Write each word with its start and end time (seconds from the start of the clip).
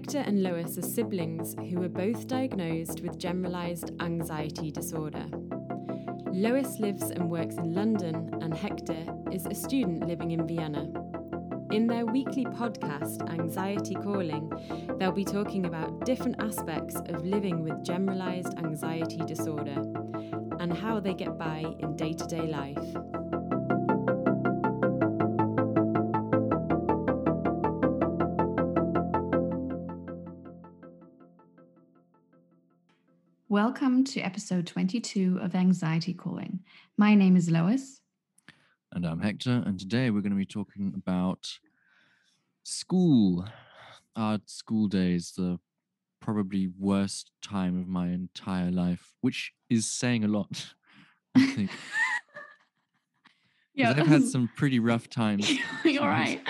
Hector 0.00 0.20
and 0.20 0.42
Lois 0.42 0.78
are 0.78 0.82
siblings 0.82 1.54
who 1.68 1.78
were 1.78 1.88
both 1.90 2.26
diagnosed 2.26 3.02
with 3.02 3.18
generalised 3.18 3.90
anxiety 4.00 4.70
disorder. 4.70 5.26
Lois 6.32 6.78
lives 6.78 7.10
and 7.10 7.28
works 7.28 7.56
in 7.56 7.74
London, 7.74 8.38
and 8.40 8.54
Hector 8.54 8.96
is 9.30 9.44
a 9.44 9.54
student 9.54 10.08
living 10.08 10.30
in 10.30 10.46
Vienna. 10.46 10.88
In 11.70 11.86
their 11.86 12.06
weekly 12.06 12.46
podcast, 12.46 13.28
Anxiety 13.30 13.94
Calling, 13.94 14.50
they'll 14.98 15.12
be 15.12 15.22
talking 15.22 15.66
about 15.66 16.06
different 16.06 16.42
aspects 16.42 16.96
of 16.96 17.26
living 17.26 17.62
with 17.62 17.84
generalised 17.84 18.56
anxiety 18.56 19.18
disorder 19.26 19.82
and 20.60 20.72
how 20.72 20.98
they 20.98 21.12
get 21.12 21.36
by 21.36 21.62
in 21.80 21.94
day 21.94 22.14
to 22.14 22.26
day 22.26 22.46
life. 22.46 23.19
Welcome 33.50 34.04
to 34.04 34.20
episode 34.20 34.64
22 34.68 35.40
of 35.42 35.56
Anxiety 35.56 36.14
Calling. 36.14 36.60
My 36.96 37.16
name 37.16 37.36
is 37.36 37.50
Lois. 37.50 38.00
And 38.92 39.04
I'm 39.04 39.18
Hector, 39.18 39.64
and 39.66 39.76
today 39.76 40.10
we're 40.10 40.20
going 40.20 40.30
to 40.30 40.38
be 40.38 40.46
talking 40.46 40.92
about 40.96 41.58
school. 42.62 43.44
Our 44.14 44.38
school 44.46 44.86
days, 44.86 45.32
the 45.36 45.58
probably 46.20 46.68
worst 46.78 47.32
time 47.42 47.76
of 47.76 47.88
my 47.88 48.10
entire 48.10 48.70
life, 48.70 49.16
which 49.20 49.52
is 49.68 49.84
saying 49.84 50.22
a 50.22 50.28
lot, 50.28 50.74
I 51.34 51.44
think. 51.46 51.70
yeah, 53.80 53.94
I've 53.96 54.06
had 54.06 54.24
some 54.36 54.50
pretty 54.56 54.78
rough 54.78 55.08
times. 55.08 55.50
You're 55.84 56.02
right. 56.02 56.40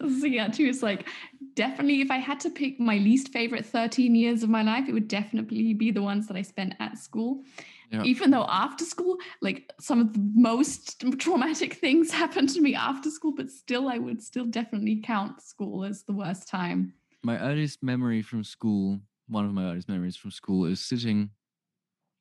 So 0.00 0.26
yeah, 0.26 0.48
too. 0.48 0.64
It's 0.66 0.82
like 0.82 1.08
definitely 1.54 2.00
if 2.00 2.10
I 2.10 2.16
had 2.16 2.40
to 2.40 2.50
pick 2.50 2.80
my 2.80 2.96
least 2.96 3.32
favorite 3.32 3.66
13 3.66 4.14
years 4.14 4.42
of 4.42 4.50
my 4.50 4.62
life, 4.62 4.88
it 4.88 4.92
would 4.92 5.08
definitely 5.08 5.74
be 5.74 5.90
the 5.90 6.02
ones 6.02 6.26
that 6.28 6.36
I 6.36 6.42
spent 6.42 6.74
at 6.80 6.98
school. 6.98 7.42
Yeah. 7.90 8.04
Even 8.04 8.30
though 8.30 8.46
after 8.48 8.84
school, 8.84 9.16
like 9.42 9.72
some 9.80 10.00
of 10.00 10.12
the 10.12 10.20
most 10.34 11.04
traumatic 11.18 11.74
things 11.74 12.10
happened 12.22 12.48
to 12.50 12.60
me 12.60 12.74
after 12.74 13.10
school, 13.10 13.34
but 13.36 13.50
still, 13.50 13.88
I 13.88 13.98
would 13.98 14.22
still 14.22 14.46
definitely 14.46 15.02
count 15.04 15.42
school 15.42 15.84
as 15.84 16.04
the 16.04 16.12
worst 16.12 16.46
time. 16.48 16.94
My 17.24 17.38
earliest 17.38 17.82
memory 17.82 18.22
from 18.22 18.44
school, 18.44 19.00
one 19.28 19.44
of 19.44 19.52
my 19.52 19.64
earliest 19.64 19.88
memories 19.88 20.16
from 20.16 20.30
school, 20.30 20.66
is 20.66 20.80
sitting. 20.80 21.30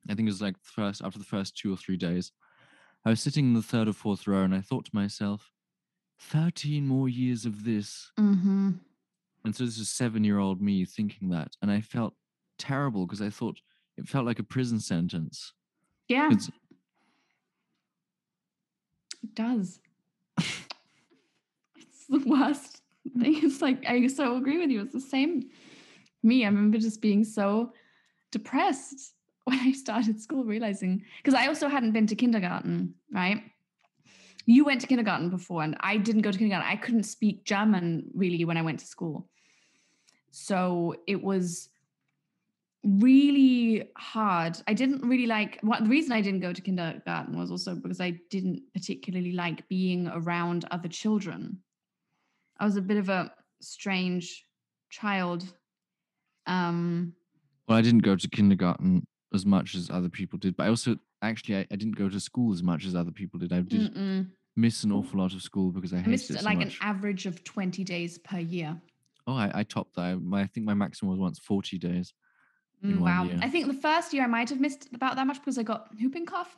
I 0.10 0.16
think 0.16 0.28
it 0.28 0.32
was 0.32 0.42
like 0.42 0.56
the 0.56 0.70
first 0.70 1.04
after 1.04 1.20
the 1.20 1.26
first 1.26 1.56
two 1.56 1.72
or 1.72 1.78
three 1.78 1.98
days. 1.98 2.32
I 3.06 3.10
was 3.10 3.22
sitting 3.22 3.46
in 3.46 3.54
the 3.54 3.62
third 3.62 3.88
or 3.88 3.94
fourth 3.94 4.28
row, 4.28 4.44
and 4.44 4.54
I 4.54 4.62
thought 4.62 4.86
to 4.86 4.92
myself, 4.94 5.52
13 6.20 6.86
more 6.86 7.08
years 7.08 7.46
of 7.46 7.64
this. 7.64 8.12
Mm-hmm. 8.20 8.72
And 9.46 9.56
so 9.56 9.66
this 9.66 9.78
is 9.78 9.90
seven 9.90 10.24
year 10.24 10.38
old 10.38 10.62
me 10.62 10.86
thinking 10.86 11.30
that. 11.30 11.56
And 11.62 11.72
I 11.72 11.82
felt 11.82 12.14
terrible 12.58 13.06
because 13.06 13.22
I 13.22 13.30
thought 13.30 13.60
it 13.98 14.08
felt 14.08 14.26
like 14.26 14.40
a 14.40 14.44
prison 14.44 14.80
sentence. 14.80 15.54
Yeah. 16.08 16.30
It 16.32 16.50
does. 19.34 19.80
it's 20.38 22.08
the 22.10 22.24
worst 22.26 22.82
thing. 23.18 23.40
It's 23.44 23.62
like, 23.62 23.86
I 23.88 24.08
so 24.08 24.38
agree 24.38 24.58
with 24.60 24.70
you. 24.70 24.82
It's 24.82 24.94
the 24.94 25.00
same. 25.00 25.50
Me, 26.22 26.44
I 26.44 26.48
remember 26.48 26.78
just 26.78 27.02
being 27.02 27.24
so 27.24 27.72
depressed 28.32 29.14
when 29.50 29.60
I 29.60 29.72
started 29.72 30.22
school, 30.22 30.44
realizing, 30.44 31.04
because 31.18 31.34
I 31.34 31.48
also 31.48 31.68
hadn't 31.68 31.92
been 31.92 32.08
to 32.08 32.16
kindergarten, 32.16 32.96
right? 33.12 33.44
You 34.46 34.66
went 34.66 34.82
to 34.82 34.88
kindergarten 34.88 35.30
before, 35.30 35.64
and 35.64 35.76
I 35.80 35.98
didn't 35.98 36.22
go 36.22 36.32
to 36.32 36.38
kindergarten. 36.38 36.70
I 36.70 36.76
couldn't 36.76 37.04
speak 37.04 37.44
German 37.44 38.10
really 38.14 38.46
when 38.46 38.58
I 38.58 38.62
went 38.62 38.80
to 38.80 38.86
school. 38.86 39.30
So 40.32 40.96
it 41.08 41.22
was 41.22 41.70
really 42.84 43.90
hard. 43.98 44.58
I 44.68 44.74
didn't 44.74 45.02
really 45.02 45.26
like 45.26 45.60
what 45.62 45.84
the 45.84 45.90
reason 45.90 46.14
I 46.14 46.22
didn't 46.22 46.40
go 46.40 46.54
to 46.54 46.62
kindergarten 46.62 47.38
was 47.38 47.52
also 47.52 47.76
because 47.76 48.00
I 48.00 48.20
didn't 48.30 48.62
particularly 48.74 49.34
like 49.34 49.68
being 49.68 50.08
around 50.08 50.66
other 50.72 50.88
children. 50.88 51.60
I 52.58 52.66
was 52.66 52.78
a 52.78 52.82
bit 52.82 52.98
of 52.98 53.10
a 53.10 53.32
strange 53.62 54.46
child. 54.90 55.44
Um 56.48 57.14
well, 57.68 57.78
I 57.78 57.82
didn't 57.82 58.04
go 58.04 58.16
to 58.16 58.30
kindergarten 58.30 59.06
as 59.34 59.46
much 59.46 59.76
as 59.76 59.90
other 59.90 60.10
people 60.10 60.40
did, 60.40 60.58
but 60.58 60.66
I 60.66 60.70
also 60.70 60.98
actually 61.22 61.58
I, 61.58 61.68
I 61.72 61.76
didn't 61.76 61.98
go 61.98 62.10
to 62.10 62.20
school 62.20 62.52
as 62.54 62.64
much 62.64 62.86
as 62.86 62.96
other 62.96 63.12
people 63.12 63.40
did. 63.40 63.54
I 63.54 63.62
did 63.62 63.94
mm-mm. 63.94 64.28
miss 64.56 64.84
an 64.84 64.92
awful 64.92 65.20
lot 65.20 65.34
of 65.34 65.42
school 65.42 65.72
because 65.72 65.94
I, 65.94 65.98
I 65.98 66.08
missed 66.08 66.30
it 66.32 66.40
so 66.40 66.46
like 66.46 66.58
much. 66.58 66.80
an 66.80 66.88
average 66.88 67.26
of 67.26 67.44
20 67.44 67.84
days 67.84 68.18
per 68.18 68.40
year. 68.40 68.80
Oh, 69.28 69.36
I, 69.36 69.52
I 69.54 69.64
topped 69.64 69.96
that. 69.96 70.22
My, 70.22 70.42
I 70.42 70.48
think 70.48 70.66
my 70.66 70.74
maximum 70.74 71.12
was 71.12 71.20
once 71.20 71.40
40 71.40 71.78
days. 71.78 72.14
Mm, 72.84 73.00
wow. 73.00 73.26
Year. 73.26 73.40
I 73.42 73.50
think 73.50 73.68
the 73.68 73.74
first 73.74 74.14
year 74.14 74.24
I 74.24 74.28
might 74.28 74.50
have 74.50 74.60
missed 74.60 74.88
about 74.94 75.16
that 75.18 75.28
much 75.28 75.40
because 75.40 75.58
I 75.58 75.64
got 75.64 75.90
whooping 76.00 76.26
cough. 76.26 76.58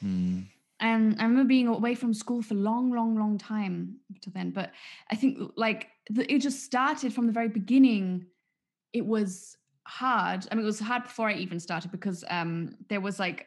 Hmm. 0.00 0.40
And 0.80 1.16
I 1.18 1.24
remember 1.24 1.48
being 1.48 1.66
away 1.66 1.94
from 1.94 2.14
school 2.14 2.42
for 2.42 2.54
long, 2.54 2.92
long, 2.92 3.18
long 3.18 3.36
time 3.38 3.96
to 4.22 4.30
then. 4.30 4.50
But 4.50 4.72
I 5.10 5.16
think 5.16 5.52
like 5.56 5.88
the, 6.08 6.32
it 6.32 6.38
just 6.38 6.62
started 6.62 7.12
from 7.12 7.26
the 7.26 7.32
very 7.32 7.48
beginning. 7.48 8.26
It 8.92 9.04
was 9.04 9.56
hard. 9.88 10.46
I 10.50 10.54
mean, 10.54 10.64
it 10.64 10.66
was 10.66 10.78
hard 10.78 11.04
before 11.04 11.28
I 11.28 11.34
even 11.34 11.58
started 11.58 11.90
because 11.90 12.22
um, 12.28 12.76
there 12.88 13.00
was 13.00 13.18
like, 13.18 13.46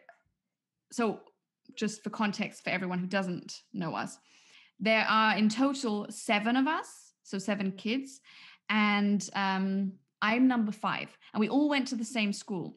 so 0.92 1.20
just 1.76 2.04
for 2.04 2.10
context 2.10 2.64
for 2.64 2.72
everyone 2.72 3.00
who 3.00 3.08
doesn't 3.08 3.62
know 3.74 3.96
us, 3.96 4.18
there 4.80 5.06
are 5.08 5.38
in 5.38 5.50
total 5.50 6.08
seven 6.10 6.56
of 6.56 6.68
us, 6.68 7.14
so 7.24 7.38
seven 7.38 7.72
kids, 7.72 8.22
and 8.70 9.30
um, 9.36 9.94
I'm 10.22 10.48
number 10.48 10.72
five, 10.72 11.16
and 11.34 11.40
we 11.40 11.48
all 11.48 11.70
went 11.70 11.88
to 11.90 11.96
the 11.96 12.04
same 12.04 12.34
school. 12.34 12.76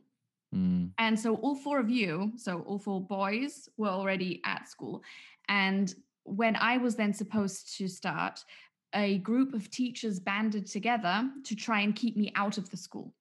Mm. 0.55 0.91
And 0.99 1.19
so 1.19 1.37
all 1.37 1.57
four 1.57 1.81
of 1.81 1.89
you, 1.89 2.33
so 2.37 2.61
all 2.67 2.79
four 2.79 3.01
boys, 3.01 3.69
were 3.79 3.89
already 3.89 4.43
at 4.45 4.69
school. 4.69 5.03
And 5.49 5.93
when 6.25 6.57
I 6.57 6.77
was 6.77 6.97
then 6.97 7.15
supposed 7.15 7.77
to 7.79 7.89
start, 7.89 8.45
a 8.95 9.19
group 9.19 9.55
of 9.55 9.71
teachers 9.71 10.21
banded 10.21 10.67
together 10.67 11.29
to 11.45 11.57
try 11.57 11.81
and 11.81 11.97
keep 11.97 12.17
me 12.17 12.31
out 12.37 12.59
of 12.59 12.69
the 12.71 12.77
school 12.77 13.15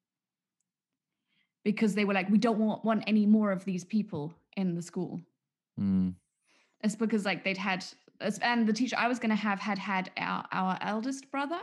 because 1.64 1.96
they 1.96 2.06
were 2.06 2.14
like, 2.14 2.30
we 2.30 2.38
don't 2.38 2.60
want, 2.60 2.84
want 2.84 3.04
any 3.08 3.26
more 3.26 3.52
of 3.52 3.64
these 3.66 3.84
people 3.84 4.34
in 4.58 4.76
the 4.76 4.82
school. 4.82 5.22
Mm. 5.80 6.16
It's 6.82 6.96
because 6.96 7.26
like 7.26 7.44
they'd 7.44 7.58
had, 7.58 7.86
and 8.42 8.68
the 8.68 8.74
teacher 8.74 8.96
I 9.00 9.08
was 9.08 9.20
going 9.20 9.30
to 9.30 9.36
have 9.36 9.60
had 9.60 9.78
had 9.78 10.12
our, 10.18 10.46
our 10.52 10.78
eldest 10.82 11.32
brother 11.32 11.60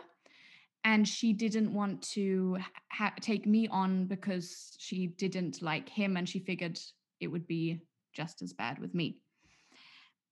and 0.84 1.06
she 1.06 1.32
didn't 1.32 1.72
want 1.72 2.02
to 2.02 2.58
ha- 2.90 3.14
take 3.20 3.46
me 3.46 3.68
on 3.68 4.06
because 4.06 4.74
she 4.78 5.06
didn't 5.06 5.62
like 5.62 5.88
him 5.88 6.16
and 6.16 6.28
she 6.28 6.38
figured 6.38 6.78
it 7.20 7.28
would 7.28 7.46
be 7.46 7.80
just 8.14 8.42
as 8.42 8.52
bad 8.52 8.78
with 8.78 8.94
me 8.94 9.18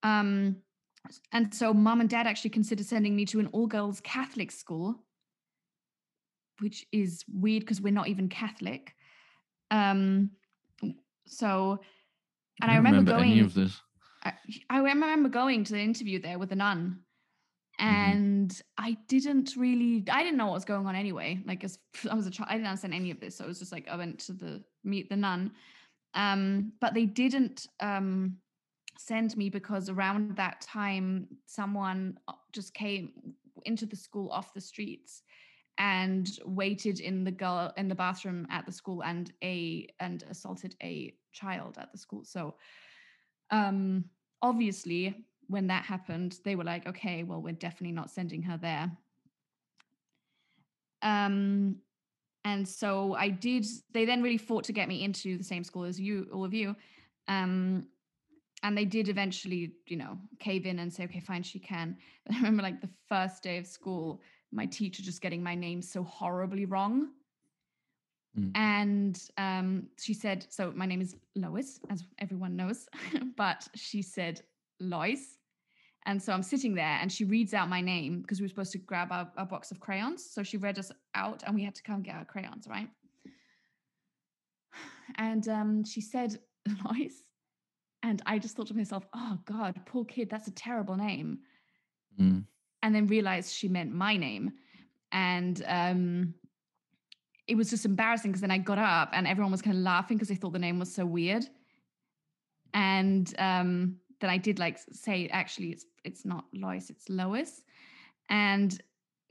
um 0.02 0.56
and 1.32 1.54
so 1.54 1.72
mom 1.72 2.00
and 2.00 2.10
dad 2.10 2.26
actually 2.26 2.50
considered 2.50 2.86
sending 2.86 3.14
me 3.14 3.24
to 3.24 3.40
an 3.40 3.48
all 3.48 3.66
girls 3.66 4.00
catholic 4.00 4.50
school 4.50 5.04
which 6.60 6.86
is 6.92 7.24
weird 7.28 7.60
because 7.60 7.80
we're 7.80 7.92
not 7.92 8.08
even 8.08 8.28
catholic 8.28 8.94
um 9.70 10.30
so 11.26 11.78
and 12.60 12.70
i, 12.70 12.74
I 12.74 12.76
remember, 12.76 13.00
remember, 13.00 13.12
going 13.12 13.32
any 13.32 13.40
of 13.40 13.54
this 13.54 13.80
I, 14.24 14.32
I 14.68 14.78
remember 14.78 15.28
going 15.28 15.64
to 15.64 15.72
the 15.74 15.80
interview 15.80 16.20
there 16.20 16.38
with 16.38 16.50
a 16.52 16.56
nun 16.56 17.00
Mm-hmm. 17.80 17.94
and 17.94 18.50
mm-hmm. 18.50 18.84
I 18.84 18.96
didn't 19.06 19.54
really 19.56 20.04
I 20.10 20.22
didn't 20.22 20.36
know 20.36 20.46
what 20.46 20.54
was 20.54 20.64
going 20.64 20.86
on 20.86 20.96
anyway. 20.96 21.40
Like 21.46 21.62
as 21.64 21.78
I 22.10 22.14
was 22.14 22.26
a 22.26 22.30
child, 22.30 22.48
I 22.50 22.54
didn't 22.54 22.66
understand 22.66 22.94
any 22.94 23.10
of 23.10 23.20
this. 23.20 23.36
So 23.36 23.44
it 23.44 23.48
was 23.48 23.58
just 23.58 23.72
like 23.72 23.88
I 23.88 23.96
went 23.96 24.18
to 24.20 24.32
the 24.32 24.62
meet 24.84 25.08
the 25.08 25.16
nun. 25.16 25.52
Um, 26.14 26.72
but 26.80 26.94
they 26.94 27.06
didn't 27.06 27.66
um 27.80 28.38
send 28.98 29.36
me 29.36 29.48
because 29.48 29.88
around 29.88 30.36
that 30.36 30.60
time 30.60 31.28
someone 31.46 32.18
uh, 32.26 32.32
just 32.52 32.74
came 32.74 33.12
into 33.64 33.86
the 33.86 33.94
school 33.94 34.28
off 34.30 34.54
the 34.54 34.60
streets 34.60 35.22
and 35.78 36.38
waited 36.44 37.00
in 37.00 37.24
the 37.24 37.30
girl 37.30 37.72
in 37.76 37.88
the 37.88 37.94
bathroom 37.94 38.46
at 38.50 38.66
the 38.66 38.72
school 38.72 39.02
and 39.04 39.32
a 39.42 39.88
and 40.00 40.24
assaulted 40.28 40.74
a 40.82 41.14
child 41.32 41.78
at 41.78 41.92
the 41.92 41.98
school. 41.98 42.24
So 42.24 42.54
um 43.50 44.04
obviously 44.42 45.24
when 45.48 45.66
that 45.66 45.84
happened, 45.84 46.38
they 46.44 46.54
were 46.54 46.64
like, 46.64 46.86
okay, 46.86 47.22
well, 47.22 47.40
we're 47.40 47.52
definitely 47.52 47.92
not 47.92 48.10
sending 48.10 48.42
her 48.42 48.58
there. 48.58 48.90
Um, 51.02 51.76
and 52.44 52.68
so 52.68 53.14
I 53.14 53.30
did, 53.30 53.66
they 53.92 54.04
then 54.04 54.22
really 54.22 54.38
fought 54.38 54.64
to 54.64 54.72
get 54.72 54.88
me 54.88 55.02
into 55.02 55.38
the 55.38 55.44
same 55.44 55.64
school 55.64 55.84
as 55.84 55.98
you, 55.98 56.28
all 56.32 56.44
of 56.44 56.54
you. 56.54 56.76
Um, 57.28 57.86
and 58.62 58.76
they 58.76 58.84
did 58.84 59.08
eventually, 59.08 59.72
you 59.86 59.96
know, 59.96 60.18
cave 60.38 60.66
in 60.66 60.78
and 60.80 60.92
say, 60.92 61.04
okay, 61.04 61.20
fine, 61.20 61.42
she 61.42 61.58
can. 61.58 61.96
I 62.30 62.36
remember 62.36 62.62
like 62.62 62.80
the 62.80 62.90
first 63.08 63.42
day 63.42 63.58
of 63.58 63.66
school, 63.66 64.20
my 64.52 64.66
teacher 64.66 65.02
just 65.02 65.20
getting 65.20 65.42
my 65.42 65.54
name 65.54 65.82
so 65.82 66.02
horribly 66.02 66.64
wrong. 66.64 67.10
Mm. 68.38 68.52
And 68.54 69.22
um, 69.36 69.88
she 69.98 70.14
said, 70.14 70.46
so 70.48 70.72
my 70.74 70.86
name 70.86 71.00
is 71.00 71.16
Lois, 71.34 71.80
as 71.90 72.04
everyone 72.18 72.56
knows, 72.56 72.88
but 73.36 73.66
she 73.74 74.02
said 74.02 74.42
Lois 74.80 75.38
And 76.06 76.22
so 76.22 76.32
I'm 76.32 76.42
sitting 76.42 76.74
there 76.74 76.98
and 77.00 77.10
she 77.10 77.24
reads 77.24 77.54
out 77.54 77.68
my 77.68 77.80
name 77.80 78.20
because 78.20 78.40
we 78.40 78.44
were 78.44 78.48
supposed 78.48 78.72
to 78.72 78.78
grab 78.78 79.12
our, 79.12 79.30
our 79.36 79.46
box 79.46 79.70
of 79.70 79.80
crayons. 79.80 80.24
So 80.30 80.42
she 80.42 80.56
read 80.56 80.78
us 80.78 80.92
out 81.14 81.42
and 81.46 81.54
we 81.54 81.64
had 81.64 81.74
to 81.74 81.82
come 81.82 82.02
get 82.02 82.16
our 82.16 82.24
crayons, 82.24 82.66
right? 82.68 82.88
And 85.16 85.48
um, 85.48 85.84
she 85.84 86.00
said, 86.00 86.38
Lois. 86.84 87.22
And 88.02 88.22
I 88.26 88.38
just 88.38 88.56
thought 88.56 88.68
to 88.68 88.76
myself, 88.76 89.06
oh 89.14 89.38
God, 89.44 89.80
poor 89.86 90.04
kid, 90.04 90.30
that's 90.30 90.48
a 90.48 90.52
terrible 90.52 90.96
name. 90.96 91.40
Mm. 92.20 92.44
And 92.82 92.94
then 92.94 93.06
realized 93.06 93.52
she 93.52 93.68
meant 93.68 93.92
my 93.92 94.16
name. 94.16 94.52
And 95.10 95.62
um, 95.66 96.34
it 97.46 97.56
was 97.56 97.70
just 97.70 97.84
embarrassing 97.84 98.30
because 98.30 98.42
then 98.42 98.50
I 98.50 98.58
got 98.58 98.78
up 98.78 99.10
and 99.12 99.26
everyone 99.26 99.50
was 99.50 99.62
kind 99.62 99.76
of 99.76 99.82
laughing 99.82 100.16
because 100.16 100.28
they 100.28 100.34
thought 100.34 100.52
the 100.52 100.58
name 100.58 100.78
was 100.78 100.94
so 100.94 101.06
weird. 101.06 101.46
And 102.74 103.34
um, 103.38 103.96
then 104.20 104.30
I 104.30 104.36
did 104.36 104.58
like 104.58 104.78
say, 104.92 105.28
actually, 105.28 105.70
it's 105.70 105.86
it's 106.04 106.24
not 106.24 106.44
Lois, 106.52 106.90
it's 106.90 107.08
Lois, 107.08 107.62
and 108.28 108.78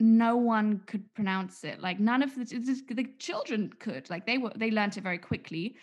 no 0.00 0.36
one 0.36 0.80
could 0.86 1.12
pronounce 1.14 1.64
it. 1.64 1.80
Like 1.80 2.00
none 2.00 2.22
of 2.22 2.34
the 2.34 2.44
the 2.44 3.06
children 3.18 3.72
could. 3.78 4.10
Like 4.10 4.26
they 4.26 4.38
were 4.38 4.52
they 4.56 4.70
learned 4.70 4.96
it 4.96 5.02
very 5.02 5.18
quickly, 5.18 5.76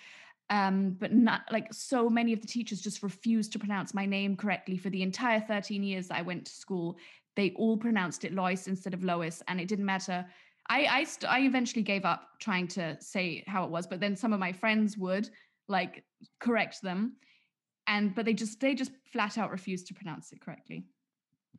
um, 0.50 0.92
but 1.00 1.14
not 1.14 1.42
like 1.52 1.74
so 1.74 2.10
many 2.10 2.34
of 2.34 2.42
the 2.42 2.48
teachers 2.48 2.82
just 2.82 3.04
refused 3.04 3.52
to 3.54 3.60
pronounce 3.60 3.94
my 3.94 4.06
name 4.06 4.36
correctly 4.36 4.78
for 4.78 4.90
the 4.90 5.02
entire 5.02 5.40
13 5.40 5.84
years 5.84 6.12
I 6.12 6.22
went 6.22 6.46
to 6.46 6.52
school. 6.52 6.98
They 7.36 7.52
all 7.52 7.78
pronounced 7.78 8.24
it 8.26 8.34
Lois 8.34 8.68
instead 8.68 8.94
of 8.94 9.04
Lois, 9.04 9.44
and 9.48 9.60
it 9.60 9.68
didn't 9.68 9.86
matter. 9.86 10.26
I 10.70 10.86
I, 10.86 11.04
st- 11.04 11.32
I 11.32 11.42
eventually 11.42 11.84
gave 11.84 12.06
up 12.06 12.30
trying 12.40 12.68
to 12.70 12.98
say 13.00 13.44
how 13.48 13.64
it 13.66 13.70
was, 13.70 13.86
but 13.88 14.00
then 14.00 14.16
some 14.16 14.34
of 14.34 14.40
my 14.40 14.52
friends 14.52 14.98
would 14.98 15.30
like 15.68 16.04
correct 16.40 16.82
them 16.82 17.18
and 17.88 18.14
but 18.16 18.26
they 18.26 18.34
just 18.34 18.60
they 18.60 18.74
just 18.76 18.92
flat 19.12 19.38
out 19.38 19.52
refused 19.52 19.88
to 19.88 19.94
pronounce 19.94 20.32
it 20.32 20.40
correctly 20.42 20.86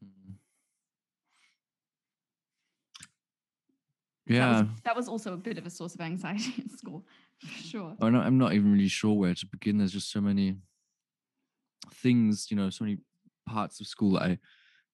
Mm. 0.05 0.35
that 4.27 4.35
Yeah. 4.35 4.49
was, 4.63 4.69
that 4.85 4.97
was 4.97 5.09
also 5.09 5.33
a 5.33 5.37
bit 5.37 5.59
of 5.59 5.67
a 5.67 5.71
source 5.71 5.95
of 5.95 6.01
anxiety 6.01 6.55
in 6.63 6.69
school 6.69 7.07
for 7.39 7.63
sure 7.63 7.97
I'm 8.01 8.39
not 8.39 8.53
even 8.53 8.73
really 8.73 8.89
sure 8.89 9.15
where 9.15 9.35
to 9.35 9.47
begin. 9.47 9.79
There's 9.79 9.93
just 9.93 10.11
so 10.11 10.21
many 10.21 10.57
things, 11.95 12.51
you 12.51 12.57
know, 12.57 12.71
so 12.71 12.85
many 12.85 12.99
parts 13.47 13.81
of 13.81 13.87
school 13.87 14.13
that 14.13 14.23
I 14.23 14.39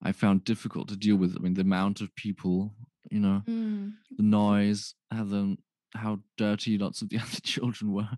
I 0.02 0.12
found 0.12 0.44
difficult 0.44 0.88
to 0.88 0.96
deal 0.96 1.16
with. 1.16 1.36
I 1.36 1.40
mean, 1.40 1.54
the 1.54 1.60
amount 1.62 2.00
of 2.00 2.14
people, 2.16 2.74
you 3.10 3.20
know, 3.20 3.42
Mm. 3.46 3.94
the 4.16 4.22
noise, 4.22 4.94
how 5.10 5.24
the 5.24 5.56
how 5.94 6.20
dirty 6.38 6.78
lots 6.78 7.02
of 7.02 7.08
the 7.10 7.18
other 7.24 7.40
children 7.42 7.92
were, 7.92 8.08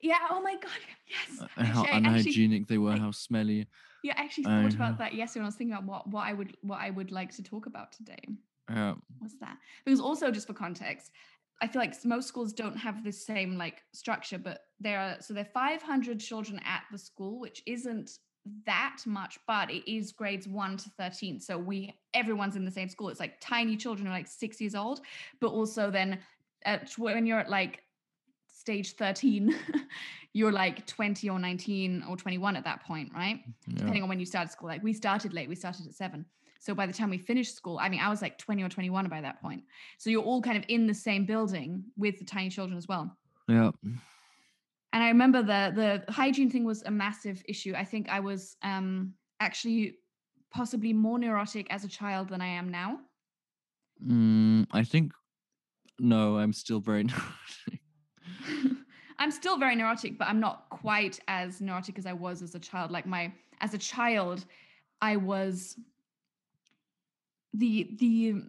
yeah 0.00 0.18
oh 0.30 0.40
my 0.40 0.54
god 0.54 0.80
yes 1.08 1.40
uh, 1.42 1.46
and 1.56 1.66
how 1.66 1.80
Actually, 1.82 1.92
I 1.92 1.96
actually- 1.96 2.08
unhygienic 2.08 2.68
they 2.68 2.78
were, 2.78 2.96
how 2.96 3.10
smelly. 3.10 3.66
yeah 4.04 4.14
i 4.16 4.22
actually 4.24 4.44
thought 4.44 4.62
know. 4.62 4.84
about 4.84 4.98
that 4.98 5.12
yesterday 5.14 5.40
when 5.40 5.46
i 5.46 5.48
was 5.48 5.56
thinking 5.56 5.74
about 5.76 5.86
what 5.86 6.08
what 6.10 6.24
i 6.28 6.32
would 6.32 6.56
what 6.62 6.80
i 6.80 6.90
would 6.90 7.10
like 7.10 7.32
to 7.36 7.42
talk 7.42 7.66
about 7.66 7.90
today 7.92 8.22
Yeah. 8.70 8.94
what's 9.18 9.36
that 9.40 9.58
because 9.84 10.00
also 10.00 10.30
just 10.30 10.46
for 10.46 10.54
context 10.54 11.10
i 11.60 11.66
feel 11.66 11.82
like 11.82 11.94
most 12.04 12.28
schools 12.28 12.52
don't 12.52 12.76
have 12.76 13.02
the 13.02 13.12
same 13.12 13.56
like 13.56 13.82
structure 13.92 14.38
but 14.38 14.60
there 14.80 14.98
are 15.00 15.16
so 15.20 15.34
there 15.34 15.44
are 15.44 15.52
500 15.52 16.20
children 16.20 16.60
at 16.64 16.82
the 16.92 16.98
school 16.98 17.40
which 17.40 17.62
isn't 17.66 18.10
that 18.66 18.98
much 19.06 19.38
but 19.46 19.70
it 19.70 19.88
is 19.90 20.12
grades 20.12 20.48
1 20.48 20.76
to 20.76 20.90
13 20.98 21.38
so 21.38 21.56
we 21.56 21.94
everyone's 22.12 22.56
in 22.56 22.64
the 22.64 22.70
same 22.70 22.88
school 22.88 23.08
it's 23.08 23.20
like 23.20 23.40
tiny 23.40 23.76
children 23.76 24.08
are 24.08 24.10
like 24.10 24.26
6 24.26 24.60
years 24.60 24.74
old 24.74 25.00
but 25.40 25.48
also 25.48 25.90
then 25.90 26.18
uh, 26.66 26.68
at, 26.68 26.92
when 26.98 27.24
you're 27.24 27.38
at 27.38 27.48
like 27.48 27.82
stage 28.52 28.94
13 28.94 29.54
you're 30.32 30.52
like 30.52 30.86
20 30.86 31.28
or 31.28 31.38
19 31.38 32.04
or 32.08 32.16
21 32.16 32.56
at 32.56 32.64
that 32.64 32.82
point 32.84 33.10
right 33.14 33.36
mm-hmm, 33.36 33.70
yeah. 33.72 33.78
depending 33.78 34.02
on 34.02 34.08
when 34.08 34.20
you 34.20 34.26
started 34.26 34.50
school. 34.50 34.68
Like 34.68 34.82
we 34.82 34.92
started 34.92 35.32
late, 35.32 35.48
we 35.48 35.54
started 35.54 35.86
at 35.86 35.94
seven. 35.94 36.24
So 36.60 36.74
by 36.74 36.86
the 36.86 36.92
time 36.92 37.10
we 37.10 37.18
finished 37.18 37.56
school, 37.56 37.78
I 37.80 37.88
mean, 37.88 37.98
I 37.98 38.08
was 38.08 38.22
like 38.22 38.38
20 38.38 38.62
or 38.62 38.68
21 38.68 39.08
by 39.08 39.20
that 39.20 39.42
point. 39.42 39.64
So 39.98 40.10
you're 40.10 40.22
all 40.22 40.40
kind 40.40 40.56
of 40.56 40.64
in 40.68 40.86
the 40.86 40.94
same 40.94 41.24
building 41.26 41.82
with 41.96 42.20
the 42.20 42.24
tiny 42.24 42.50
children 42.50 42.78
as 42.78 42.86
well. 42.86 43.16
Yeah. 43.48 43.72
And 44.92 45.02
I 45.02 45.08
remember 45.08 45.42
the 45.42 45.72
the 46.06 46.12
hygiene 46.12 46.50
thing 46.50 46.64
was 46.64 46.82
a 46.82 46.90
massive 46.90 47.42
issue. 47.48 47.74
I 47.76 47.84
think 47.84 48.08
I 48.08 48.20
was 48.20 48.56
um 48.62 49.14
actually 49.40 49.96
possibly 50.50 50.92
more 50.92 51.18
neurotic 51.18 51.66
as 51.70 51.84
a 51.84 51.88
child 51.88 52.28
than 52.28 52.40
I 52.40 52.48
am 52.48 52.70
now. 52.70 53.00
Mm, 54.06 54.66
I 54.72 54.84
think 54.84 55.12
no, 55.98 56.36
I'm 56.38 56.52
still 56.52 56.80
very 56.80 57.04
neurotic. 57.10 57.80
I'm 59.18 59.30
still 59.30 59.56
very 59.56 59.76
neurotic, 59.76 60.18
but 60.18 60.28
I'm 60.28 60.40
not 60.40 60.68
quite 60.68 61.20
as 61.28 61.60
neurotic 61.60 61.98
as 61.98 62.06
I 62.06 62.12
was 62.12 62.42
as 62.42 62.54
a 62.54 62.58
child. 62.58 62.90
Like 62.90 63.06
my 63.06 63.32
as 63.60 63.72
a 63.72 63.78
child, 63.78 64.44
I 65.00 65.16
was 65.16 65.76
the 67.54 67.96
the 67.98 68.42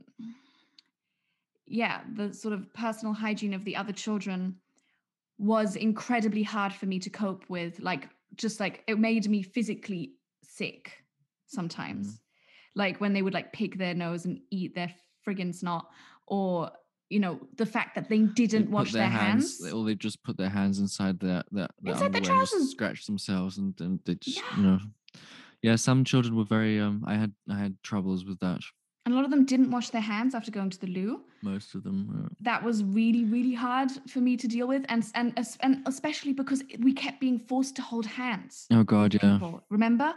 yeah, 1.66 2.02
the 2.14 2.34
sort 2.34 2.54
of 2.54 2.74
personal 2.74 3.14
hygiene 3.14 3.54
of 3.54 3.64
the 3.64 3.76
other 3.76 3.94
children 3.94 4.58
was 5.38 5.76
incredibly 5.76 6.44
hard 6.44 6.74
for 6.74 6.86
me 6.86 7.00
to 7.00 7.10
cope 7.10 7.44
with. 7.50 7.80
Like 7.80 8.10
just 8.36 8.60
like 8.60 8.84
it 8.88 9.00
made 9.00 9.28
me 9.30 9.42
physically 9.44 10.14
sick 10.44 10.92
sometimes. 11.48 12.20
Like 12.76 13.00
when 13.02 13.14
they 13.14 13.22
would 13.22 13.34
like 13.34 13.54
pick 13.54 13.78
their 13.78 13.94
nose 13.94 14.26
and 14.26 14.40
eat 14.52 14.74
their 14.76 14.94
friggin' 15.28 15.54
snot, 15.54 15.88
or 16.28 16.72
you 17.10 17.20
know, 17.20 17.40
the 17.58 17.66
fact 17.66 17.94
that 17.96 18.10
they 18.10 18.20
They 18.22 18.26
didn't 18.34 18.64
put 18.66 18.72
wash 18.72 18.92
their, 18.92 19.08
hands. 19.08 19.60
they- 19.60 19.72
or 19.72 19.86
they 19.86 19.94
just 19.94 20.24
put 20.24 20.36
their 20.38 20.50
hands 20.50 20.80
inside 20.80 21.20
their 21.20 21.44
their, 21.52 21.68
their 21.82 21.94
Inside 21.94 22.12
their 22.14 22.18
and 22.18 22.26
trousers. 22.26 22.72
scratch 22.72 23.06
themselves, 23.06 23.58
and 23.60 23.76
then 23.78 24.00
they 24.06 24.16
just 24.16 24.38
Yeah. 24.38 24.58
you 24.58 24.64
know. 24.64 24.80
Yeah, 25.62 25.76
some 25.78 26.04
children 26.04 26.36
were 26.36 26.44
very. 26.46 26.80
Um, 26.80 27.04
I 27.06 27.16
had 27.16 27.34
I 27.50 27.58
had 27.60 27.78
troubles 27.84 28.26
with 28.26 28.40
that. 28.40 28.62
And 29.06 29.14
a 29.14 29.18
lot 29.18 29.26
of 29.26 29.32
them 29.32 29.44
didn't 29.46 29.70
wash 29.70 29.90
their 29.90 30.02
hands 30.02 30.34
after 30.34 30.50
going 30.52 30.70
to 30.70 30.80
the 30.80 30.88
loo. 30.88 31.22
Most 31.42 31.76
of 31.76 31.84
them. 31.84 32.00
Uh, 32.26 32.30
That 32.42 32.64
was 32.64 32.84
really, 32.84 33.26
really 33.26 33.54
hard 33.54 33.92
for 34.08 34.20
me 34.22 34.38
to 34.38 34.48
deal 34.48 34.68
with, 34.68 34.86
and 34.88 35.04
and 35.16 35.34
and 35.60 35.84
especially 35.86 36.34
because 36.34 36.64
we 36.80 36.94
kept 36.94 37.20
being 37.20 37.38
forced 37.40 37.76
to 37.76 37.82
hold 37.82 38.06
hands. 38.06 38.66
oh 38.72 38.84
God, 38.84 39.14
yeah. 39.14 39.20
people. 39.34 39.62
Remember, 39.70 40.14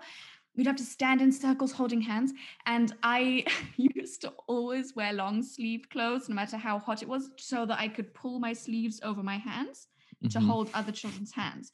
we'd 0.56 0.66
have 0.68 0.76
to 0.76 0.84
stand 0.84 1.20
in 1.20 1.32
circles 1.32 1.72
holding 1.72 2.00
hands, 2.00 2.32
and 2.66 2.94
I 3.02 3.44
used 3.96 4.20
to 4.22 4.32
always 4.46 4.94
wear 4.94 5.12
long 5.12 5.42
sleeve 5.42 5.82
clothes, 5.90 6.28
no 6.28 6.34
matter 6.36 6.56
how 6.56 6.78
hot 6.78 7.02
it 7.02 7.08
was, 7.08 7.30
so 7.38 7.66
that 7.66 7.80
I 7.80 7.88
could 7.88 8.14
pull 8.14 8.38
my 8.38 8.52
sleeves 8.54 9.00
over 9.02 9.22
my 9.22 9.38
hands 9.38 9.88
to 10.30 10.38
Mhm. 10.38 10.46
hold 10.46 10.70
other 10.74 10.92
children's 10.92 11.32
hands. 11.32 11.72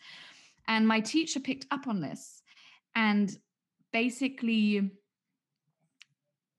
And 0.66 0.88
my 0.88 1.00
teacher 1.00 1.40
picked 1.40 1.66
up 1.70 1.86
on 1.86 2.00
this 2.00 2.42
and 2.94 3.36
basically, 3.92 4.90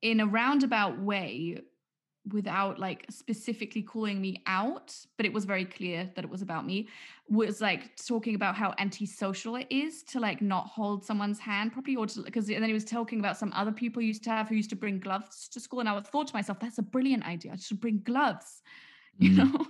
in 0.03 0.19
a 0.19 0.27
roundabout 0.27 0.99
way, 0.99 1.57
without 2.31 2.79
like 2.79 3.05
specifically 3.09 3.81
calling 3.81 4.21
me 4.21 4.41
out, 4.47 4.95
but 5.17 5.25
it 5.25 5.33
was 5.33 5.43
very 5.43 5.65
clear 5.65 6.09
that 6.15 6.23
it 6.23 6.31
was 6.31 6.41
about 6.41 6.65
me, 6.65 6.87
was 7.27 7.59
like 7.59 7.97
talking 7.97 8.35
about 8.35 8.55
how 8.55 8.73
antisocial 8.77 9.55
it 9.57 9.67
is 9.69 10.03
to 10.03 10.19
like 10.19 10.41
not 10.41 10.67
hold 10.67 11.03
someone's 11.03 11.39
hand 11.39 11.73
properly 11.73 11.97
or 11.97 12.05
because 12.23 12.49
and 12.49 12.61
then 12.61 12.69
he 12.69 12.73
was 12.73 12.85
talking 12.85 13.19
about 13.19 13.37
some 13.37 13.51
other 13.53 13.71
people 13.71 14.01
used 14.01 14.23
to 14.23 14.29
have 14.29 14.47
who 14.47 14.55
used 14.55 14.69
to 14.69 14.75
bring 14.75 14.99
gloves 14.99 15.49
to 15.49 15.59
school. 15.59 15.79
And 15.81 15.89
I 15.89 15.99
thought 15.99 16.27
to 16.27 16.35
myself, 16.35 16.59
that's 16.59 16.77
a 16.77 16.83
brilliant 16.83 17.25
idea. 17.25 17.53
I 17.53 17.55
should 17.57 17.81
bring 17.81 18.01
gloves 18.03 18.61
you 19.19 19.29
Mm. 19.29 19.37
know 19.37 19.67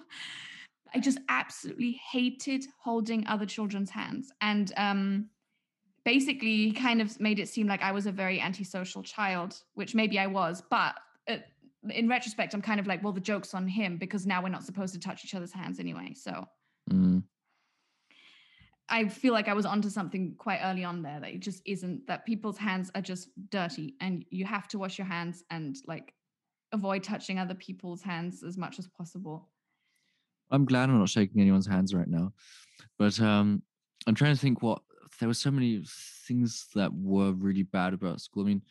i 0.95 0.99
just 0.99 1.19
absolutely 1.27 1.99
hated 2.11 2.65
holding 2.81 3.27
other 3.27 3.45
children's 3.45 3.89
hands 3.89 4.31
and 4.39 4.71
um 4.77 5.29
basically 6.05 6.71
kind 6.73 7.01
of 7.01 7.19
made 7.19 7.39
it 7.39 7.47
seem 7.47 7.67
like 7.67 7.81
i 7.81 7.91
was 7.91 8.05
a 8.05 8.11
very 8.11 8.39
antisocial 8.39 9.01
child 9.03 9.61
which 9.75 9.95
maybe 9.95 10.19
i 10.19 10.27
was 10.27 10.61
but 10.69 10.95
uh, 11.29 11.37
in 11.89 12.07
retrospect 12.09 12.53
i'm 12.53 12.61
kind 12.61 12.79
of 12.79 12.87
like 12.87 13.03
well 13.03 13.13
the 13.13 13.21
joke's 13.21 13.53
on 13.53 13.67
him 13.67 13.97
because 13.97 14.25
now 14.25 14.41
we're 14.41 14.49
not 14.49 14.63
supposed 14.63 14.93
to 14.93 14.99
touch 14.99 15.23
each 15.23 15.35
other's 15.35 15.53
hands 15.53 15.79
anyway 15.79 16.13
so 16.13 16.45
Mm. 16.91 17.23
i 18.89 19.07
feel 19.07 19.31
like 19.31 19.47
i 19.47 19.53
was 19.53 19.65
onto 19.65 19.89
something 19.89 20.35
quite 20.37 20.59
early 20.61 20.83
on 20.83 21.01
there 21.01 21.21
that 21.21 21.29
it 21.29 21.39
just 21.39 21.61
isn't 21.65 22.05
that 22.07 22.25
people's 22.25 22.57
hands 22.57 22.91
are 22.93 23.01
just 23.01 23.29
dirty 23.49 23.95
and 24.01 24.25
you 24.29 24.43
have 24.43 24.67
to 24.67 24.77
wash 24.77 24.97
your 24.97 25.07
hands 25.07 25.45
and 25.49 25.77
like 25.87 26.13
avoid 26.73 27.01
touching 27.01 27.39
other 27.39 27.53
people's 27.53 28.01
hands 28.01 28.43
as 28.43 28.57
much 28.57 28.79
as 28.79 28.87
possible 28.87 29.47
I'm 30.51 30.65
glad 30.65 30.89
I'm 30.89 30.99
not 30.99 31.07
shaking 31.09 31.41
anyone's 31.41 31.65
hands 31.65 31.95
right 31.95 32.07
now, 32.07 32.31
but 32.99 33.19
um, 33.19 33.63
I'm 34.05 34.13
trying 34.13 34.35
to 34.35 34.39
think 34.39 34.61
what 34.61 34.81
there 35.19 35.27
were 35.27 35.33
so 35.33 35.51
many 35.51 35.83
things 36.27 36.67
that 36.75 36.91
were 36.93 37.31
really 37.31 37.63
bad 37.63 37.93
about 37.93 38.21
school. 38.21 38.43
I 38.43 38.47
mean, 38.47 38.61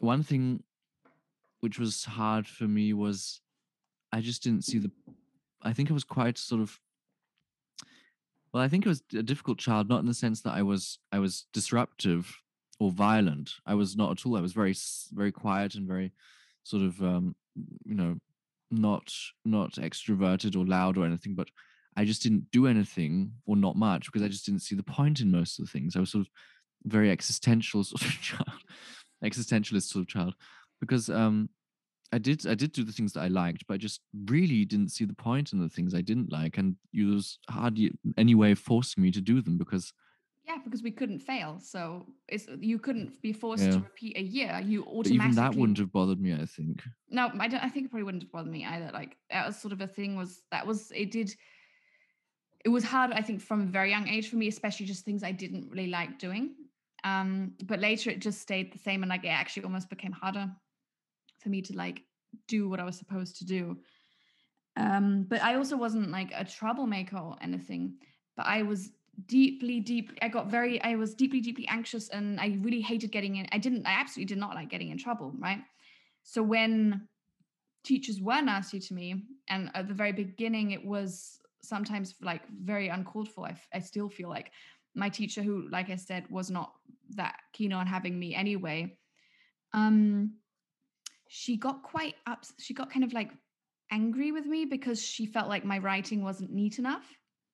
one 0.00 0.22
thing 0.22 0.62
which 1.60 1.78
was 1.78 2.04
hard 2.04 2.46
for 2.46 2.64
me 2.64 2.92
was 2.92 3.40
I 4.12 4.20
just 4.20 4.42
didn't 4.42 4.64
see 4.64 4.78
the. 4.78 4.90
I 5.62 5.72
think 5.72 5.90
I 5.90 5.94
was 5.94 6.04
quite 6.04 6.38
sort 6.38 6.60
of. 6.60 6.78
Well, 8.52 8.62
I 8.62 8.68
think 8.68 8.86
I 8.86 8.90
was 8.90 9.02
a 9.14 9.22
difficult 9.22 9.58
child, 9.58 9.88
not 9.88 10.00
in 10.00 10.06
the 10.06 10.14
sense 10.14 10.40
that 10.42 10.54
I 10.54 10.62
was 10.62 10.98
I 11.12 11.18
was 11.18 11.46
disruptive 11.52 12.34
or 12.80 12.90
violent. 12.90 13.52
I 13.66 13.74
was 13.74 13.96
not 13.96 14.12
at 14.12 14.26
all. 14.26 14.36
I 14.36 14.40
was 14.40 14.52
very 14.52 14.74
very 15.12 15.32
quiet 15.32 15.74
and 15.74 15.86
very 15.86 16.12
sort 16.62 16.82
of 16.82 17.00
um, 17.02 17.34
you 17.84 17.94
know 17.94 18.18
not 18.70 19.12
not 19.44 19.72
extroverted 19.74 20.56
or 20.56 20.64
loud 20.64 20.96
or 20.96 21.04
anything, 21.04 21.34
but 21.34 21.48
I 21.98 22.04
just 22.04 22.22
didn't 22.22 22.50
do 22.52 22.66
anything 22.68 23.32
or 23.46 23.56
not 23.56 23.74
much 23.76 24.06
because 24.06 24.22
I 24.22 24.28
just 24.28 24.46
didn't 24.46 24.62
see 24.62 24.76
the 24.76 24.82
point 24.98 25.20
in 25.20 25.30
most 25.30 25.58
of 25.58 25.64
the 25.66 25.70
things. 25.70 25.96
I 25.96 26.00
was 26.00 26.10
sort 26.12 26.22
of 26.26 26.30
very 26.84 27.10
existential 27.10 27.82
sort 27.90 28.02
of 28.02 28.12
child. 28.20 28.60
existentialist 29.24 29.88
sort 29.88 30.02
of 30.02 30.08
child 30.08 30.34
because 30.80 31.10
um 31.10 31.48
I 32.12 32.18
did 32.18 32.46
I 32.46 32.54
did 32.54 32.72
do 32.72 32.84
the 32.84 32.92
things 32.92 33.12
that 33.14 33.20
I 33.20 33.28
liked, 33.28 33.66
but 33.66 33.74
I 33.74 33.76
just 33.78 34.00
really 34.26 34.64
didn't 34.64 34.92
see 34.92 35.04
the 35.04 35.14
point 35.28 35.52
in 35.52 35.58
the 35.60 35.68
things 35.68 35.92
I 35.92 36.00
didn't 36.00 36.32
like, 36.32 36.56
and 36.56 36.76
you 36.92 37.08
was 37.08 37.38
hardly 37.50 37.92
any 38.16 38.34
way 38.34 38.52
of 38.52 38.58
forcing 38.58 39.02
me 39.02 39.10
to 39.10 39.20
do 39.20 39.42
them 39.42 39.58
because 39.58 39.92
Yeah, 40.46 40.58
because 40.64 40.82
we 40.82 40.90
couldn't 40.92 41.18
fail. 41.18 41.58
So 41.60 42.06
it's 42.28 42.46
you 42.60 42.78
couldn't 42.78 43.20
be 43.20 43.32
forced 43.32 43.64
Yeah. 43.64 43.72
to 43.72 43.80
repeat 43.80 44.16
a 44.16 44.22
year. 44.22 44.58
You 44.64 44.84
but 44.84 44.90
automatically 44.90 45.14
even 45.16 45.34
that 45.34 45.54
wouldn't 45.54 45.78
have 45.78 45.92
bothered 45.92 46.20
me. 46.20 46.32
I 46.32 46.46
think. 46.46 46.82
No, 47.10 47.30
I 47.44 47.48
don't 47.48 47.64
I 47.64 47.68
think 47.68 47.86
it 47.86 47.90
probably 47.90 48.04
wouldn't 48.04 48.22
have 48.22 48.32
bothered 48.32 48.52
me 48.52 48.64
either. 48.64 48.90
Like 49.00 49.16
that 49.30 49.46
was 49.46 49.60
sort 49.60 49.72
of 49.74 49.80
a 49.82 49.86
thing 49.86 50.16
was 50.16 50.42
that 50.50 50.66
was 50.66 50.90
it 50.94 51.10
did 51.10 51.34
it 52.64 52.68
was 52.68 52.84
hard, 52.84 53.12
I 53.12 53.22
think, 53.22 53.40
from 53.40 53.62
a 53.62 53.66
very 53.66 53.90
young 53.90 54.08
age 54.08 54.28
for 54.28 54.36
me, 54.36 54.48
especially 54.48 54.86
just 54.86 55.04
things 55.04 55.22
I 55.22 55.32
didn't 55.32 55.70
really 55.70 55.88
like 55.88 56.18
doing. 56.18 56.54
Um, 57.04 57.52
but 57.64 57.78
later 57.78 58.10
it 58.10 58.18
just 58.18 58.40
stayed 58.40 58.72
the 58.72 58.78
same 58.78 59.02
and 59.02 59.10
like 59.10 59.24
it 59.24 59.28
actually 59.28 59.64
almost 59.64 59.88
became 59.88 60.12
harder 60.12 60.50
for 61.38 61.48
me 61.48 61.62
to 61.62 61.76
like 61.76 62.02
do 62.48 62.68
what 62.68 62.80
I 62.80 62.84
was 62.84 62.96
supposed 62.96 63.36
to 63.38 63.44
do. 63.44 63.76
Um, 64.76 65.24
but 65.28 65.42
I 65.42 65.54
also 65.54 65.76
wasn't 65.76 66.10
like 66.10 66.32
a 66.34 66.44
troublemaker 66.44 67.16
or 67.16 67.36
anything, 67.40 67.94
but 68.36 68.46
I 68.46 68.62
was 68.62 68.90
deeply, 69.26 69.80
deep. 69.80 70.12
I 70.22 70.28
got 70.28 70.50
very, 70.50 70.82
I 70.82 70.96
was 70.96 71.14
deeply, 71.14 71.40
deeply 71.40 71.66
anxious 71.68 72.08
and 72.08 72.40
I 72.40 72.58
really 72.60 72.80
hated 72.80 73.12
getting 73.12 73.36
in. 73.36 73.46
I 73.52 73.58
didn't, 73.58 73.86
I 73.86 73.92
absolutely 73.92 74.34
did 74.34 74.38
not 74.38 74.54
like 74.54 74.68
getting 74.68 74.90
in 74.90 74.98
trouble, 74.98 75.32
right? 75.38 75.60
So 76.24 76.42
when 76.42 77.08
teachers 77.84 78.20
were 78.20 78.42
nasty 78.42 78.80
to 78.80 78.94
me, 78.94 79.22
and 79.48 79.70
at 79.74 79.88
the 79.88 79.94
very 79.94 80.12
beginning, 80.12 80.72
it 80.72 80.84
was 80.84 81.40
sometimes 81.68 82.14
like 82.22 82.42
very 82.48 82.88
uncalled 82.88 83.28
for. 83.28 83.46
I, 83.46 83.50
f- 83.50 83.68
I 83.74 83.80
still 83.80 84.08
feel 84.08 84.28
like 84.28 84.50
my 84.94 85.08
teacher, 85.08 85.42
who, 85.42 85.68
like 85.70 85.90
I 85.90 85.96
said, 85.96 86.24
was 86.30 86.50
not 86.50 86.72
that 87.16 87.36
keen 87.52 87.72
on 87.72 87.86
having 87.86 88.18
me 88.18 88.34
anyway. 88.34 88.96
Um, 89.72 90.34
she 91.28 91.56
got 91.56 91.82
quite 91.82 92.14
up. 92.26 92.44
She 92.58 92.74
got 92.74 92.90
kind 92.90 93.04
of 93.04 93.12
like 93.12 93.30
angry 93.90 94.32
with 94.32 94.46
me 94.46 94.64
because 94.64 95.00
she 95.02 95.26
felt 95.26 95.48
like 95.48 95.64
my 95.64 95.78
writing 95.78 96.22
wasn't 96.22 96.50
neat 96.52 96.78
enough 96.78 97.04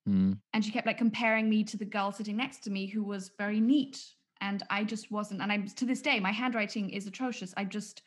Mm. 0.06 0.38
and 0.52 0.62
she 0.62 0.70
kept 0.70 0.86
like 0.86 0.98
comparing 0.98 1.48
me 1.48 1.64
to 1.64 1.78
the 1.78 1.84
girl 1.86 2.12
sitting 2.12 2.36
next 2.36 2.58
to 2.64 2.70
me 2.70 2.84
who 2.84 3.02
was 3.02 3.30
very 3.38 3.58
neat 3.58 4.04
and 4.42 4.62
i 4.68 4.84
just 4.84 5.10
wasn't 5.10 5.40
and 5.40 5.50
i'm 5.50 5.66
to 5.66 5.86
this 5.86 6.02
day 6.02 6.20
my 6.20 6.30
handwriting 6.30 6.90
is 6.90 7.06
atrocious 7.06 7.54
i'm 7.56 7.70
just 7.70 8.02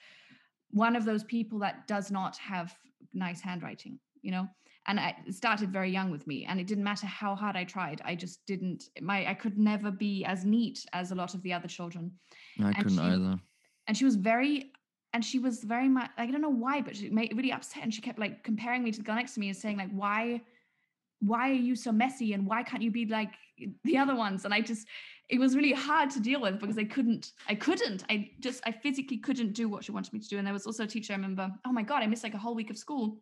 one 0.70 0.96
of 0.96 1.06
those 1.06 1.24
people 1.24 1.58
that 1.58 1.88
does 1.88 2.12
not 2.12 2.38
have 2.38 2.76
nice 3.14 3.42
handwriting 3.42 4.00
you 4.24 4.32
know? 4.32 4.48
And 4.88 5.00
I, 5.00 5.16
it 5.28 5.36
started 5.36 5.72
very 5.72 5.92
young 5.92 6.10
with 6.12 6.26
me 6.28 6.46
and 6.46 6.60
it 6.60 6.66
didn't 6.68 6.84
matter 6.84 7.06
how 7.08 7.36
hard 7.36 7.56
i 7.56 7.64
tried 7.64 8.02
i 8.06 8.16
just 8.16 8.46
didn't 8.46 8.86
my 9.02 9.30
i 9.30 9.34
could 9.34 9.58
never 9.58 9.92
be 9.92 10.24
as 10.26 10.44
neat 10.46 10.86
as 10.94 11.12
a 11.12 11.16
lot 11.16 11.34
of 11.36 11.42
the 11.44 11.54
other 11.54 11.68
children. 11.68 12.12
I 12.60 12.68
And 12.70 12.76
couldn't 12.78 12.98
she- 12.98 13.04
either. 13.04 13.38
and 13.88 13.96
she 13.98 14.06
was 14.06 14.16
very 14.16 14.72
and 15.14 15.24
she 15.24 15.40
was 15.40 15.64
very 15.64 15.90
much 15.98 16.10
i 16.18 16.26
don't 16.26 16.42
know 16.42 16.50
why 16.66 16.82
but 16.82 16.96
she 16.96 17.10
made 17.10 17.32
really 17.36 17.52
upset 17.52 17.84
and 17.84 17.94
she 17.94 18.02
kept 18.02 18.18
like 18.20 18.44
comparing 18.44 18.82
me 18.84 18.92
to 18.92 18.98
the 19.00 19.04
girl 19.04 19.16
next 19.16 19.34
to 19.36 19.40
me 19.40 19.50
and 19.50 19.58
saying 19.58 19.78
like 19.78 19.92
why 19.92 20.42
why 21.20 21.50
are 21.50 21.54
you 21.70 21.76
so 21.76 21.92
messy 21.92 22.34
and 22.34 22.46
why 22.46 22.64
can't 22.64 22.82
you 22.84 22.92
be 22.92 23.06
like 23.06 23.34
the 23.84 23.98
other 23.98 24.16
ones? 24.16 24.46
And 24.46 24.54
i 24.54 24.62
just 24.62 24.88
it 25.30 25.40
was 25.40 25.56
really 25.56 25.74
hard 25.74 26.10
to 26.10 26.20
deal 26.20 26.42
with 26.42 26.60
because 26.60 26.78
i 26.78 26.84
couldn't 26.84 27.32
i 27.48 27.56
couldn't 27.56 28.04
i 28.10 28.30
just 28.40 28.62
i 28.66 28.72
physically 28.72 29.18
couldn't 29.18 29.54
do 29.54 29.68
what 29.68 29.84
she 29.84 29.92
wanted 29.92 30.14
me 30.14 30.20
to 30.20 30.28
do 30.28 30.38
and 30.38 30.46
there 30.46 30.54
was 30.54 30.66
also 30.66 30.84
a 30.84 30.88
teacher 30.88 31.14
i 31.14 31.16
remember 31.16 31.50
oh 31.66 31.72
my 31.72 31.84
god 31.84 32.04
i 32.04 32.08
missed 32.08 32.24
like 32.24 32.34
a 32.34 32.38
whole 32.38 32.56
week 32.56 32.70
of 32.70 32.78
school 32.78 33.18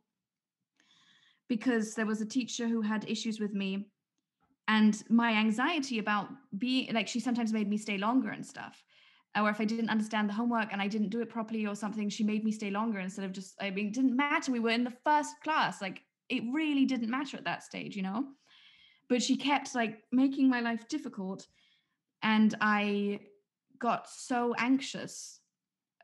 because 1.48 1.94
there 1.96 2.06
was 2.06 2.22
a 2.22 2.26
teacher 2.26 2.68
who 2.68 2.82
had 2.82 3.10
issues 3.10 3.40
with 3.40 3.54
me 3.54 3.88
and 4.68 5.04
my 5.10 5.32
anxiety 5.34 6.00
about 6.00 6.28
being 6.58 6.92
like 6.94 7.08
she 7.08 7.20
sometimes 7.20 7.54
made 7.54 7.70
me 7.70 7.78
stay 7.78 7.98
longer 7.98 8.30
and 8.30 8.46
stuff 8.46 8.84
or 9.38 9.50
if 9.50 9.60
I 9.60 9.66
didn't 9.66 9.90
understand 9.90 10.30
the 10.30 10.34
homework 10.34 10.72
and 10.72 10.82
I 10.82 10.88
didn't 10.88 11.10
do 11.10 11.22
it 11.22 11.30
properly 11.30 11.66
or 11.66 11.76
something, 11.76 12.10
she 12.10 12.24
made 12.24 12.44
me 12.44 12.52
stay 12.52 12.72
longer 12.72 13.00
instead 13.00 13.26
of 13.26 13.34
just, 13.34 13.56
I 13.62 13.70
mean, 13.70 13.88
it 13.88 13.94
didn't 13.94 14.16
matter. 14.16 14.52
We 14.52 14.60
were 14.60 14.70
in 14.70 14.86
the 14.86 14.94
first 15.04 15.36
class. 15.44 15.82
Like 15.82 16.02
it 16.30 16.44
really 16.54 16.86
didn't 16.86 17.10
matter 17.10 17.36
at 17.36 17.44
that 17.44 17.64
stage, 17.64 17.96
you 17.96 18.02
know? 18.02 18.26
But 19.10 19.22
she 19.22 19.36
kept 19.36 19.76
like 19.76 20.00
making 20.12 20.50
my 20.50 20.62
life 20.62 20.88
difficult. 20.88 21.48
And 22.22 22.56
I 22.62 23.20
got 23.80 24.10
so 24.10 24.56
anxious 24.58 25.40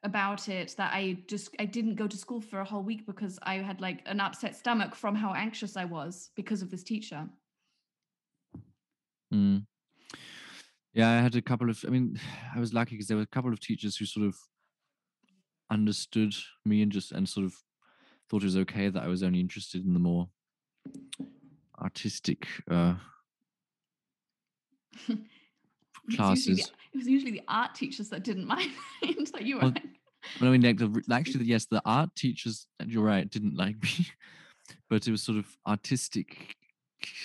about 0.04 0.50
it 0.50 0.74
that 0.78 0.94
I 0.94 1.18
just 1.28 1.56
I 1.60 1.66
didn't 1.66 1.96
go 1.96 2.08
to 2.08 2.18
school 2.18 2.42
for 2.42 2.60
a 2.60 2.66
whole 2.66 2.82
week 2.82 3.06
because 3.06 3.38
I 3.44 3.56
had 3.56 3.82
like 3.82 4.02
an 4.06 4.20
upset 4.20 4.56
stomach 4.56 4.96
from 4.96 5.16
how 5.16 5.34
anxious 5.34 5.78
I 5.78 5.86
was 5.86 6.32
because 6.36 6.62
of 6.62 6.72
this 6.72 6.84
teacher. 6.84 7.28
Mm. 9.34 9.66
Yeah, 10.94 11.10
I 11.10 11.22
had 11.22 11.36
a 11.36 11.42
couple 11.42 11.70
of. 11.70 11.84
I 11.88 11.90
mean, 11.90 12.20
I 12.56 12.60
was 12.60 12.74
lucky 12.74 12.96
because 12.96 13.08
there 13.08 13.18
were 13.18 13.24
a 13.24 13.28
couple 13.28 13.54
of 13.54 13.60
teachers 13.60 13.96
who 13.98 14.06
sort 14.06 14.28
of 14.28 14.36
understood 15.70 16.34
me 16.66 16.82
and 16.82 16.92
just 16.92 17.12
and 17.12 17.30
sort 17.30 17.46
of 17.46 17.54
thought 18.30 18.44
it 18.44 18.46
was 18.46 18.58
okay 18.58 18.90
that 18.90 19.04
I 19.04 19.08
was 19.08 19.24
only 19.24 19.40
interested 19.40 19.86
in 19.86 19.94
the 19.94 20.00
more 20.00 20.28
artistic 21.82 22.48
uh, 22.70 22.96
Usually 26.08 26.18
the- 26.18 26.24
classes. 26.24 26.72
It 26.94 26.98
was 26.98 27.08
usually 27.08 27.32
the 27.32 27.42
art 27.48 27.74
teachers 27.76 28.10
that 28.10 28.24
didn't 28.24 28.46
mind. 28.56 28.72
so 29.26 29.40
you 29.40 29.56
were 29.56 29.62
Well, 29.62 29.72
like, 29.72 29.84
But 30.40 30.48
I 30.48 30.52
mean, 30.52 30.62
like 30.62 30.78
the, 30.78 31.02
actually, 31.12 31.46
yes, 31.46 31.66
the 31.66 31.82
art 31.86 32.16
teachers. 32.16 32.68
and 32.80 32.92
You're 32.92 33.04
right, 33.04 33.30
didn't 33.30 33.56
like 33.56 33.82
me, 33.82 34.08
but 34.90 35.08
it 35.08 35.12
was 35.12 35.22
sort 35.24 35.38
of 35.38 35.46
artistic 35.68 36.56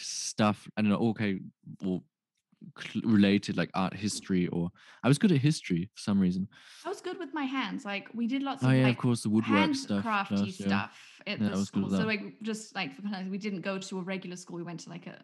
stuff. 0.00 0.68
I 0.76 0.82
don't 0.82 0.90
know. 0.90 1.08
Okay, 1.10 1.40
or 1.84 2.02
related 3.04 3.56
like 3.56 3.70
art 3.74 3.94
history, 3.94 4.46
or 4.48 4.70
I 5.02 5.08
was 5.08 5.18
good 5.18 5.32
at 5.32 5.38
history 5.38 5.90
for 5.94 6.00
some 6.00 6.18
reason. 6.20 6.48
I 6.84 6.88
was 6.88 7.00
good 7.00 7.18
with 7.18 7.34
my 7.34 7.44
hands. 7.44 7.84
Like 7.84 8.08
we 8.14 8.26
did 8.26 8.42
lots 8.42 8.62
Oh 8.64 8.68
of 8.68 8.74
yeah, 8.74 8.84
like 8.84 8.96
of 8.96 9.02
course, 9.02 9.22
the 9.22 9.30
woodwork 9.30 9.74
stuff. 9.74 10.04
handcrafty 10.04 10.28
class, 10.28 10.60
yeah. 10.60 10.66
stuff 10.66 10.98
at 11.26 11.40
Yeah, 11.40 11.48
the 11.50 11.64
school. 11.64 11.90
So 11.90 12.04
like 12.04 12.40
just 12.42 12.74
like 12.74 12.94
for 12.94 13.02
we 13.30 13.38
didn't 13.38 13.60
go 13.62 13.78
to 13.78 13.98
a 13.98 14.02
regular 14.02 14.36
school. 14.36 14.56
We 14.56 14.62
went 14.62 14.80
to 14.80 14.90
like 14.90 15.06
a 15.06 15.22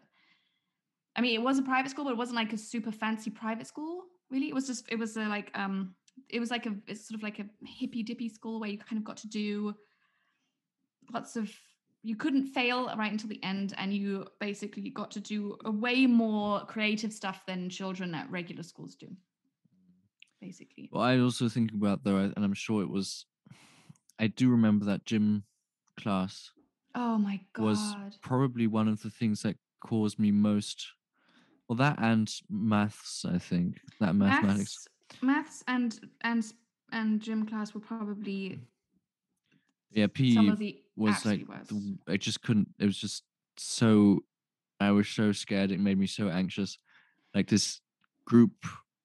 I 1.15 1.21
mean, 1.21 1.35
it 1.35 1.43
was 1.43 1.59
a 1.59 1.63
private 1.63 1.91
school, 1.91 2.05
but 2.05 2.11
it 2.11 2.17
wasn't 2.17 2.37
like 2.37 2.53
a 2.53 2.57
super 2.57 2.91
fancy 2.91 3.29
private 3.29 3.67
school, 3.67 4.03
really. 4.29 4.49
It 4.49 4.55
was 4.55 4.67
just 4.67 4.85
it 4.91 4.97
was 4.97 5.15
a 5.17 5.25
like 5.25 5.51
um 5.55 5.95
it 6.29 6.39
was 6.39 6.51
like 6.51 6.65
a 6.65 6.75
it's 6.87 7.07
sort 7.07 7.17
of 7.17 7.23
like 7.23 7.39
a 7.39 7.45
hippy 7.65 8.03
dippy 8.03 8.29
school 8.29 8.59
where 8.59 8.69
you 8.69 8.77
kind 8.77 8.97
of 8.97 9.03
got 9.03 9.17
to 9.17 9.27
do 9.27 9.73
lots 11.11 11.35
of 11.35 11.51
you 12.03 12.15
couldn't 12.15 12.47
fail 12.47 12.93
right 12.97 13.11
until 13.11 13.29
the 13.29 13.41
end 13.43 13.73
and 13.77 13.93
you 13.93 14.25
basically 14.39 14.89
got 14.89 15.11
to 15.11 15.19
do 15.19 15.57
a 15.65 15.71
way 15.71 16.05
more 16.05 16.65
creative 16.65 17.13
stuff 17.13 17.45
than 17.47 17.69
children 17.69 18.13
at 18.13 18.29
regular 18.29 18.63
schools 18.63 18.95
do 18.95 19.07
basically 20.41 20.89
Well, 20.91 21.03
I 21.03 21.19
also 21.19 21.47
think 21.47 21.71
about 21.71 22.03
though, 22.03 22.17
and 22.17 22.33
I'm 22.37 22.53
sure 22.53 22.81
it 22.81 22.89
was. 22.89 23.25
I 24.19 24.27
do 24.27 24.49
remember 24.49 24.85
that 24.85 25.05
gym 25.05 25.43
class 25.97 26.51
oh 26.95 27.17
my 27.17 27.39
god 27.53 27.63
was 27.63 27.95
probably 28.21 28.67
one 28.67 28.87
of 28.87 29.01
the 29.01 29.09
things 29.09 29.41
that 29.43 29.55
caused 29.79 30.19
me 30.19 30.31
most. 30.31 30.87
Well, 31.67 31.77
that 31.77 31.97
and 31.99 32.31
maths, 32.49 33.25
I 33.25 33.37
think 33.37 33.79
that 33.99 34.15
mathematics. 34.15 34.87
maths, 35.21 35.21
maths 35.21 35.63
and 35.67 35.99
and 36.21 36.53
and 36.91 37.21
gym 37.21 37.45
class 37.45 37.73
were 37.73 37.79
probably 37.79 38.59
Yeah, 39.91 40.07
PE 40.07 40.33
some 40.33 40.49
of 40.49 40.59
the 40.59 40.79
was 40.95 41.25
like 41.25 41.47
the, 41.67 41.97
I 42.07 42.17
just 42.17 42.41
couldn't. 42.41 42.69
It 42.79 42.85
was 42.85 42.97
just 42.97 43.23
so. 43.57 44.19
I 44.79 44.91
was 44.91 45.07
so 45.07 45.31
scared. 45.31 45.71
It 45.71 45.79
made 45.79 45.97
me 45.97 46.07
so 46.07 46.27
anxious. 46.27 46.77
Like 47.33 47.47
this 47.47 47.79
group 48.25 48.51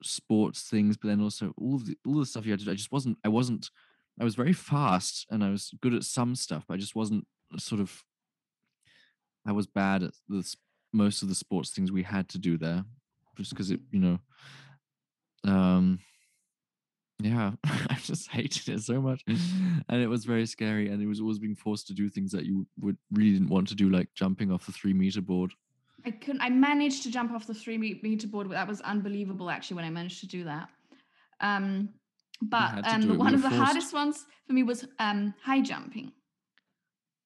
sports 0.03 0.62
things, 0.62 0.97
but 0.97 1.09
then 1.09 1.21
also 1.21 1.53
all 1.57 1.77
of 1.77 1.87
the 1.87 1.97
all 2.07 2.19
the 2.19 2.27
stuff 2.27 2.45
you 2.45 2.53
had 2.53 2.61
to 2.61 2.67
do. 2.67 2.73
I 2.73 2.75
just 2.75 2.93
wasn't. 2.93 3.19
I 3.25 3.29
wasn't. 3.29 3.71
I 4.21 4.25
was 4.25 4.35
very 4.35 4.53
fast 4.53 5.27
and 5.31 5.45
I 5.45 5.50
was 5.50 5.73
good 5.81 5.95
at 5.95 6.03
some 6.03 6.35
stuff, 6.35 6.65
but 6.67 6.75
I 6.75 6.79
just 6.79 6.97
wasn't 6.97 7.27
sort 7.57 7.81
of. 7.81 8.03
I 9.47 9.53
was 9.53 9.67
bad 9.67 10.03
at 10.03 10.12
the 10.29 10.43
most 10.92 11.23
of 11.23 11.28
the 11.28 11.35
sports 11.35 11.71
things 11.71 11.92
we 11.92 12.02
had 12.02 12.28
to 12.30 12.38
do 12.38 12.57
there, 12.59 12.85
just 13.37 13.50
because 13.50 13.71
it, 13.71 13.80
you 13.90 14.00
know. 14.00 14.18
Um. 15.45 16.00
Yeah, 17.21 17.52
I 17.64 17.99
just 18.00 18.30
hated 18.30 18.68
it 18.68 18.80
so 18.83 19.00
much, 19.00 19.25
and 19.26 20.00
it 20.00 20.07
was 20.07 20.25
very 20.25 20.47
scary. 20.47 20.88
And 20.88 21.02
it 21.02 21.07
was 21.07 21.21
always 21.21 21.40
being 21.40 21.57
forced 21.57 21.88
to 21.88 21.92
do 21.95 22.09
things 22.09 22.30
that 22.30 22.45
you 22.45 22.64
would 22.80 22.97
really 23.11 23.33
didn't 23.33 23.49
want 23.49 23.66
to 23.68 23.75
do, 23.75 23.90
like 23.90 24.09
jumping 24.14 24.52
off 24.52 24.66
the 24.66 24.73
three 24.73 24.92
meter 24.92 25.21
board. 25.21 25.52
I 26.07 26.12
couldn't. 26.12 26.40
I 26.40 26.49
managed 26.49 27.02
to 27.02 27.11
jump 27.11 27.33
off 27.33 27.47
the 27.47 27.54
three 27.54 27.76
meter 27.76 28.28
board. 28.28 28.49
but 28.49 28.54
That 28.54 28.68
was 28.68 28.80
unbelievable, 28.83 29.50
actually, 29.50 29.76
when 29.76 29.85
I 29.85 29.90
managed 29.90 30.21
to 30.21 30.28
do 30.28 30.45
that. 30.45 30.68
Um, 31.40 31.88
but 32.40 32.87
um, 32.87 33.02
it, 33.02 33.11
we 33.11 33.16
one 33.16 33.35
of 33.35 33.42
the 33.42 33.50
forced. 33.50 33.64
hardest 33.64 33.92
ones 33.92 34.25
for 34.47 34.52
me 34.52 34.62
was 34.62 34.87
um, 35.00 35.35
high 35.42 35.61
jumping. 35.61 36.12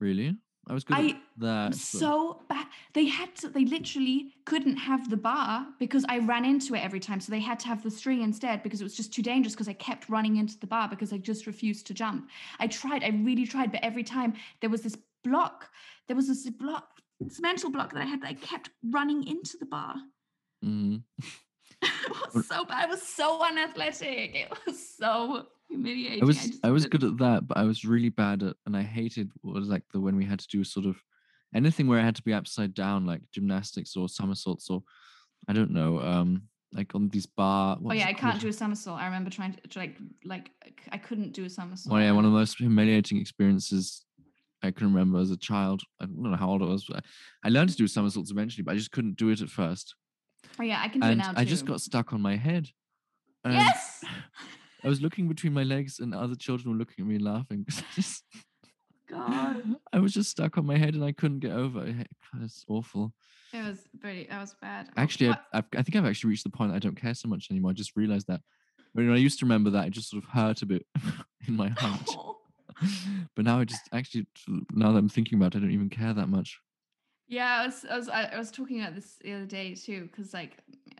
Really, 0.01 0.37
I 0.69 0.75
was 0.75 0.85
good 0.85 0.97
I 0.97 1.09
at 1.09 1.17
that. 1.39 1.75
So 1.75 2.43
bad. 2.49 2.67
They 2.93 3.07
had 3.07 3.35
to. 3.37 3.49
They 3.49 3.65
literally 3.65 4.35
couldn't 4.45 4.77
have 4.77 5.11
the 5.11 5.17
bar 5.17 5.67
because 5.79 6.05
I 6.09 6.19
ran 6.19 6.45
into 6.45 6.75
it 6.75 6.85
every 6.85 7.01
time. 7.01 7.21
So 7.21 7.33
they 7.33 7.41
had 7.41 7.59
to 7.61 7.69
have 7.69 7.83
the 7.83 7.91
string 7.91 8.23
instead 8.23 8.63
because 8.63 8.81
it 8.81 8.85
was 8.85 8.97
just 8.97 9.13
too 9.13 9.23
dangerous. 9.23 9.55
Because 9.55 9.69
I 9.69 9.73
kept 9.73 10.09
running 10.09 10.37
into 10.37 10.59
the 10.59 10.67
bar 10.67 10.89
because 10.89 11.13
I 11.13 11.19
just 11.19 11.47
refused 11.47 11.87
to 11.89 11.95
jump. 11.95 12.29
I 12.61 12.69
tried. 12.69 13.03
I 13.03 13.09
really 13.09 13.47
tried, 13.47 13.73
but 13.73 13.83
every 13.83 14.05
time 14.05 14.35
there 14.61 14.71
was 14.71 14.83
this 14.83 14.97
block. 15.25 15.69
There 16.07 16.17
was 16.17 16.29
this 16.29 16.49
block, 16.51 17.01
this 17.21 17.41
mental 17.41 17.71
block 17.71 17.93
that 17.93 18.03
I 18.03 18.07
had. 18.07 18.23
That 18.23 18.29
I 18.29 18.35
kept 18.35 18.71
running 18.85 19.27
into 19.27 19.57
the 19.59 19.67
bar. 19.67 19.97
Mhm. 20.65 21.03
it 21.83 22.35
was 22.35 22.47
so 22.47 22.65
bad. 22.65 22.85
It 22.85 22.91
was 22.91 23.03
so 23.03 23.45
unathletic. 23.45 24.35
It 24.35 24.53
was 24.67 24.95
so 24.97 25.47
humiliating. 25.73 26.23
I 26.23 26.27
was 26.27 26.37
just 26.37 26.65
I 26.65 26.71
was 26.71 26.87
good 26.87 27.05
at 27.05 27.19
that, 27.19 27.47
but 27.49 27.57
I 27.57 27.65
was 27.65 27.85
really 27.85 28.09
bad 28.11 28.43
at, 28.43 28.57
and 28.67 28.77
I 28.77 28.83
hated 28.83 29.31
what 29.43 29.55
was 29.55 29.69
like 29.69 29.85
the 29.93 30.01
when 30.01 30.17
we 30.17 30.25
had 30.25 30.39
to 30.41 30.49
do 30.49 30.65
sort 30.65 30.87
of 30.87 30.97
anything 31.55 31.87
where 31.87 32.01
I 32.01 32.05
had 32.05 32.17
to 32.17 32.23
be 32.23 32.33
upside 32.35 32.75
down, 32.75 33.07
like 33.07 33.23
gymnastics 33.33 33.97
or 33.97 34.09
somersaults 34.09 34.71
or 34.71 34.83
I 35.49 35.53
don't 35.53 35.73
know, 35.73 36.01
um, 36.01 36.43
like 36.73 36.95
on 36.95 37.09
these 37.09 37.27
bar. 37.27 37.79
Oh 37.85 37.93
yeah, 37.93 38.07
I 38.07 38.13
can't 38.13 38.41
do 38.41 38.49
a 38.49 38.53
somersault. 38.53 39.01
I 39.01 39.07
remember 39.07 39.31
trying 39.31 39.55
to 39.55 39.61
to, 39.69 39.79
like 39.79 39.97
like 40.25 40.51
I 40.91 40.99
couldn't 40.99 41.33
do 41.33 41.45
a 41.45 41.51
somersault. 41.51 41.93
Well, 41.93 42.03
yeah, 42.03 42.13
one 42.13 42.25
of 42.25 42.33
the 42.33 42.39
most 42.39 42.59
humiliating 42.59 43.19
experiences 43.19 44.05
I 44.63 44.71
can 44.71 44.87
remember 44.87 45.19
as 45.19 45.31
a 45.31 45.37
child. 45.37 45.83
I 46.01 46.05
don't 46.07 46.23
know 46.23 46.37
how 46.37 46.51
old 46.51 46.63
I 46.63 46.67
was. 46.67 46.85
But 46.89 46.99
I 47.45 47.49
I 47.49 47.51
learned 47.51 47.71
to 47.71 47.77
do 47.77 47.89
somersaults 47.89 48.31
eventually, 48.31 48.63
but 48.63 48.73
I 48.75 48.77
just 48.77 48.93
couldn't 48.93 49.17
do 49.17 49.31
it 49.31 49.41
at 49.41 49.49
first, 49.49 49.95
Oh 50.59 50.63
yeah, 50.63 50.81
I 50.81 50.89
can 50.89 51.01
do 51.01 51.09
it 51.09 51.15
now 51.17 51.33
I 51.35 51.45
just 51.45 51.67
got 51.67 51.81
stuck 51.81 52.13
on 52.13 52.21
my 52.21 52.37
head. 52.37 52.69
Yes. 53.45 54.05
I 54.85 54.89
was 54.89 55.01
looking 55.01 55.29
between 55.29 55.53
my 55.53 55.63
legs, 55.63 56.01
and 56.01 56.15
other 56.15 56.35
children 56.35 56.73
were 56.73 56.79
looking 56.79 57.05
at 57.05 57.09
me 57.09 57.19
laughing. 57.19 57.67
I 57.69 58.03
God. 59.13 59.77
I 59.93 59.99
was 59.99 60.13
just 60.13 60.31
stuck 60.31 60.59
on 60.59 60.67
my 60.67 60.79
head 60.79 60.95
and 60.95 61.05
I 61.05 61.13
couldn't 61.13 61.41
get 61.41 61.53
over 61.53 61.85
it. 61.85 62.09
It's 62.41 62.65
awful. 62.69 63.13
It 63.53 63.63
was 63.63 63.87
very. 64.01 64.27
That 64.31 64.41
was 64.41 64.55
bad. 64.61 64.89
Oh, 64.91 65.01
Actually, 65.01 65.35
I've, 65.53 65.65
I 65.77 65.83
think 65.83 65.97
I've 65.97 66.07
actually 66.07 66.31
reached 66.31 66.45
the 66.45 66.51
point 66.51 66.73
I 66.73 66.79
don't 66.79 67.01
care 67.01 67.15
so 67.15 67.29
much 67.29 67.49
anymore. 67.51 67.71
I 67.71 67.75
just 67.75 67.97
realized 67.97 68.27
that. 68.29 68.41
When 68.95 69.11
I 69.11 69.17
used 69.17 69.39
to 69.39 69.47
remember 69.47 69.71
that, 69.71 69.87
it 69.87 69.91
just 69.91 70.11
sort 70.11 70.23
of 70.23 70.31
hurt 70.31 70.61
a 70.63 70.67
bit 70.67 70.87
in 71.49 71.57
my 71.57 71.69
heart. 71.69 72.11
but 73.37 73.45
now 73.45 73.61
I 73.61 73.65
just 73.65 73.89
actually, 73.93 74.27
now 74.73 74.93
that 74.93 74.99
I'm 74.99 75.09
thinking 75.09 75.39
about 75.39 75.55
it, 75.55 75.59
I 75.59 75.61
don't 75.61 75.71
even 75.71 75.89
care 75.89 76.13
that 76.13 76.29
much. 76.29 76.59
Yeah, 77.29 77.61
I 77.61 77.67
was 77.67 77.87
I 77.91 77.97
was 77.97 78.09
I 78.09 78.25
I 78.25 78.39
was 78.39 78.51
talking 78.51 78.81
about 78.81 78.95
this 78.95 79.17
the 79.23 79.33
other 79.33 79.47
day 79.47 79.75
too, 79.75 80.03
because 80.03 80.35
like 80.35 80.59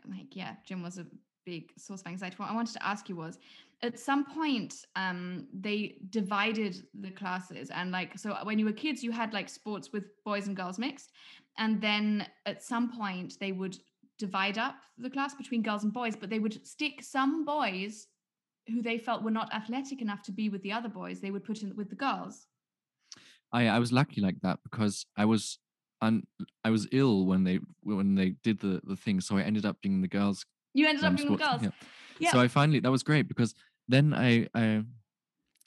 like 0.09 0.35
yeah, 0.35 0.55
gym 0.65 0.81
was 0.81 0.97
a 0.97 1.05
big 1.45 1.71
source 1.77 2.01
of 2.01 2.07
anxiety. 2.07 2.35
What 2.37 2.49
I 2.49 2.55
wanted 2.55 2.73
to 2.73 2.85
ask 2.85 3.09
you 3.09 3.15
was, 3.15 3.37
at 3.83 3.99
some 3.99 4.23
point, 4.25 4.73
um, 4.95 5.47
they 5.53 5.97
divided 6.09 6.77
the 7.01 7.11
classes, 7.11 7.69
and 7.69 7.91
like 7.91 8.17
so 8.17 8.35
when 8.43 8.57
you 8.57 8.65
were 8.65 8.71
kids, 8.71 9.03
you 9.03 9.11
had 9.11 9.33
like 9.33 9.49
sports 9.49 9.91
with 9.93 10.05
boys 10.25 10.47
and 10.47 10.55
girls 10.55 10.79
mixed, 10.79 11.11
and 11.57 11.81
then 11.81 12.25
at 12.45 12.63
some 12.63 12.91
point 12.97 13.33
they 13.39 13.51
would 13.51 13.77
divide 14.17 14.57
up 14.57 14.75
the 14.97 15.09
class 15.09 15.33
between 15.35 15.61
girls 15.61 15.83
and 15.83 15.91
boys, 15.91 16.15
but 16.15 16.29
they 16.29 16.39
would 16.39 16.65
stick 16.65 17.01
some 17.03 17.43
boys 17.45 18.07
who 18.69 18.81
they 18.81 18.97
felt 18.97 19.23
were 19.23 19.31
not 19.31 19.53
athletic 19.53 20.01
enough 20.01 20.21
to 20.23 20.31
be 20.31 20.47
with 20.47 20.61
the 20.63 20.71
other 20.71 20.87
boys. 20.89 21.19
They 21.19 21.31
would 21.31 21.43
put 21.43 21.61
in 21.61 21.75
with 21.75 21.89
the 21.89 21.95
girls. 21.95 22.47
I 23.51 23.67
I 23.67 23.79
was 23.79 23.91
lucky 23.91 24.21
like 24.21 24.39
that 24.41 24.59
because 24.63 25.05
I 25.17 25.25
was 25.25 25.59
un, 26.01 26.23
I 26.63 26.69
was 26.69 26.87
ill 26.91 27.25
when 27.25 27.43
they 27.43 27.59
when 27.81 28.15
they 28.15 28.35
did 28.43 28.59
the 28.61 28.79
the 28.85 28.95
thing, 28.95 29.19
so 29.19 29.37
I 29.37 29.41
ended 29.41 29.65
up 29.65 29.77
being 29.81 30.01
the 30.01 30.07
girls 30.07 30.45
You 30.73 30.87
ended 30.87 31.03
um, 31.03 31.13
up 31.13 31.17
being 31.17 31.27
sports- 31.27 31.43
girls. 31.61 31.73
yeah. 32.19 32.31
So 32.31 32.39
I 32.39 32.47
finally 32.47 32.79
that 32.79 32.91
was 32.91 33.03
great 33.03 33.27
because 33.27 33.53
then 33.87 34.13
I 34.13 34.47
I 34.53 34.83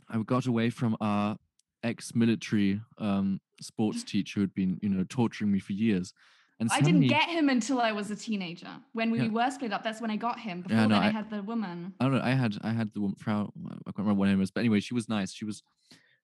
I 0.08 0.18
got 0.23 0.46
away 0.46 0.70
from 0.70 0.96
our 1.00 1.37
ex-military 1.82 2.80
um, 2.99 3.40
sports 3.61 4.02
teacher 4.12 4.35
who 4.37 4.40
had 4.42 4.54
been 4.54 4.78
you 4.82 4.88
know 4.88 5.04
torturing 5.08 5.50
me 5.52 5.58
for 5.58 5.73
years, 5.73 6.12
and 6.61 6.70
I 6.73 6.80
didn't 6.80 7.06
get 7.08 7.28
him 7.28 7.49
until 7.49 7.80
I 7.80 7.92
was 7.92 8.11
a 8.11 8.16
teenager. 8.16 8.68
When 8.92 9.11
we 9.11 9.23
Yeah. 9.23 9.28
were 9.28 9.50
split 9.50 9.73
up, 9.73 9.82
that's 9.85 10.00
when 10.00 10.11
I 10.11 10.16
got 10.16 10.38
him. 10.40 10.62
Before 10.62 10.76
Yeah, 10.76 10.87
no, 10.87 10.94
then, 10.94 11.02
I, 11.02 11.06
I- 11.08 11.11
had 11.11 11.30
the 11.30 11.42
woman. 11.42 11.94
I 12.00 12.04
don't 12.04 12.14
know 12.14 12.20
I 12.23 12.30
had 12.30 12.56
I 12.62 12.70
had 12.73 12.92
the 12.94 13.00
woman 13.00 13.16
Frau 13.16 13.52
I 13.66 13.90
can't 13.92 13.99
remember 13.99 14.18
what 14.18 14.26
her 14.26 14.32
name 14.32 14.40
was, 14.40 14.50
but 14.50 14.61
anyway 14.61 14.80
she 14.80 14.94
was 14.94 15.08
nice. 15.08 15.32
She 15.32 15.44
was 15.44 15.62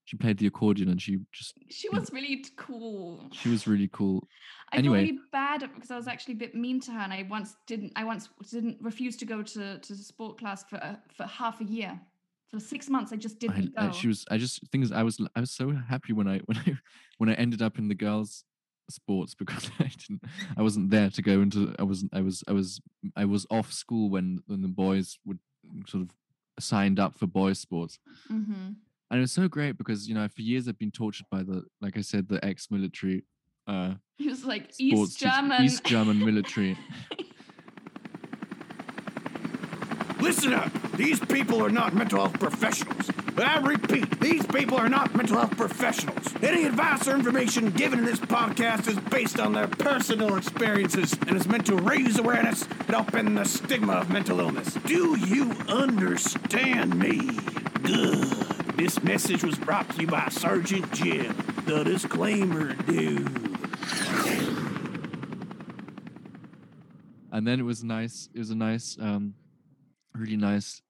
she 0.05 0.17
played 0.17 0.39
the 0.39 0.47
accordion 0.47 0.89
and 0.89 1.01
she 1.01 1.21
just 1.33 1.55
She 1.71 1.89
was 1.89 2.13
really 2.13 2.45
cool. 2.57 3.29
she 3.33 3.49
was 3.49 3.67
really 3.67 3.89
cool. 3.93 4.27
I 4.73 4.79
Anyway. 4.79 5.07
feel 5.07 5.15
really 5.15 5.21
bad 5.33 5.61
because 5.75 5.91
I 5.91 5.97
was 5.97 6.09
actually 6.09 6.35
a 6.35 6.39
bit 6.39 6.55
mean 6.55 6.81
to 6.81 6.93
her, 6.93 7.01
and 7.01 7.13
I 7.13 7.27
once 7.29 7.57
didn't. 7.67 7.93
I 7.97 8.05
once 8.05 8.29
didn't 8.51 8.79
refuse 8.81 9.17
to 9.19 9.25
go 9.25 9.43
to 9.43 9.79
to 9.79 9.95
sport 9.97 10.39
class 10.39 10.65
for 10.65 10.77
uh, 10.77 10.97
for 11.15 11.25
half 11.25 11.61
a 11.61 11.65
year. 11.65 12.01
For 12.49 12.61
six 12.61 12.91
months, 12.91 13.13
I 13.13 13.17
just 13.17 13.39
didn't 13.39 13.73
I, 13.79 13.87
go. 13.87 13.93
she 13.93 14.09
was 14.09 14.27
I 14.31 14.37
just 14.37 14.61
things 14.71 14.93
I 14.93 15.03
was 15.03 15.19
I 15.35 15.41
was 15.41 15.51
so 15.51 15.71
happy 15.73 16.13
when 16.13 16.29
I 16.29 16.39
when 16.47 16.59
I 16.59 16.77
when 17.19 17.29
I 17.31 17.35
ended 17.35 17.63
up 17.63 17.79
in 17.79 17.89
the 17.89 17.95
girls 17.95 18.45
sports 18.91 19.35
because 19.35 19.71
I 19.79 19.85
didn't 19.85 20.23
I 20.57 20.63
wasn't 20.63 20.91
there 20.91 21.09
to 21.11 21.23
go 21.23 21.41
into 21.41 21.75
I 21.79 21.83
wasn't 21.83 22.13
I 22.15 22.21
was 22.21 22.45
I 22.47 22.53
was 22.53 22.81
I 23.17 23.25
was 23.25 23.47
off 23.51 23.73
school 23.73 24.11
when 24.11 24.43
when 24.47 24.61
the 24.61 24.69
boys 24.69 25.19
would 25.25 25.39
sort 25.87 26.03
of 26.03 26.11
signed 26.59 27.01
up 27.01 27.19
for 27.19 27.27
boys 27.27 27.59
sports 27.59 27.99
hmm 28.29 28.71
and 29.13 29.19
it 29.19 29.21
was 29.21 29.33
so 29.33 29.47
great 29.47 29.77
because 29.79 30.09
you 30.09 30.15
know 30.15 30.27
for 30.27 30.43
years 30.43 30.67
I've 30.67 30.79
been 30.79 30.91
tortured 30.91 31.27
by 31.31 31.45
the 31.45 31.63
like 31.81 31.97
I 31.97 32.01
said 32.01 32.29
the 32.29 32.45
ex-military 32.45 33.25
uh 33.69 33.95
He 34.17 34.29
was 34.29 34.45
like 34.45 34.73
East 34.79 35.19
German. 35.21 35.63
East 35.63 35.85
German 35.85 36.19
military 36.19 36.77
Listen 40.21 40.53
up. 40.53 40.71
These 40.93 41.19
people 41.19 41.65
are 41.65 41.69
not 41.69 41.95
mental 41.95 42.21
health 42.21 42.39
professionals. 42.39 43.11
I 43.37 43.59
repeat, 43.59 44.21
these 44.21 44.47
people 44.47 44.77
are 44.77 44.89
not 44.89 45.17
mental 45.17 45.39
health 45.39 45.57
professionals. 45.57 46.33
Any 46.41 46.65
advice 46.65 47.09
or 47.09 47.17
information 47.17 47.71
given 47.71 47.99
in 47.99 48.05
this 48.05 48.21
podcast 48.21 48.87
is 48.87 48.97
based 49.11 49.41
on 49.41 49.53
their 49.53 49.67
personal 49.67 50.37
experiences 50.37 51.13
and 51.27 51.37
is 51.37 51.49
meant 51.49 51.67
to 51.67 51.75
raise 51.75 52.21
awareness 52.21 52.63
and 52.63 52.91
help 52.91 53.13
end 53.15 53.37
the 53.37 53.45
stigma 53.45 53.95
of 53.95 54.11
mental 54.11 54.39
illness. 54.39 54.75
Do 54.87 55.19
you 55.19 55.51
understand 55.69 56.97
me? 56.97 57.31
Good. 57.83 58.42
This 58.77 59.03
message 59.03 59.45
was 59.45 59.59
brought 59.59 59.89
to 59.91 60.01
you 60.01 60.07
by 60.07 60.29
Sergeant 60.29 60.91
Jim, 60.93 61.35
the 61.67 61.85
disclaimer 61.85 62.75
dude. 62.75 63.53
and 67.33 67.47
then 67.47 67.59
it 67.59 67.65
was 67.65 67.83
nice 67.83 68.29
it 68.35 68.39
was 68.39 68.51
a 68.51 68.55
nice 68.55 68.97
um 69.01 69.35
really 70.15 70.37
nice 70.37 70.83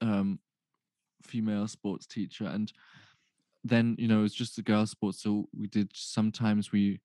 um 0.00 0.38
female 1.22 1.68
sports 1.68 2.06
teacher. 2.06 2.44
And 2.44 2.72
then 3.64 3.96
you 3.98 4.08
know 4.08 4.20
it 4.20 4.22
was 4.22 4.34
just 4.34 4.56
the 4.56 4.62
girls 4.62 4.90
sports. 4.90 5.22
So 5.22 5.48
we 5.56 5.66
did 5.66 5.90
sometimes 5.94 6.72
we 6.72 7.00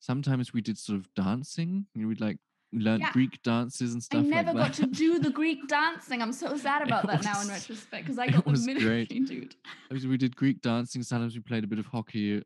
sometimes 0.00 0.52
we 0.52 0.60
did 0.60 0.78
sort 0.78 0.98
of 0.98 1.12
dancing. 1.14 1.86
You 1.94 2.02
know, 2.02 2.08
we'd 2.08 2.20
like 2.20 2.38
learned 2.72 3.02
Yeah. 3.02 3.12
greek 3.12 3.42
dances 3.42 3.92
and 3.92 4.02
stuff. 4.02 4.24
I 4.24 4.28
never 4.28 4.52
like 4.52 4.68
got 4.68 4.72
to 4.74 4.86
do 4.86 5.18
the 5.18 5.30
Greek 5.40 5.68
dancing. 5.68 6.22
I'm 6.22 6.32
so 6.32 6.56
sad 6.56 6.82
It 6.82 6.88
about 6.88 7.06
that 7.06 7.22
now 7.22 7.40
in 7.40 7.48
retrospect 7.48 8.04
because 8.04 8.18
I 8.18 8.26
got 8.32 8.44
the 8.44 8.50
was 8.50 8.66
great. 8.66 9.08
dude. 9.26 9.56
I 9.90 9.94
mean, 9.94 10.08
we 10.08 10.16
did 10.16 10.34
greek 10.36 10.62
dancing 10.62 11.02
sometimes 11.02 11.34
we 11.34 11.40
played 11.40 11.64
a 11.64 11.66
bit 11.66 11.78
of 11.78 11.86
hockey 11.86 12.42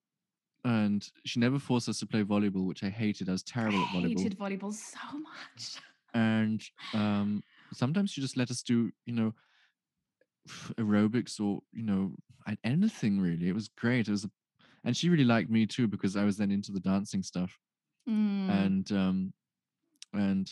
and 0.64 1.08
she 1.24 1.38
never 1.38 1.58
forced 1.60 1.88
us 1.88 2.00
to 2.00 2.06
play 2.06 2.24
volleyball 2.24 2.66
which 2.66 2.82
i 2.82 2.88
hated 2.88 3.28
i 3.28 3.32
was 3.32 3.44
terrible 3.44 3.82
at 3.82 3.88
volleyball 3.90 4.18
hated 4.18 4.36
volleyball 4.38 4.72
so 4.74 4.98
much. 5.18 5.76
and 6.14 6.60
um 6.92 7.40
sometimes 7.72 8.10
she 8.10 8.20
just 8.20 8.36
let 8.36 8.50
us 8.50 8.62
do 8.62 8.90
you 9.04 9.12
know 9.14 9.32
aerobics 10.78 11.38
or 11.40 11.60
you 11.72 11.82
know 11.84 12.12
anything 12.64 13.20
really 13.20 13.48
it 13.48 13.54
was 13.54 13.68
great 13.68 14.08
it 14.08 14.12
was 14.12 14.24
a, 14.24 14.30
and 14.84 14.96
she 14.96 15.08
really 15.08 15.24
liked 15.24 15.50
me 15.50 15.66
too 15.66 15.86
because 15.86 16.16
i 16.16 16.24
was 16.24 16.36
then 16.36 16.50
into 16.50 16.72
the 16.72 16.80
dancing 16.80 17.22
stuff 17.22 17.56
Mm. 18.08 18.48
and 18.50 18.92
um 18.92 19.32
and 20.16 20.50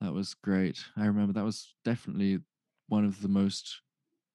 that 0.00 0.12
was 0.12 0.34
great. 0.34 0.84
I 0.96 1.06
remember 1.06 1.32
that 1.34 1.44
was 1.44 1.74
definitely 1.84 2.38
one 2.88 3.04
of 3.04 3.22
the 3.22 3.28
most 3.28 3.82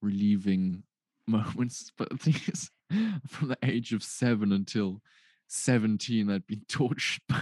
relieving 0.01 0.83
moments 1.27 1.91
but 1.97 2.07
the 2.09 2.17
thing 2.17 2.35
is 2.47 2.69
from 3.27 3.47
the 3.47 3.57
age 3.63 3.93
of 3.93 4.03
seven 4.03 4.51
until 4.51 5.01
17 5.47 6.29
i'd 6.29 6.45
been 6.45 6.61
tortured 6.69 7.21
by 7.27 7.41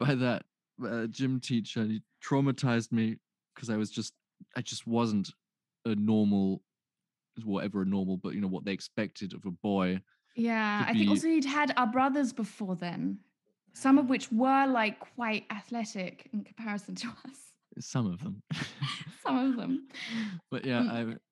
by 0.00 0.14
that 0.14 0.42
uh, 0.84 1.06
gym 1.06 1.38
teacher. 1.38 1.80
And 1.80 1.90
he 1.90 2.02
traumatized 2.24 2.92
me 2.92 3.18
because 3.54 3.68
i 3.68 3.76
was 3.76 3.90
just 3.90 4.14
i 4.56 4.62
just 4.62 4.86
wasn't 4.86 5.30
a 5.84 5.94
normal 5.94 6.62
whatever 7.44 7.82
a 7.82 7.84
normal 7.86 8.16
but 8.16 8.34
you 8.34 8.40
know 8.40 8.48
what 8.48 8.64
they 8.64 8.72
expected 8.72 9.34
of 9.34 9.44
a 9.44 9.50
boy 9.50 10.00
Yeah, 10.34 10.84
I 10.88 10.94
think 10.94 11.10
also 11.10 11.28
he'd 11.28 11.44
had 11.44 11.74
our 11.76 11.86
brothers 11.86 12.32
before 12.32 12.74
then, 12.76 13.18
some 13.72 13.98
of 13.98 14.08
which 14.08 14.30
were 14.32 14.66
like 14.66 14.98
quite 15.14 15.44
athletic 15.50 16.28
in 16.32 16.44
comparison 16.44 16.94
to 16.94 17.08
us. 17.28 17.38
some 17.80 18.06
of 18.06 18.22
them 18.22 18.42
Some 19.24 19.38
of 19.38 19.56
them. 19.56 19.88
but 20.50 20.64
yeah 20.64 20.80
Um, 20.80 20.88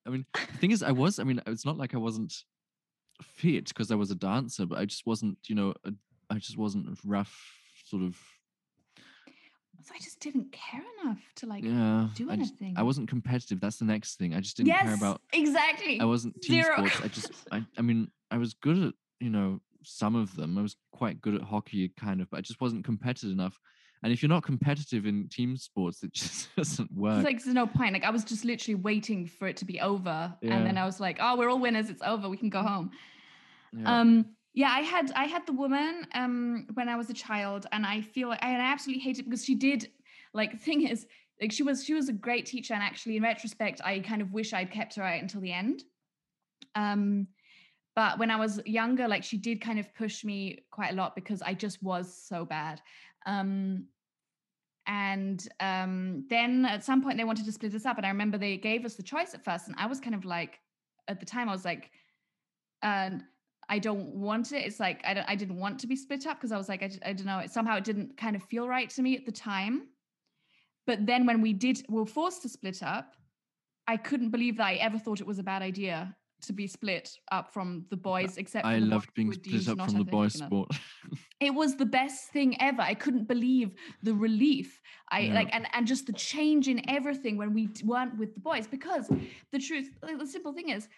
I, 0.07 0.09
I 0.09 0.11
mean 0.13 0.25
the 0.35 0.59
thing 0.59 0.71
is 0.71 0.83
i 0.83 0.91
was 0.93 1.19
i 1.19 1.25
mean 1.25 1.41
it's 1.47 1.65
not 1.67 1.77
like 1.77 1.95
i 1.95 1.99
wasn't 1.99 2.33
fit 3.23 3.69
because 3.69 3.91
i 3.91 3.95
was 3.95 4.11
a 4.11 4.15
dancer 4.15 4.65
but 4.65 4.79
i 4.79 4.85
just 4.87 5.05
wasn't 5.07 5.37
you 5.49 5.55
know 5.55 5.75
a, 5.85 5.93
i 6.31 6.37
just 6.39 6.57
wasn't 6.57 6.87
rough 7.05 7.37
sort 7.85 8.03
of 8.03 8.17
So 9.83 9.95
I 9.95 9.99
just 9.99 10.21
didn't 10.21 10.53
care 10.53 10.83
enough 11.03 11.19
to 11.37 11.47
like 11.47 11.65
yeah 11.65 12.09
do 12.15 12.31
I, 12.31 12.37
just, 12.37 12.53
anything. 12.61 12.75
I 12.79 12.83
wasn't 12.83 13.09
competitive 13.09 13.61
that's 13.61 13.79
the 13.79 13.85
next 13.87 14.17
thing 14.19 14.35
i 14.35 14.41
just 14.41 14.57
didn't 14.57 14.69
yes, 14.69 14.83
care 14.83 14.95
about 14.95 15.21
exactly. 15.33 15.99
i 16.01 16.05
wasn't 16.05 16.41
team 16.43 16.63
Zero. 16.63 16.77
sports 16.77 17.01
i 17.05 17.09
just 17.09 17.31
I, 17.51 17.65
I 17.79 17.83
mean 17.83 18.11
i 18.31 18.37
was 18.39 18.55
good 18.55 18.79
at 18.89 18.95
you 19.21 19.31
know 19.31 19.61
some 19.83 20.15
of 20.15 20.35
them 20.37 20.59
i 20.59 20.63
was 20.63 20.77
quite 20.93 21.21
good 21.21 21.35
at 21.35 21.43
hockey 21.43 21.93
kind 21.99 22.21
of 22.21 22.31
but 22.31 22.39
i 22.39 22.41
just 22.41 22.61
wasn't 22.61 22.85
competitive 22.85 23.31
enough 23.31 23.59
and 24.03 24.13
if 24.13 24.23
you're 24.23 24.29
not 24.29 24.43
competitive 24.43 25.07
in 25.07 25.29
team 25.29 25.57
sports 25.57 26.03
it 26.03 26.13
just 26.15 26.55
doesn't 26.57 26.91
work 26.93 27.17
It's 27.17 27.25
like 27.25 27.43
there's 27.43 27.55
no 27.55 27.67
point. 27.67 27.93
Like 27.93 28.05
I 28.05 28.11
was 28.11 28.25
just 28.25 28.45
literally 28.45 28.77
waiting 28.77 29.27
for 29.27 29.47
it 29.47 29.57
to 29.59 29.65
be 29.65 29.81
over, 29.81 30.35
and 30.43 30.67
then 30.67 30.79
I 30.79 30.87
was 30.87 31.01
like, 31.01 31.19
"Oh, 31.21 31.37
we're 31.37 31.51
all 31.51 31.59
winners. 31.59 31.91
It's 31.91 32.03
over. 32.03 32.29
We 32.29 32.39
can 32.39 32.49
go 32.49 32.63
home." 32.63 32.93
yeah. 33.73 34.01
Um, 34.01 34.27
yeah, 34.55 34.71
I 34.71 34.81
had 34.81 35.13
I 35.13 35.25
had 35.25 35.47
the 35.47 35.53
woman 35.53 36.07
um 36.15 36.67
when 36.75 36.89
I 36.89 36.97
was 36.97 37.11
a 37.11 37.15
child, 37.15 37.67
and 37.73 37.85
I 37.85 38.01
feel 38.01 38.29
like 38.29 38.43
I, 38.43 38.53
and 38.53 38.63
I 38.63 38.73
absolutely 38.73 39.03
hate 39.03 39.19
it 39.19 39.25
because 39.25 39.45
she 39.45 39.55
did 39.55 39.91
like 40.33 40.53
the 40.53 40.59
thing 40.59 40.87
is 40.87 41.07
like 41.41 41.53
she 41.53 41.63
was 41.63 41.85
she 41.85 41.95
was 41.95 42.09
a 42.09 42.13
great 42.13 42.47
teacher 42.47 42.75
and 42.75 42.83
actually 42.83 43.17
in 43.17 43.23
retrospect 43.23 43.81
i 43.85 43.99
kind 44.01 44.23
of 44.23 44.33
wish 44.33 44.53
i'd 44.53 44.71
kept 44.71 44.95
her 44.97 45.03
out 45.03 45.21
until 45.21 45.41
the 45.41 45.53
end 45.53 45.83
um 46.75 47.27
but 47.95 48.19
when 48.19 48.31
i 48.31 48.37
was 48.37 48.61
younger 48.67 49.09
like 49.09 49.23
she 49.23 49.37
did 49.37 49.61
kind 49.61 49.79
of 49.79 49.93
push 49.95 50.25
me 50.25 50.59
quite 50.71 50.93
a 50.93 50.97
lot 50.97 51.15
because 51.15 51.43
i 51.43 51.55
just 51.55 51.83
was 51.83 52.13
so 52.13 52.45
bad 52.45 52.81
um 53.27 53.85
and 54.87 55.49
um 55.61 56.25
then 56.29 56.65
at 56.65 56.83
some 56.83 57.03
point 57.03 57.17
they 57.17 57.25
wanted 57.25 57.45
to 57.45 57.53
split 57.53 57.75
us 57.75 57.87
up 57.87 57.97
and 57.97 58.07
i 58.07 58.09
remember 58.09 58.39
they 58.39 58.57
gave 58.57 58.85
us 58.85 58.95
the 58.95 59.03
choice 59.03 59.35
at 59.35 59.45
first 59.45 59.67
and 59.69 59.77
i 59.79 59.87
was 59.87 60.01
kind 60.01 60.15
of 60.15 60.25
like 60.25 60.59
at 61.09 61.21
the 61.21 61.27
time 61.27 61.49
i 61.49 61.53
was 61.53 61.65
like 61.65 61.91
and 62.83 63.23
I 63.71 63.79
don't 63.79 64.17
want 64.17 64.51
it. 64.51 64.67
It's 64.67 64.81
like 64.81 65.01
I 65.05 65.15
don't 65.15 65.29
I 65.29 65.37
didn't 65.37 65.57
want 65.57 65.79
to 65.79 65.87
be 65.87 65.95
split 65.95 66.27
up 66.27 66.39
because 66.39 66.51
I 66.51 66.57
was 66.57 66.69
like 66.69 66.83
I, 66.83 66.91
I 67.07 67.13
don't 67.13 67.27
know. 67.27 67.39
It, 67.39 67.53
somehow 67.53 67.77
it 67.77 67.85
didn't 67.85 68.17
kind 68.17 68.35
of 68.35 68.43
feel 68.43 68.67
right 68.67 68.91
to 68.91 69.01
me 69.01 69.17
at 69.17 69.25
the 69.25 69.33
time. 69.33 69.87
But 70.87 71.07
then 71.07 71.25
when 71.25 71.41
we 71.41 71.53
did 71.53 71.85
were 71.89 72.05
forced 72.05 72.43
to 72.43 72.49
split 72.49 72.83
up, 72.83 73.15
I 73.87 73.97
couldn't 73.97 74.31
believe 74.31 74.57
that 74.57 74.67
I 74.67 74.75
ever 74.75 74.99
thought 74.99 75.21
it 75.21 75.27
was 75.27 75.39
a 75.39 75.45
bad 75.45 75.63
idea 75.63 76.17
to 76.43 76.53
be 76.53 76.67
split 76.67 77.11
up 77.33 77.53
from 77.53 77.85
the 77.91 77.97
boys. 77.97 78.37
Except 78.37 78.65
I 78.67 78.75
for 78.75 78.81
the 78.81 78.87
loved 78.87 79.15
being 79.15 79.29
who 79.29 79.31
were 79.33 79.43
deemed 79.43 79.63
split 79.63 79.79
up 79.81 79.91
from 79.91 79.99
the 79.99 80.05
boys' 80.05 80.35
sport. 80.35 80.71
It 81.41 81.55
was 81.55 81.77
the 81.77 81.87
best 81.87 82.29
thing 82.33 82.61
ever. 82.61 82.83
I 82.83 82.93
couldn't 82.93 83.27
believe 83.27 83.75
the 84.03 84.13
relief. 84.13 84.79
I 85.11 85.21
Yeah. 85.21 85.35
like 85.35 85.49
and 85.55 85.67
and 85.73 85.87
just 85.87 86.07
the 86.07 86.13
change 86.13 86.69
in 86.69 86.79
everything 86.91 87.39
when 87.39 87.55
we 87.55 87.71
weren't 87.83 88.19
with 88.19 88.35
the 88.35 88.41
boys 88.41 88.67
because 88.67 89.09
the 89.51 89.59
truth 89.59 89.89
the 90.03 90.27
simple 90.27 90.53
thing 90.53 90.69
is 90.69 90.89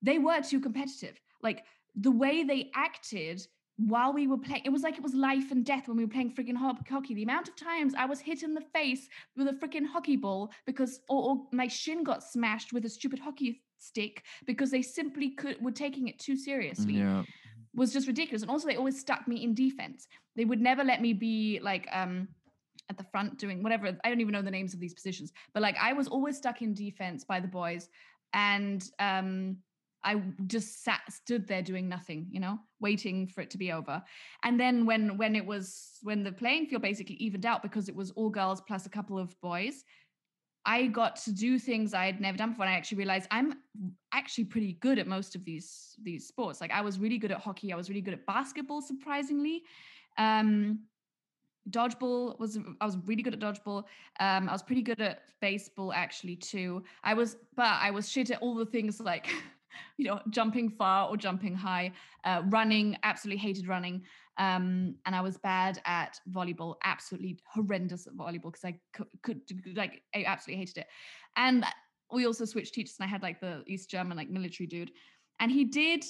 they 0.00 0.18
were 0.18 0.40
too 0.40 0.60
competitive. 0.60 1.20
Like 1.42 1.64
the 1.94 2.10
way 2.10 2.44
they 2.44 2.70
acted 2.74 3.46
while 3.76 4.12
we 4.12 4.26
were 4.26 4.36
playing, 4.38 4.62
it 4.64 4.70
was 4.70 4.82
like 4.82 4.96
it 4.96 5.02
was 5.02 5.14
life 5.14 5.50
and 5.50 5.64
death 5.64 5.88
when 5.88 5.96
we 5.98 6.04
were 6.04 6.10
playing 6.16 6.32
freaking 6.34 6.56
ho- 6.56 6.76
hockey. 6.88 7.14
The 7.14 7.22
amount 7.22 7.48
of 7.48 7.56
times 7.56 7.94
I 7.94 8.04
was 8.06 8.20
hit 8.20 8.42
in 8.42 8.52
the 8.54 8.60
face 8.60 9.08
with 9.36 9.48
a 9.48 9.52
freaking 9.52 9.86
hockey 9.86 10.16
ball 10.16 10.50
because, 10.66 11.00
or, 11.08 11.22
or 11.28 11.46
my 11.52 11.66
shin 11.66 12.04
got 12.04 12.22
smashed 12.22 12.72
with 12.74 12.84
a 12.84 12.90
stupid 12.90 13.18
hockey 13.18 13.62
stick 13.82 14.22
because 14.46 14.70
they 14.70 14.82
simply 14.82 15.30
could 15.30 15.60
were 15.62 15.70
taking 15.70 16.08
it 16.08 16.18
too 16.18 16.36
seriously 16.36 16.94
yeah. 16.94 17.22
was 17.74 17.92
just 17.92 18.06
ridiculous. 18.06 18.42
And 18.42 18.50
also, 18.50 18.66
they 18.66 18.76
always 18.76 19.00
stuck 19.00 19.26
me 19.26 19.42
in 19.42 19.54
defense. 19.54 20.06
They 20.36 20.44
would 20.44 20.60
never 20.60 20.84
let 20.84 21.00
me 21.00 21.12
be 21.12 21.60
like 21.62 21.88
um 21.92 22.28
at 22.88 22.98
the 22.98 23.04
front 23.04 23.38
doing 23.38 23.62
whatever. 23.62 23.96
I 24.04 24.08
don't 24.08 24.20
even 24.20 24.32
know 24.32 24.42
the 24.42 24.50
names 24.50 24.74
of 24.74 24.80
these 24.80 24.94
positions, 24.94 25.32
but 25.54 25.62
like 25.62 25.76
I 25.80 25.92
was 25.92 26.08
always 26.08 26.36
stuck 26.36 26.62
in 26.62 26.74
defense 26.74 27.24
by 27.24 27.40
the 27.40 27.48
boys, 27.48 27.88
and 28.32 28.84
um 28.98 29.58
I 30.02 30.22
just 30.46 30.82
sat 30.82 31.00
stood 31.10 31.46
there 31.46 31.62
doing 31.62 31.88
nothing, 31.88 32.26
you 32.30 32.40
know, 32.40 32.58
waiting 32.80 33.26
for 33.26 33.42
it 33.42 33.50
to 33.50 33.58
be 33.58 33.72
over. 33.72 34.02
And 34.44 34.58
then 34.58 34.86
when 34.86 35.16
when 35.18 35.36
it 35.36 35.44
was 35.44 35.98
when 36.02 36.22
the 36.22 36.32
playing 36.32 36.66
field 36.66 36.82
basically 36.82 37.16
evened 37.16 37.46
out 37.46 37.62
because 37.62 37.88
it 37.88 37.94
was 37.94 38.10
all 38.12 38.30
girls 38.30 38.62
plus 38.66 38.86
a 38.86 38.90
couple 38.90 39.18
of 39.18 39.38
boys, 39.40 39.84
I 40.64 40.86
got 40.86 41.16
to 41.16 41.32
do 41.32 41.58
things 41.58 41.94
I 41.94 42.06
had 42.06 42.20
never 42.20 42.36
done 42.36 42.50
before. 42.50 42.66
And 42.66 42.74
I 42.74 42.76
actually 42.76 42.98
realized 42.98 43.26
I'm 43.30 43.54
actually 44.12 44.44
pretty 44.44 44.74
good 44.74 44.98
at 44.98 45.06
most 45.06 45.34
of 45.34 45.44
these 45.44 45.96
these 46.02 46.26
sports. 46.26 46.60
Like 46.60 46.70
I 46.70 46.80
was 46.82 46.98
really 46.98 47.18
good 47.18 47.32
at 47.32 47.38
hockey. 47.38 47.72
I 47.72 47.76
was 47.76 47.88
really 47.88 48.02
good 48.02 48.14
at 48.14 48.26
basketball, 48.26 48.82
surprisingly. 48.82 49.62
Um, 50.18 50.80
dodgeball 51.68 52.38
was 52.38 52.58
I 52.80 52.84
was 52.84 52.96
really 53.06 53.22
good 53.22 53.34
at 53.34 53.40
dodgeball. 53.40 53.84
Um, 54.18 54.48
I 54.48 54.52
was 54.52 54.62
pretty 54.62 54.82
good 54.82 55.00
at 55.00 55.22
baseball 55.40 55.92
actually 55.92 56.36
too. 56.36 56.84
I 57.02 57.14
was, 57.14 57.36
but 57.56 57.66
I 57.80 57.90
was 57.90 58.10
shit 58.10 58.30
at 58.30 58.40
all 58.42 58.54
the 58.54 58.66
things 58.66 59.00
like. 59.00 59.28
You 59.96 60.06
know, 60.06 60.20
jumping 60.30 60.68
far 60.68 61.08
or 61.08 61.16
jumping 61.16 61.54
high, 61.54 61.92
uh, 62.24 62.42
running. 62.46 62.96
Absolutely 63.04 63.38
hated 63.38 63.68
running, 63.68 64.02
um, 64.38 64.94
and 65.06 65.14
I 65.14 65.20
was 65.20 65.36
bad 65.38 65.80
at 65.84 66.18
volleyball. 66.30 66.76
Absolutely 66.84 67.38
horrendous 67.46 68.06
at 68.06 68.14
volleyball 68.14 68.52
because 68.52 68.64
I 68.64 68.78
could, 68.92 69.08
could 69.22 69.40
like 69.74 70.02
I 70.14 70.24
absolutely 70.24 70.60
hated 70.60 70.78
it. 70.78 70.86
And 71.36 71.64
we 72.12 72.26
also 72.26 72.44
switched 72.44 72.74
teachers, 72.74 72.96
and 72.98 73.06
I 73.06 73.10
had 73.10 73.22
like 73.22 73.40
the 73.40 73.62
East 73.66 73.90
German 73.90 74.16
like 74.16 74.30
military 74.30 74.66
dude, 74.66 74.92
and 75.40 75.50
he 75.50 75.64
did 75.64 76.04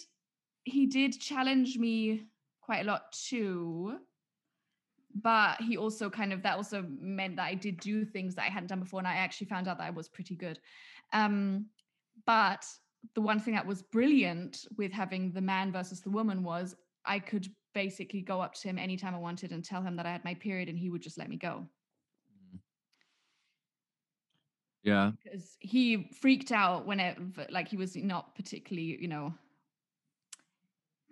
he 0.64 0.86
did 0.86 1.18
challenge 1.18 1.78
me 1.78 2.26
quite 2.60 2.82
a 2.82 2.88
lot 2.88 3.12
too. 3.12 3.98
But 5.12 5.60
he 5.60 5.76
also 5.76 6.08
kind 6.08 6.32
of 6.32 6.42
that 6.44 6.56
also 6.56 6.86
meant 7.00 7.34
that 7.36 7.46
I 7.46 7.54
did 7.54 7.80
do 7.80 8.04
things 8.04 8.36
that 8.36 8.44
I 8.44 8.48
hadn't 8.48 8.68
done 8.68 8.80
before, 8.80 9.00
and 9.00 9.08
I 9.08 9.14
actually 9.14 9.48
found 9.48 9.66
out 9.66 9.78
that 9.78 9.86
I 9.86 9.90
was 9.90 10.08
pretty 10.08 10.36
good. 10.36 10.60
Um, 11.12 11.66
but 12.26 12.64
the 13.14 13.20
one 13.20 13.40
thing 13.40 13.54
that 13.54 13.66
was 13.66 13.82
brilliant 13.82 14.66
with 14.76 14.92
having 14.92 15.32
the 15.32 15.40
man 15.40 15.72
versus 15.72 16.00
the 16.00 16.10
woman 16.10 16.44
was 16.44 16.76
I 17.04 17.18
could 17.18 17.48
basically 17.74 18.20
go 18.20 18.40
up 18.40 18.54
to 18.54 18.68
him 18.68 18.78
anytime 18.78 19.14
I 19.14 19.18
wanted 19.18 19.52
and 19.52 19.64
tell 19.64 19.82
him 19.82 19.96
that 19.96 20.06
I 20.06 20.12
had 20.12 20.24
my 20.24 20.34
period, 20.34 20.68
and 20.68 20.78
he 20.78 20.90
would 20.90 21.02
just 21.02 21.18
let 21.18 21.28
me 21.28 21.36
go. 21.36 21.66
Yeah. 24.82 25.12
because 25.22 25.56
he 25.60 26.08
freaked 26.20 26.52
out 26.52 26.86
whenever 26.86 27.46
like 27.50 27.68
he 27.68 27.76
was 27.76 27.94
not 27.96 28.34
particularly 28.34 28.96
you 28.98 29.08
know 29.08 29.34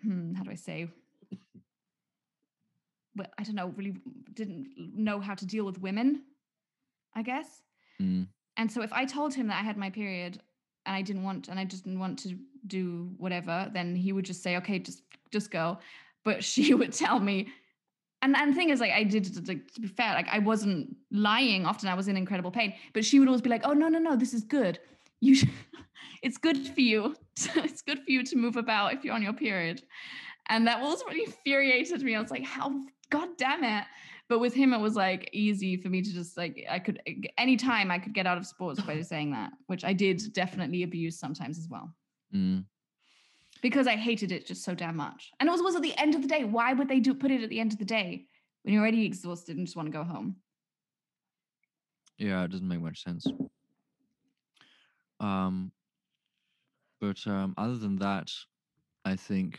hmm, 0.02 0.32
how 0.32 0.42
do 0.42 0.50
i 0.50 0.54
say 0.54 0.88
well 3.14 3.26
i 3.38 3.42
don't 3.42 3.54
know 3.56 3.74
really 3.76 3.94
didn't 4.32 4.68
know 4.76 5.20
how 5.20 5.34
to 5.34 5.44
deal 5.44 5.66
with 5.66 5.80
women 5.80 6.22
i 7.14 7.22
guess 7.22 7.62
Mm. 8.00 8.28
and 8.56 8.70
so 8.72 8.80
if 8.80 8.92
i 8.92 9.04
told 9.04 9.34
him 9.34 9.48
that 9.48 9.60
i 9.60 9.64
had 9.64 9.76
my 9.76 9.90
period 9.90 10.40
and 10.88 10.96
i 10.96 11.02
didn't 11.02 11.22
want 11.22 11.48
and 11.48 11.60
i 11.60 11.64
just 11.64 11.84
didn't 11.84 12.00
want 12.00 12.18
to 12.18 12.36
do 12.66 13.10
whatever 13.18 13.70
then 13.72 13.94
he 13.94 14.12
would 14.12 14.24
just 14.24 14.42
say 14.42 14.56
okay 14.56 14.78
just 14.78 15.02
just 15.30 15.50
go. 15.50 15.78
But 16.24 16.42
she 16.42 16.74
would 16.78 16.92
tell 16.92 17.20
me 17.20 17.48
and 18.22 18.34
and 18.36 18.52
the 18.52 18.56
thing 18.56 18.70
is 18.70 18.80
like 18.80 18.92
i 18.92 19.04
did 19.04 19.24
like, 19.46 19.70
to 19.74 19.80
be 19.80 19.88
fair 19.88 20.12
like 20.14 20.28
i 20.28 20.38
wasn't 20.38 20.96
lying 21.12 21.66
often 21.66 21.88
i 21.88 21.94
was 21.94 22.08
in 22.08 22.16
incredible 22.16 22.50
pain 22.50 22.74
but 22.92 23.04
she 23.04 23.18
would 23.20 23.28
always 23.28 23.42
be 23.42 23.50
like 23.50 23.62
oh 23.64 23.72
no 23.72 23.88
no 23.88 23.98
no 23.98 24.16
this 24.16 24.34
is 24.34 24.42
good. 24.42 24.80
You 25.20 25.34
should, 25.34 25.50
it's 26.22 26.38
good 26.38 26.68
for 26.68 26.80
you. 26.80 27.14
It's 27.56 27.82
good 27.82 27.98
for 27.98 28.10
you 28.10 28.24
to 28.24 28.36
move 28.36 28.56
about 28.56 28.94
if 28.94 29.04
you're 29.04 29.14
on 29.14 29.22
your 29.22 29.32
period. 29.32 29.82
And 30.48 30.66
that 30.66 30.80
was 30.80 31.02
really 31.06 31.24
infuriated 31.24 32.02
me. 32.02 32.16
I 32.16 32.20
was 32.20 32.30
like 32.30 32.44
how 32.44 32.72
god 33.10 33.28
damn 33.36 33.64
it 33.64 33.84
but 34.28 34.38
with 34.40 34.54
him 34.54 34.72
it 34.74 34.78
was 34.80 34.94
like 34.94 35.28
easy 35.32 35.76
for 35.76 35.88
me 35.88 36.02
to 36.02 36.12
just 36.12 36.36
like 36.36 36.64
i 36.70 36.78
could 36.78 37.00
anytime 37.38 37.90
i 37.90 37.98
could 37.98 38.12
get 38.14 38.26
out 38.26 38.38
of 38.38 38.46
sports 38.46 38.80
by 38.80 39.00
saying 39.12 39.32
that 39.32 39.50
which 39.66 39.84
i 39.84 39.92
did 39.92 40.22
definitely 40.32 40.82
abuse 40.82 41.18
sometimes 41.18 41.58
as 41.58 41.68
well 41.68 41.94
Mm. 42.34 42.66
because 43.62 43.86
I 43.86 43.96
hated 43.96 44.32
it 44.32 44.46
just 44.46 44.62
so 44.62 44.74
damn 44.74 44.96
much. 44.96 45.32
And 45.40 45.48
it 45.48 45.52
was, 45.52 45.62
was 45.62 45.76
at 45.76 45.80
the 45.80 45.96
end 45.96 46.14
of 46.14 46.20
the 46.20 46.28
day. 46.28 46.44
Why 46.44 46.74
would 46.74 46.88
they 46.88 47.00
do 47.00 47.14
put 47.14 47.30
it 47.30 47.42
at 47.42 47.48
the 47.48 47.58
end 47.58 47.72
of 47.72 47.78
the 47.78 47.86
day 47.86 48.26
when 48.62 48.74
you're 48.74 48.82
already 48.82 49.06
exhausted 49.06 49.56
and 49.56 49.66
just 49.66 49.76
want 49.78 49.86
to 49.86 49.92
go 49.98 50.04
home? 50.04 50.36
Yeah, 52.18 52.44
it 52.44 52.50
doesn't 52.50 52.68
make 52.68 52.82
much 52.82 53.02
sense. 53.02 53.26
Um, 55.20 55.72
but 57.00 57.16
um, 57.26 57.54
other 57.56 57.78
than 57.78 57.96
that, 58.00 58.30
I 59.06 59.16
think 59.16 59.58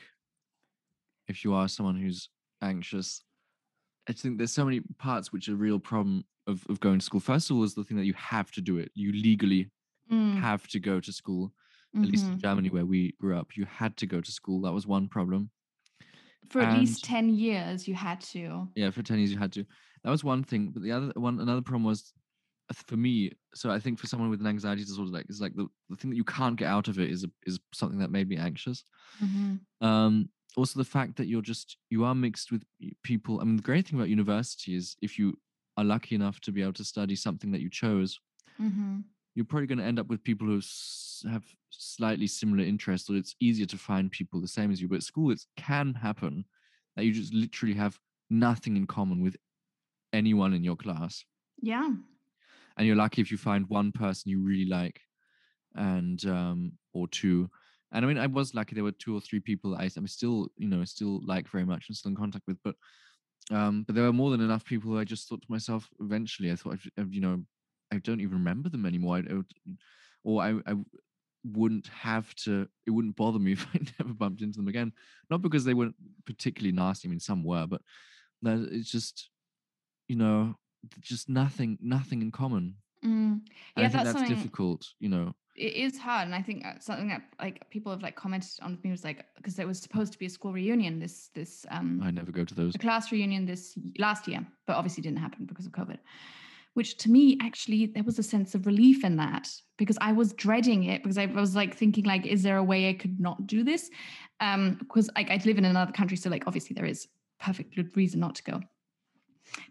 if 1.28 1.44
you 1.44 1.56
are 1.56 1.68
someone 1.68 1.96
who's 2.00 2.30
anxious, 2.62 3.24
I 4.10 4.14
think 4.14 4.38
there's 4.38 4.52
so 4.52 4.66
many 4.66 4.82
parts 4.98 5.32
which 5.32 5.50
are 5.50 5.54
a 5.54 5.58
real 5.58 5.80
problem 5.80 6.26
of, 6.48 6.66
of 6.70 6.80
going 6.80 7.00
to 7.00 7.06
school. 7.06 7.20
First 7.22 7.50
of 7.50 7.58
all, 7.58 7.64
is 7.64 7.76
the 7.76 7.84
thing 7.84 7.98
that 7.98 8.06
you 8.06 8.16
have 8.16 8.52
to 8.54 8.62
do 8.62 8.78
it. 8.80 8.92
You 8.96 9.12
legally 9.14 9.72
Mm, 10.12 10.40
have 10.42 10.68
to 10.70 10.80
go 10.80 11.00
to 11.00 11.14
school. 11.14 11.54
At 12.04 12.10
least 12.12 12.30
in 12.30 12.38
mhm. 12.38 12.40
Germany, 12.40 12.70
where 12.70 12.86
we 12.86 13.14
grew 13.22 13.38
up, 13.38 13.58
you 13.58 13.66
had 13.66 13.98
to 13.98 14.08
go 14.08 14.22
to 14.22 14.32
school. 14.32 14.62
That 14.62 14.74
was 14.74 14.88
one 14.88 15.10
problem. 15.10 15.52
For 16.50 16.62
at 16.62 16.72
least 16.72 17.04
10 17.04 17.30
years, 17.30 17.88
you 17.88 17.94
had 17.96 18.20
to. 18.34 18.68
Yeah, 18.76 18.92
for 18.92 19.02
10 19.04 19.18
years 19.18 19.32
you 19.32 19.38
had 19.38 19.52
to. 19.54 19.66
That 20.04 20.10
was 20.12 20.24
one 20.24 20.44
thing. 20.44 20.72
But 20.72 20.84
the 20.84 20.92
other 20.92 21.12
one, 21.16 21.40
another 21.40 21.62
problem 21.62 21.84
was 21.84 22.14
uh, 22.70 22.74
for 22.74 22.98
me. 22.98 23.32
So 23.54 23.72
I 23.72 23.80
think 23.80 24.00
for 24.00 24.08
someone 24.08 24.30
with 24.30 24.42
an 24.42 24.48
anxiety 24.48 24.84
disorder, 24.84 25.12
like 25.12 25.26
is 25.30 25.42
like 25.42 25.56
the, 25.56 25.68
the 25.90 25.96
thing 25.96 26.10
that 26.12 26.18
you 26.18 26.24
can't 26.24 26.56
get 26.58 26.68
out 26.68 26.88
of 26.88 27.00
it 27.00 27.10
is 27.12 27.24
a, 27.24 27.32
is 27.46 27.60
something 27.74 28.00
that 28.00 28.12
made 28.12 28.30
me 28.30 28.38
anxious. 28.38 28.84
Mhm. 29.20 29.60
Um, 29.82 30.30
also 30.58 30.80
the 30.80 30.86
fact 30.86 31.16
that 31.18 31.28
you're 31.28 31.42
just 31.42 31.78
you 31.90 32.04
are 32.04 32.16
mixed 32.16 32.52
with 32.52 32.64
people. 33.04 33.40
I 33.40 33.44
mean, 33.44 33.58
the 33.58 33.64
great 33.64 33.88
thing 33.88 34.00
about 34.00 34.10
university 34.10 34.76
is 34.76 34.96
if 35.02 35.18
you 35.20 35.38
are 35.78 35.84
lucky 35.84 36.16
enough 36.16 36.40
to 36.42 36.52
be 36.52 36.62
able 36.62 36.74
to 36.74 36.84
study 36.84 37.16
something 37.16 37.52
that 37.52 37.62
you 37.62 37.70
chose, 37.70 38.20
Mhm. 38.60 39.04
you're 39.36 39.46
probably 39.46 39.68
going 39.68 39.78
to 39.78 39.86
end 39.86 40.00
up 40.00 40.08
with 40.08 40.24
people 40.24 40.48
who 40.48 40.60
have 41.30 41.46
slightly 41.70 42.28
similar 42.28 42.64
interests, 42.64 43.10
or 43.10 43.16
it's 43.16 43.36
easier 43.40 43.66
to 43.68 43.78
find 43.78 44.12
people 44.12 44.42
the 44.42 44.48
same 44.48 44.72
as 44.72 44.82
you. 44.82 44.88
But 44.88 44.98
at 44.98 45.04
school, 45.04 45.32
it 45.32 45.46
can 45.56 45.94
happen 45.94 46.46
that 46.96 47.06
you 47.06 47.14
just 47.14 47.34
literally 47.34 47.76
have 47.76 48.00
nothing 48.30 48.76
in 48.76 48.88
common 48.88 49.22
with 49.22 49.38
anyone 50.12 50.54
in 50.54 50.64
your 50.64 50.76
class, 50.76 51.24
Yeah. 51.62 51.96
and 52.78 52.88
you're 52.88 52.96
lucky 52.96 53.22
if 53.22 53.32
you 53.32 53.38
find 53.38 53.70
one 53.70 53.92
person 53.92 54.30
you 54.32 54.42
really 54.42 54.66
like, 54.66 55.02
and 55.76 56.26
um, 56.26 56.78
or 56.94 57.08
two. 57.08 57.50
And 57.92 58.06
I 58.06 58.08
mean, 58.08 58.18
I 58.18 58.28
was 58.28 58.54
lucky 58.54 58.76
there 58.76 58.84
were 58.84 58.92
two 58.92 59.16
or 59.16 59.22
three 59.22 59.40
people 59.40 59.76
I, 59.76 59.90
I'm 59.96 60.08
still, 60.08 60.50
you 60.58 60.68
know, 60.68 60.84
still 60.86 61.22
like 61.26 61.50
very 61.50 61.66
much 61.66 61.88
and 61.88 61.98
still 61.98 62.10
in 62.10 62.16
contact 62.16 62.46
with, 62.48 62.58
but 62.64 62.76
um, 63.52 63.84
but 63.84 63.96
there 63.96 64.04
were 64.04 64.14
more 64.14 64.30
than 64.30 64.42
enough 64.42 64.64
people 64.64 64.92
who 64.92 65.00
I 65.00 65.04
just 65.04 65.28
thought 65.28 65.42
to 65.42 65.52
myself 65.52 65.90
eventually, 66.00 66.52
I 66.52 66.56
thought, 66.56 66.74
I've- 66.98 67.16
you 67.16 67.22
know, 67.22 67.44
I 67.92 67.98
don't 67.98 68.22
even 68.22 68.38
remember 68.38 68.70
them 68.70 68.86
anymore. 68.86 69.18
I, 69.18 69.34
would, 69.34 69.52
or 70.24 70.42
I, 70.44 70.60
I 70.68 70.76
wouldn't 71.44 71.88
have 71.88 72.34
to, 72.36 72.68
it 72.86 72.92
wouldn't 72.92 73.16
bother 73.16 73.40
me 73.40 73.52
if 73.54 73.66
I 73.74 73.80
never 74.00 74.14
bumped 74.14 74.42
into 74.42 74.58
them 74.58 74.68
again. 74.68 74.94
Not 75.30 75.42
because 75.42 75.66
they 75.66 75.74
weren't 75.74 75.96
particularly 76.26 76.76
nasty. 76.76 77.08
I 77.08 77.10
mean, 77.10 77.20
some 77.20 77.44
were, 77.44 77.66
but 77.66 77.82
it's 78.44 78.92
just, 78.92 79.30
you 80.08 80.16
know, 80.16 80.56
just 81.02 81.28
nothing, 81.28 81.78
nothing 81.82 82.22
in 82.22 82.32
common. 82.32 82.76
Mm. 83.06 83.42
Yeah, 83.78 83.86
I 83.86 83.90
think 83.90 83.94
that's 83.94 84.04
that's 84.06 84.20
something- 84.20 84.36
difficult. 84.36 84.88
You 85.00 85.10
know, 85.10 85.36
it 85.60 85.74
is 85.74 85.98
hard 85.98 86.26
and 86.26 86.34
i 86.34 86.42
think 86.42 86.66
uh, 86.66 86.74
something 86.80 87.10
that 87.10 87.22
like 87.40 87.70
people 87.70 87.92
have 87.92 88.02
like 88.02 88.16
commented 88.16 88.50
on 88.62 88.72
with 88.72 88.84
me 88.84 88.92
was 88.92 89.04
like 89.04 89.26
because 89.36 89.60
it 89.60 89.68
was 89.68 89.80
supposed 89.80 90.14
to 90.14 90.18
be 90.20 90.26
a 90.26 90.30
school 90.30 90.54
reunion 90.54 91.00
this 91.00 91.30
this 91.34 91.66
um 91.70 92.02
I 92.02 92.12
never 92.12 92.32
go 92.32 92.46
to 92.46 92.56
those. 92.56 92.76
a 92.76 92.78
class 92.78 93.12
reunion 93.12 93.46
this 93.46 93.78
last 93.98 94.28
year 94.28 94.46
but 94.66 94.78
obviously 94.78 95.04
didn't 95.04 95.20
happen 95.20 95.46
because 95.46 95.66
of 95.66 95.74
covid 95.74 95.98
which 96.76 96.98
to 96.98 97.12
me 97.12 97.38
actually 97.42 97.88
there 97.88 98.04
was 98.04 98.20
a 98.20 98.24
sense 98.24 98.56
of 98.56 98.66
relief 98.66 99.04
in 99.04 99.18
that 99.18 99.50
because 99.78 99.98
i 100.00 100.12
was 100.14 100.32
dreading 100.34 100.86
it 100.86 101.04
because 101.04 101.18
i 101.18 101.26
was 101.26 101.56
like 101.56 101.76
thinking 101.76 102.06
like 102.06 102.26
is 102.26 102.42
there 102.42 102.58
a 102.58 102.64
way 102.64 102.90
i 102.90 102.94
could 102.94 103.20
not 103.20 103.46
do 103.46 103.64
this 103.64 103.90
um 104.40 104.76
because 104.80 105.10
like 105.16 105.30
i 105.30 105.42
live 105.46 105.58
in 105.58 105.66
another 105.66 105.92
country 105.92 106.16
so 106.16 106.30
like 106.30 106.46
obviously 106.48 106.74
there 106.74 106.86
is 106.86 107.08
perfect 107.40 107.76
good 107.76 107.96
reason 107.98 108.20
not 108.20 108.36
to 108.36 108.44
go 108.44 108.62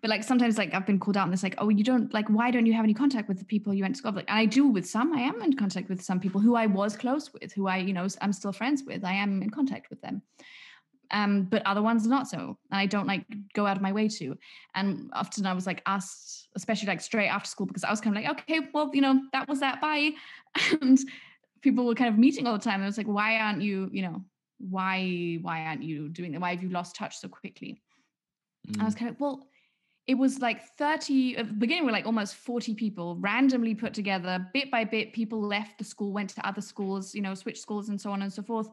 but 0.01 0.11
like 0.11 0.23
sometimes 0.23 0.59
like 0.59 0.75
I've 0.75 0.87
been 0.87 0.99
called 0.99 1.17
out 1.17 1.25
and 1.25 1.35
it's 1.35 1.43
like, 1.43 1.55
oh, 1.59 1.69
you 1.69 1.85
don't 1.85 2.13
like 2.13 2.29
why 2.29 2.51
don't 2.51 2.67
you 2.67 2.73
have 2.73 2.85
any 2.85 2.95
contact 2.95 3.29
with 3.29 3.39
the 3.39 3.45
people 3.45 3.75
you 3.75 3.83
went 3.83 3.95
to 3.95 3.99
school 3.99 4.13
with? 4.13 4.23
Like, 4.23 4.31
and 4.31 4.39
I 4.39 4.45
do 4.45 4.67
with 4.67 4.87
some. 4.89 5.13
I 5.15 5.21
am 5.21 5.43
in 5.43 5.55
contact 5.55 5.89
with 5.89 6.03
some 6.03 6.21
people 6.21 6.41
who 6.41 6.55
I 6.57 6.67
was 6.67 6.97
close 6.97 7.33
with, 7.33 7.53
who 7.53 7.67
I, 7.69 7.79
you 7.79 7.93
know, 7.93 8.07
I'm 8.21 8.33
still 8.33 8.53
friends 8.53 8.83
with. 8.87 9.05
I 9.05 9.15
am 9.15 9.43
in 9.43 9.51
contact 9.51 9.91
with 9.91 10.01
them. 10.01 10.23
Um, 11.11 11.45
but 11.45 11.63
other 11.65 11.81
ones 11.81 12.07
not 12.07 12.29
so. 12.29 12.59
And 12.71 12.79
I 12.79 12.87
don't 12.87 13.07
like 13.07 13.25
go 13.55 13.67
out 13.67 13.77
of 13.77 13.83
my 13.83 13.93
way 13.93 14.09
to. 14.09 14.37
And 14.75 15.11
often 15.15 15.47
I 15.47 15.55
was 15.55 15.67
like 15.67 15.83
asked, 15.87 16.49
especially 16.55 16.89
like 16.89 17.01
straight 17.01 17.29
after 17.29 17.49
school, 17.49 17.67
because 17.67 17.85
I 17.85 17.91
was 17.91 18.01
kind 18.01 18.17
of 18.17 18.23
like, 18.23 18.31
okay, 18.43 18.61
well, 18.75 18.91
you 18.93 19.01
know, 19.01 19.21
that 19.33 19.49
was 19.49 19.61
that, 19.61 19.81
bye. 19.81 20.11
And 20.83 20.99
people 21.63 21.87
were 21.87 21.95
kind 21.95 22.13
of 22.13 22.19
meeting 22.19 22.47
all 22.47 22.53
the 22.53 22.63
time. 22.63 22.75
And 22.75 22.85
I 22.85 22.87
was 22.87 22.99
like, 22.99 23.07
why 23.07 23.39
aren't 23.39 23.63
you, 23.63 23.89
you 23.93 24.03
know, 24.03 24.23
why, 24.59 25.39
why 25.41 25.65
aren't 25.65 25.83
you 25.83 26.09
doing 26.09 26.33
that? 26.33 26.41
Why 26.41 26.51
have 26.51 26.63
you 26.63 26.69
lost 26.69 26.95
touch 26.97 27.17
so 27.19 27.29
quickly? 27.29 27.81
I 28.79 28.85
was 28.85 28.95
Mm. 28.95 28.99
kind 28.99 29.11
of, 29.11 29.21
well, 29.21 29.47
it 30.09 30.15
was 30.17 30.41
like 30.41 30.65
30, 30.79 31.37
at 31.37 31.49
the 31.49 31.53
beginning, 31.53 31.85
we 31.85 31.89
were 31.89 31.93
like 31.93 32.07
almost 32.07 32.35
40 32.37 32.75
people 32.75 33.17
randomly 33.17 33.75
put 33.75 33.93
together, 33.93 34.49
bit 34.55 34.71
by 34.71 34.83
bit. 34.83 35.13
People 35.13 35.39
left 35.39 35.77
the 35.77 35.85
school, 35.85 36.13
went 36.13 36.31
to 36.31 36.47
other 36.49 36.63
schools, 36.63 37.15
you 37.15 37.21
know, 37.21 37.35
switched 37.35 37.61
schools 37.61 37.91
and 37.91 38.01
so 38.01 38.11
on 38.11 38.23
and 38.23 38.33
so 38.33 38.43
forth. 38.43 38.71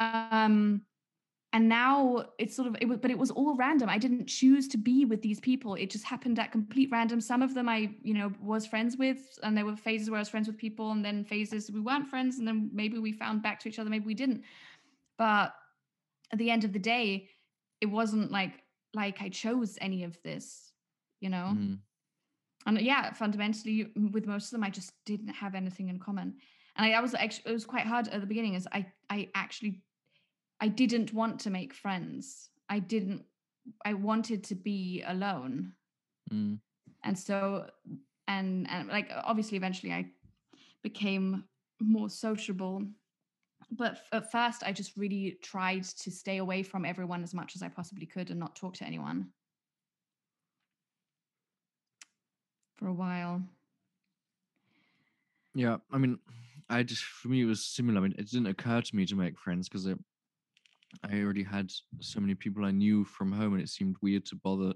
Um, 0.00 0.82
and 1.52 1.68
now 1.68 2.24
it's 2.38 2.56
sort 2.56 2.66
of, 2.66 2.76
it 2.80 2.88
was, 2.88 2.98
but 2.98 3.12
it 3.12 3.18
was 3.18 3.30
all 3.30 3.54
random. 3.54 3.88
I 3.88 3.96
didn't 3.96 4.26
choose 4.26 4.66
to 4.68 4.76
be 4.76 5.04
with 5.04 5.22
these 5.22 5.38
people. 5.38 5.76
It 5.76 5.88
just 5.88 6.04
happened 6.04 6.36
at 6.40 6.50
complete 6.50 6.88
random. 6.90 7.20
Some 7.20 7.42
of 7.42 7.54
them 7.54 7.68
I, 7.68 7.94
you 8.02 8.12
know, 8.12 8.32
was 8.42 8.66
friends 8.66 8.96
with, 8.96 9.38
and 9.44 9.56
there 9.56 9.64
were 9.64 9.76
phases 9.76 10.10
where 10.10 10.18
I 10.18 10.20
was 10.20 10.28
friends 10.28 10.48
with 10.48 10.58
people, 10.58 10.90
and 10.90 11.04
then 11.04 11.24
phases 11.24 11.70
we 11.70 11.78
weren't 11.78 12.08
friends, 12.08 12.38
and 12.38 12.48
then 12.48 12.70
maybe 12.72 12.98
we 12.98 13.12
found 13.12 13.40
back 13.40 13.60
to 13.60 13.68
each 13.68 13.78
other, 13.78 13.88
maybe 13.88 14.06
we 14.06 14.14
didn't. 14.14 14.42
But 15.16 15.54
at 16.32 16.38
the 16.38 16.50
end 16.50 16.64
of 16.64 16.72
the 16.72 16.80
day, 16.80 17.28
it 17.80 17.86
wasn't 17.86 18.32
like 18.32 18.64
like 18.96 19.22
I 19.22 19.28
chose 19.28 19.78
any 19.80 20.02
of 20.02 20.18
this, 20.24 20.72
you 21.20 21.28
know. 21.28 21.54
Mm. 21.56 21.78
And 22.66 22.80
yeah, 22.80 23.12
fundamentally, 23.12 23.92
with 24.12 24.26
most 24.26 24.46
of 24.46 24.50
them, 24.50 24.64
I 24.64 24.70
just 24.70 24.92
didn't 25.04 25.28
have 25.28 25.54
anything 25.54 25.88
in 25.88 26.00
common. 26.00 26.34
And 26.76 26.92
I, 26.92 27.00
was 27.00 27.14
actually, 27.14 27.50
it 27.50 27.54
was 27.54 27.64
quite 27.64 27.86
hard 27.86 28.08
at 28.08 28.20
the 28.20 28.26
beginning. 28.26 28.54
Is 28.54 28.66
I, 28.72 28.86
I 29.08 29.28
actually, 29.34 29.82
I 30.60 30.68
didn't 30.68 31.12
want 31.12 31.38
to 31.40 31.50
make 31.50 31.72
friends. 31.72 32.50
I 32.68 32.80
didn't. 32.80 33.22
I 33.84 33.94
wanted 33.94 34.44
to 34.44 34.54
be 34.54 35.02
alone, 35.06 35.72
Mm. 36.32 36.58
and 37.04 37.16
so, 37.16 37.66
and 38.26 38.68
and 38.68 38.88
like 38.88 39.12
obviously, 39.24 39.56
eventually, 39.56 39.92
I 39.92 40.06
became 40.82 41.44
more 41.80 42.10
sociable. 42.10 42.82
But 43.70 44.02
at 44.12 44.30
first, 44.30 44.62
I 44.64 44.72
just 44.72 44.96
really 44.96 45.38
tried 45.42 45.84
to 45.84 46.10
stay 46.10 46.38
away 46.38 46.62
from 46.62 46.84
everyone 46.84 47.22
as 47.22 47.34
much 47.34 47.56
as 47.56 47.62
I 47.62 47.68
possibly 47.68 48.06
could 48.06 48.30
and 48.30 48.38
not 48.38 48.56
talk 48.56 48.74
to 48.74 48.84
anyone. 48.84 49.28
For 52.76 52.86
a 52.86 52.92
while. 52.92 53.42
Yeah, 55.54 55.78
I 55.90 55.98
mean, 55.98 56.18
I 56.68 56.82
just 56.82 57.02
for 57.02 57.28
me 57.28 57.42
it 57.42 57.46
was 57.46 57.64
similar. 57.64 57.98
I 57.98 58.02
mean, 58.02 58.14
it 58.18 58.30
didn't 58.30 58.46
occur 58.46 58.82
to 58.82 58.96
me 58.96 59.06
to 59.06 59.16
make 59.16 59.38
friends 59.38 59.68
because 59.68 59.86
I, 59.88 59.94
I 61.02 61.20
already 61.20 61.42
had 61.42 61.72
so 62.00 62.20
many 62.20 62.34
people 62.34 62.64
I 62.64 62.70
knew 62.70 63.04
from 63.04 63.32
home, 63.32 63.54
and 63.54 63.62
it 63.62 63.68
seemed 63.68 63.96
weird 64.02 64.26
to 64.26 64.36
bother 64.36 64.74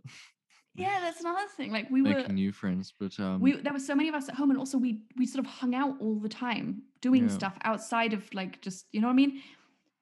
Yeah, 0.75 0.99
that's 1.01 1.21
another 1.21 1.47
thing. 1.57 1.73
Like 1.73 1.91
we 1.91 2.03
were 2.03 2.15
making 2.15 2.35
new 2.35 2.53
friends. 2.53 2.95
But 2.99 3.19
um, 3.21 3.41
we 3.41 3.61
there 3.61 3.73
were 3.73 3.79
so 3.79 3.95
many 3.95 4.09
of 4.09 4.15
us 4.15 4.29
at 4.29 4.35
home 4.35 4.51
and 4.51 4.59
also 4.59 4.79
we 4.79 5.03
we 5.17 5.27
sort 5.27 5.45
of 5.45 5.51
hung 5.51 5.75
out 5.75 5.97
all 6.01 6.15
the 6.21 6.29
time 6.29 6.83
doing 7.01 7.25
Yeah. 7.25 7.29
stuff 7.29 7.59
outside 7.65 8.13
of 8.13 8.33
like 8.35 8.61
just 8.61 8.87
you 8.93 9.01
know 9.01 9.09
what 9.09 9.13
I 9.15 9.17
mean 9.17 9.43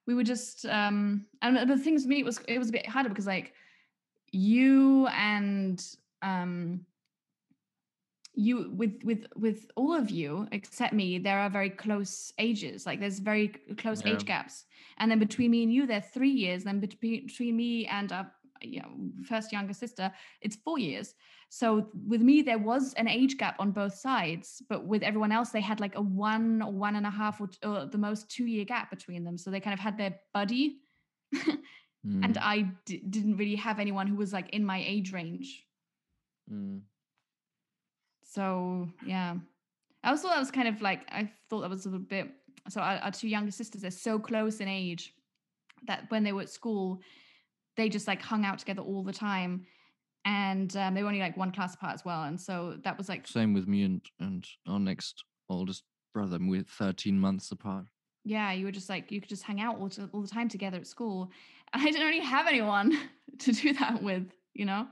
we 0.07 0.15
were 0.15 0.25
just 0.25 0.67
um 0.67 1.27
and 1.43 1.69
the 1.69 1.77
things 1.77 2.03
for 2.05 2.09
me 2.09 2.21
it 2.21 2.25
was 2.25 2.39
it 2.49 2.59
was 2.59 2.69
a 2.69 2.73
bit 2.73 2.87
harder 2.87 3.09
because 3.09 3.27
like 3.27 3.53
you 4.33 5.07
and 5.09 5.83
um 6.23 6.85
you 8.35 8.71
with 8.77 9.03
with 9.05 9.27
with 9.37 9.71
all 9.75 9.93
of 9.95 10.11
you 10.11 10.47
except 10.53 10.93
me 10.93 11.19
there 11.19 11.39
are 11.41 11.51
very 11.51 11.71
close 11.71 12.33
ages 12.39 12.87
like 12.87 13.01
there's 13.01 13.19
very 13.19 13.49
close 13.79 14.03
Yeah. 14.05 14.13
age 14.13 14.25
gaps 14.25 14.65
and 14.99 15.11
then 15.11 15.19
between 15.19 15.51
me 15.51 15.63
and 15.65 15.73
you 15.73 15.87
there 15.87 15.99
are 15.99 16.01
three 16.01 16.31
years 16.31 16.63
then 16.65 16.79
between 16.79 17.27
between 17.27 17.57
me 17.57 17.87
and 17.87 18.13
our 18.13 18.31
you 18.61 18.81
know 18.81 18.91
first 19.25 19.53
younger 19.53 19.73
sister 19.73 20.13
it's 20.41 20.57
four 20.57 20.79
years. 20.79 21.15
So 21.51 21.89
with 22.07 22.21
me 22.21 22.43
there 22.43 22.59
was 22.59 22.93
an 22.95 23.09
age 23.09 23.39
gap 23.39 23.57
on 23.59 23.71
both 23.71 23.95
sides 23.95 24.63
but 24.69 24.87
with 24.87 25.03
everyone 25.03 25.33
else 25.33 25.51
they 25.51 25.61
had 25.61 25.81
like 25.81 25.97
a 25.97 26.03
one 26.03 26.63
or 26.63 26.73
one 26.73 26.97
and 26.97 27.07
a 27.07 27.11
half 27.11 27.41
or, 27.41 27.49
or 27.65 27.87
the 27.87 27.99
most 27.99 28.31
two 28.31 28.47
year 28.47 28.65
gap 28.65 28.91
between 28.91 29.25
them. 29.25 29.39
So 29.39 29.51
they 29.51 29.61
kind 29.61 29.75
of 29.75 29.81
had 29.81 29.97
their 29.97 30.17
buddy 30.35 30.79
and 31.35 32.35
mm, 32.35 32.39
i 32.41 32.71
d- 32.87 33.03
didn't 33.11 33.37
really 33.37 33.57
have 33.57 33.79
anyone 33.79 34.07
who 34.07 34.17
was 34.17 34.33
like 34.33 34.51
in 34.51 34.65
my 34.65 34.83
age 34.87 35.13
range. 35.13 35.65
Mm, 36.53 36.81
so 38.25 38.89
yeah. 39.05 39.37
I 40.05 40.11
also 40.11 40.29
thought 40.29 40.35
that 40.35 40.41
was 40.41 40.51
kind 40.51 40.69
of 40.69 40.81
like 40.81 41.01
i 41.11 41.31
thought 41.51 41.63
that 41.63 41.71
was 41.71 41.85
a 41.85 41.89
little 41.89 42.07
bit 42.07 42.31
so 42.69 42.81
our, 42.81 42.97
our 42.99 43.11
two 43.11 43.29
younger 43.29 43.51
sisters 43.51 43.83
they're 43.83 43.91
so 43.91 44.19
close 44.19 44.61
in 44.61 44.69
age 44.69 45.15
that 45.87 46.11
when 46.11 46.25
they 46.25 46.33
were 46.33 46.43
at 46.43 46.51
school 46.51 47.01
they 47.79 47.89
just 47.89 48.07
like 48.07 48.21
hung 48.21 48.45
out 48.45 48.59
together 48.59 48.83
all 48.83 49.03
the 49.03 49.13
time 49.13 49.65
and 50.27 50.77
um, 50.77 50.93
they 50.95 51.03
were 51.03 51.09
only 51.09 51.21
like 51.21 51.37
one 51.39 51.53
class 51.53 51.75
apart 51.75 51.95
as 51.95 52.05
well 52.05 52.25
and 52.25 52.39
so 52.39 52.77
that 52.85 52.99
was 52.99 53.09
like 53.09 53.27
same 53.27 53.55
with 53.55 53.67
me 53.67 53.85
and 53.85 54.03
and 54.21 54.47
our 54.67 54.79
next 54.81 55.25
oldest 55.49 55.85
brother. 56.13 56.39
We're 56.41 56.63
thirteen 56.63 57.19
months 57.19 57.51
apart. 57.53 57.87
yeah 58.25 58.53
you 58.53 58.65
were 58.67 58.73
just 58.73 58.89
like 58.91 59.11
you 59.13 59.21
could 59.21 59.31
just 59.31 59.45
hang 59.45 59.61
out 59.61 59.79
all, 59.79 59.89
to, 59.91 60.11
all 60.13 60.21
the 60.21 60.29
time 60.29 60.49
together 60.49 60.77
at 60.77 60.87
school 60.87 61.31
and 61.73 61.83
i 61.87 61.87
didn't 61.91 62.07
really 62.07 62.25
have 62.37 62.47
anyone 62.47 62.99
to 63.39 63.53
do 63.53 63.73
that 63.75 64.03
with 64.03 64.27
you 64.55 64.65
know 64.67 64.87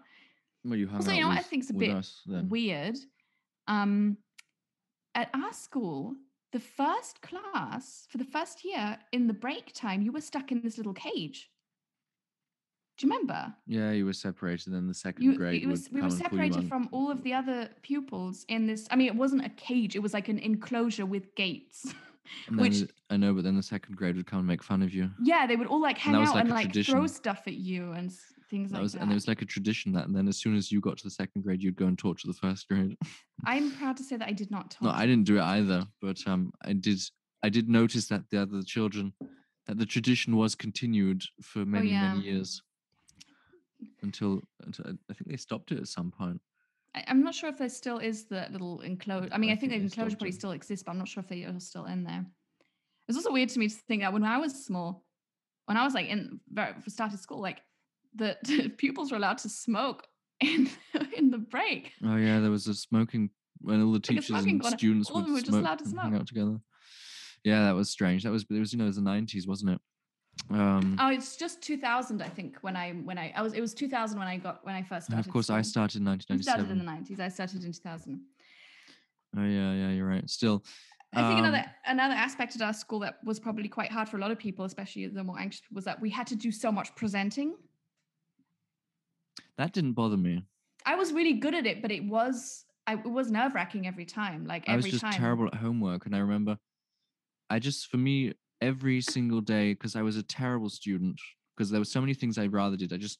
Well, 0.64 0.78
you 0.78 0.86
hung 0.86 0.96
Also, 0.96 1.10
you 1.12 1.20
know 1.22 1.28
what 1.28 1.34
I 1.34 1.40
with, 1.40 1.46
think's 1.46 1.70
a 1.70 1.74
bit 1.74 1.90
us 1.90 2.22
weird 2.26 2.96
um 3.66 4.16
at 5.14 5.28
our 5.34 5.52
school 5.52 6.14
the 6.52 6.60
first 6.60 7.20
class 7.20 8.06
for 8.10 8.18
the 8.18 8.24
first 8.24 8.64
year 8.64 8.98
in 9.12 9.26
the 9.26 9.34
break 9.34 9.74
time 9.74 10.00
you 10.02 10.12
were 10.12 10.20
stuck 10.20 10.52
in 10.52 10.60
this 10.62 10.76
little 10.78 10.94
cage 10.94 11.50
do 12.96 13.06
you 13.06 13.12
remember 13.12 13.52
Yeah, 13.66 13.90
you 13.92 14.06
were 14.06 14.12
separated. 14.12 14.72
in 14.72 14.86
the 14.88 14.94
second 14.94 15.22
you, 15.22 15.36
grade 15.36 15.62
it 15.62 15.66
was, 15.66 15.88
we 15.92 16.00
were 16.00 16.06
and 16.06 16.12
separated 16.14 16.68
from 16.68 16.88
all 16.92 17.10
of 17.10 17.22
the 17.22 17.32
other 17.34 17.68
pupils 17.82 18.44
in 18.48 18.66
this 18.66 18.86
i 18.90 18.96
mean 18.96 19.06
it 19.08 19.14
wasn't 19.16 19.44
a 19.44 19.50
cage 19.50 19.96
it 19.96 20.00
was 20.00 20.14
like 20.14 20.28
an 20.28 20.38
enclosure 20.38 21.06
with 21.06 21.34
gates 21.34 21.92
And 22.48 22.58
which- 22.58 22.80
the- 22.80 22.88
I 23.08 23.16
know, 23.16 23.32
but 23.34 23.44
then 23.44 23.54
the 23.54 23.62
second 23.62 23.96
grade 23.96 24.16
would 24.16 24.26
come 24.26 24.40
and 24.40 24.48
make 24.48 24.62
fun 24.62 24.82
of 24.82 24.92
you. 24.92 25.10
yeah 25.22 25.46
they 25.46 25.54
would 25.56 25.68
all 25.68 25.80
like 25.80 25.96
hang 25.98 26.16
was 26.18 26.30
out 26.30 26.34
like 26.34 26.44
and 26.44 26.50
like 26.50 26.84
throw 26.86 27.06
stuff 27.06 27.42
at 27.46 27.54
you 27.54 27.92
and 27.92 28.12
things 28.50 28.70
That 28.70 28.78
like 28.78 28.82
was, 28.82 28.92
that 28.94 29.02
and 29.02 29.10
there 29.10 29.14
was 29.14 29.28
like 29.28 29.42
a 29.42 29.44
tradition 29.44 29.92
that, 29.92 30.06
and 30.06 30.14
then 30.16 30.26
as 30.26 30.36
soon 30.36 30.56
as 30.56 30.72
you 30.72 30.80
got 30.80 30.96
to 30.98 31.04
the 31.04 31.10
second 31.10 31.42
grade, 31.42 31.62
you'd 31.62 31.76
go 31.76 31.86
and 31.86 31.96
torture 31.98 32.26
the 32.26 32.32
first 32.34 32.66
grade. 32.68 32.96
i'm 33.46 33.70
proud 33.72 33.96
to 33.98 34.02
say 34.02 34.16
that 34.16 34.26
i 34.28 34.32
did 34.32 34.50
not 34.50 34.70
talk. 34.72 34.82
no, 34.82 34.90
I 34.90 35.06
didn't 35.06 35.24
do 35.24 35.36
it 35.38 35.42
either, 35.42 35.86
but 36.02 36.18
um, 36.26 36.52
I 36.64 36.72
did. 36.72 37.00
I 37.44 37.48
did 37.48 37.68
notice 37.68 38.06
that 38.08 38.22
the 38.30 38.42
other 38.42 38.62
children, 38.62 39.12
that 39.66 39.78
the 39.78 39.86
tradition 39.86 40.34
was 40.36 40.54
continued 40.56 41.22
for 41.42 41.64
many 41.64 41.88
Oh, 41.90 41.92
yeah. 41.92 42.14
many 42.14 42.24
years. 42.26 42.60
Until, 44.02 44.42
until 44.64 44.86
I 45.10 45.14
think 45.14 45.28
they 45.28 45.36
stopped 45.36 45.72
it 45.72 45.78
at 45.78 45.88
some 45.88 46.10
point. 46.10 46.40
I, 46.94 47.04
I'm 47.08 47.22
not 47.22 47.34
sure 47.34 47.48
if 47.48 47.58
there 47.58 47.68
still 47.68 47.98
is 47.98 48.26
the 48.26 48.46
little 48.50 48.80
enclosure. 48.80 49.28
Mm, 49.28 49.34
I 49.34 49.38
mean, 49.38 49.50
I 49.50 49.52
I, 49.54 49.56
think, 49.56 49.72
think 49.72 49.82
the 49.82 49.86
enclosure 49.86 50.16
probably 50.16 50.32
still 50.32 50.52
exists, 50.52 50.82
but 50.84 50.92
I'm 50.92 50.98
not 50.98 51.08
sure 51.08 51.22
if 51.22 51.28
they 51.28 51.44
are 51.44 51.60
still 51.60 51.86
in 51.86 52.04
there. 52.04 52.24
It's 53.08 53.16
also 53.16 53.32
weird 53.32 53.50
to 53.50 53.58
me 53.58 53.68
to 53.68 53.74
think 53.74 54.02
that 54.02 54.12
when 54.12 54.24
I 54.24 54.38
was 54.38 54.64
small, 54.64 55.04
when 55.66 55.76
I 55.76 55.84
was 55.84 55.94
like 55.94 56.08
in 56.08 56.40
very 56.48 56.74
started 56.88 57.20
school, 57.20 57.40
like 57.40 57.60
the 58.14 58.36
pupils 58.78 59.10
were 59.10 59.16
allowed 59.16 59.38
to 59.38 59.48
smoke 59.48 60.06
in 60.40 60.68
in 61.16 61.30
the 61.30 61.38
break. 61.38 61.92
Oh 62.04 62.16
yeah, 62.16 62.40
there 62.40 62.50
was 62.50 62.66
a 62.66 62.74
smoking 62.74 63.30
when 63.60 63.82
all 63.82 63.92
the 63.92 64.00
teachers 64.00 64.30
and 64.30 64.60
corner, 64.60 64.76
students 64.76 65.10
would 65.10 65.28
were 65.28 65.40
just 65.40 65.50
allowed 65.50 65.78
to 65.78 65.88
smoke. 65.88 66.12
out 66.14 66.26
together. 66.26 66.58
Yeah, 67.44 67.64
that 67.64 67.74
was 67.74 67.90
strange. 67.90 68.24
That 68.24 68.32
was 68.32 68.44
it 68.50 68.58
was 68.58 68.72
you 68.72 68.78
know 68.78 68.84
it 68.84 68.88
was 68.88 68.96
the 68.96 69.02
nineties, 69.02 69.46
wasn't 69.46 69.72
it? 69.72 69.80
Um, 70.50 70.96
Oh, 71.00 71.08
it's 71.08 71.36
just 71.36 71.62
2000, 71.62 72.22
I 72.22 72.28
think. 72.28 72.58
When 72.60 72.76
I 72.76 72.92
when 72.92 73.18
I 73.18 73.32
I 73.34 73.42
was 73.42 73.52
it 73.54 73.60
was 73.60 73.74
2000 73.74 74.18
when 74.18 74.28
I 74.28 74.36
got 74.36 74.64
when 74.64 74.74
I 74.74 74.82
first 74.82 75.06
started. 75.06 75.26
of 75.26 75.32
course, 75.32 75.50
I 75.50 75.62
started 75.62 76.02
in 76.02 76.20
You 76.28 76.42
started 76.42 76.70
in 76.70 76.78
the 76.78 76.84
90s. 76.84 77.20
I 77.20 77.28
started 77.28 77.64
in 77.64 77.72
2000. 77.72 78.20
Oh 79.36 79.42
yeah, 79.42 79.72
yeah, 79.72 79.90
you're 79.90 80.06
right. 80.06 80.28
Still, 80.30 80.64
I 81.14 81.26
think 81.26 81.40
another 81.40 81.58
um, 81.58 81.64
another 81.86 82.14
aspect 82.14 82.54
at 82.56 82.62
our 82.62 82.72
school 82.72 83.00
that 83.00 83.18
was 83.24 83.40
probably 83.40 83.68
quite 83.68 83.90
hard 83.90 84.08
for 84.08 84.16
a 84.16 84.20
lot 84.20 84.30
of 84.30 84.38
people, 84.38 84.64
especially 84.64 85.06
the 85.06 85.24
more 85.24 85.38
anxious 85.38 85.60
people, 85.60 85.76
was 85.76 85.84
that 85.84 86.00
we 86.00 86.10
had 86.10 86.26
to 86.28 86.36
do 86.36 86.50
so 86.52 86.70
much 86.70 86.94
presenting. 86.94 87.54
that 89.58 89.72
didn't 89.72 89.92
bother 89.92 90.16
me. 90.16 90.42
I 90.84 90.94
was 90.94 91.12
really 91.12 91.34
good 91.34 91.54
at 91.54 91.66
it, 91.66 91.82
but 91.82 91.90
it 91.90 92.04
was 92.04 92.64
I, 92.86 92.94
it 92.94 93.10
was 93.10 93.30
nerve 93.30 93.54
wracking 93.54 93.86
every 93.86 94.04
time. 94.04 94.46
Like 94.46 94.68
every 94.68 94.72
I 94.72 94.76
was 94.76 94.86
just 94.86 95.02
time. 95.02 95.12
terrible 95.12 95.46
at 95.46 95.54
homework, 95.54 96.06
and 96.06 96.14
I 96.14 96.20
remember, 96.20 96.58
I 97.50 97.58
just 97.58 97.88
for 97.88 97.96
me 97.96 98.34
every 98.60 99.00
single 99.00 99.40
day 99.40 99.72
because 99.72 99.96
I 99.96 100.02
was 100.02 100.16
a 100.16 100.22
terrible 100.22 100.70
student 100.70 101.20
because 101.56 101.70
there 101.70 101.80
were 101.80 101.84
so 101.84 102.00
many 102.00 102.14
things 102.14 102.38
I'd 102.38 102.52
rather 102.52 102.76
did. 102.76 102.92
I 102.92 102.96
just 102.96 103.18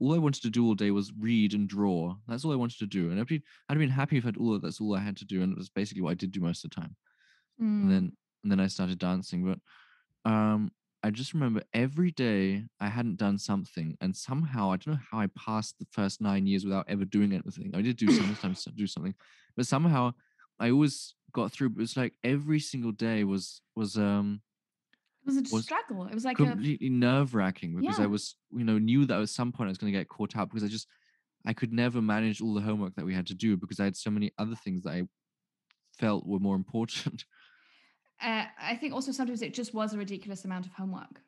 all 0.00 0.14
I 0.14 0.18
wanted 0.18 0.42
to 0.42 0.50
do 0.50 0.64
all 0.66 0.74
day 0.74 0.90
was 0.90 1.12
read 1.18 1.54
and 1.54 1.68
draw. 1.68 2.16
That's 2.26 2.44
all 2.44 2.52
I 2.52 2.56
wanted 2.56 2.78
to 2.78 2.86
do, 2.86 3.10
and 3.10 3.20
I'd 3.20 3.26
be 3.26 3.42
I'd 3.68 3.78
been 3.78 3.90
happy 3.90 4.16
if 4.16 4.26
I'd 4.26 4.36
all 4.36 4.58
that's 4.58 4.80
all 4.80 4.96
I 4.96 5.00
had 5.00 5.16
to 5.18 5.24
do, 5.24 5.42
and 5.42 5.52
it 5.52 5.58
was 5.58 5.68
basically 5.68 6.02
what 6.02 6.10
I 6.10 6.14
did 6.14 6.32
do 6.32 6.40
most 6.40 6.64
of 6.64 6.70
the 6.70 6.76
time. 6.76 6.96
Mm. 7.60 7.82
And 7.82 7.90
then 7.90 8.12
and 8.42 8.52
then 8.52 8.60
I 8.60 8.66
started 8.66 8.98
dancing, 8.98 9.44
but 9.44 10.30
um. 10.30 10.70
I 11.04 11.10
just 11.10 11.34
remember 11.34 11.60
every 11.74 12.12
day 12.12 12.64
I 12.80 12.88
hadn't 12.88 13.18
done 13.18 13.36
something, 13.36 13.94
and 14.00 14.16
somehow 14.16 14.72
I 14.72 14.78
don't 14.78 14.94
know 14.94 15.00
how 15.10 15.20
I 15.20 15.26
passed 15.38 15.78
the 15.78 15.84
first 15.92 16.22
nine 16.22 16.46
years 16.46 16.64
without 16.64 16.86
ever 16.88 17.04
doing 17.04 17.30
anything. 17.34 17.72
I 17.74 17.82
did 17.82 17.98
do 17.98 18.10
sometimes 18.10 18.64
do 18.74 18.86
something, 18.86 19.14
but 19.54 19.66
somehow 19.66 20.14
I 20.58 20.70
always 20.70 21.14
got 21.34 21.52
through. 21.52 21.70
But 21.70 21.80
it 21.80 21.82
was 21.82 21.96
like 21.98 22.14
every 22.24 22.58
single 22.58 22.92
day 22.92 23.22
was 23.24 23.60
was 23.76 23.98
um 23.98 24.40
it 25.24 25.26
was 25.26 25.36
a 25.36 25.54
was 25.54 25.64
struggle. 25.64 26.06
It 26.06 26.14
was 26.14 26.24
like 26.24 26.38
a 26.38 26.44
completely 26.44 26.90
nerve 26.90 27.34
wracking 27.34 27.80
because 27.80 27.98
I 27.98 28.06
was 28.06 28.36
you 28.52 28.64
know 28.64 28.78
knew 28.78 29.06
that 29.06 29.20
at 29.20 29.28
some 29.28 29.52
point 29.52 29.68
I 29.68 29.70
was 29.70 29.78
going 29.78 29.92
to 29.92 29.98
get 29.98 30.08
caught 30.08 30.36
up 30.36 30.50
because 30.50 30.64
I 30.64 30.68
just 30.68 30.86
I 31.46 31.52
could 31.52 31.72
never 31.72 32.02
manage 32.02 32.40
all 32.40 32.54
the 32.54 32.60
homework 32.60 32.94
that 32.96 33.04
we 33.04 33.14
had 33.14 33.26
to 33.28 33.34
do 33.34 33.56
because 33.56 33.80
I 33.80 33.84
had 33.84 33.96
so 33.96 34.10
many 34.10 34.32
other 34.38 34.54
things 34.54 34.82
that 34.82 34.90
I 34.90 35.02
felt 35.98 36.26
were 36.26 36.38
more 36.38 36.56
important. 36.56 37.24
uh, 38.22 38.44
I 38.60 38.76
think 38.76 38.92
also 38.92 39.12
sometimes 39.12 39.42
it 39.42 39.54
just 39.54 39.72
was 39.72 39.94
a 39.94 39.98
ridiculous 39.98 40.44
amount 40.44 40.66
of 40.66 40.72
homework. 40.72 41.20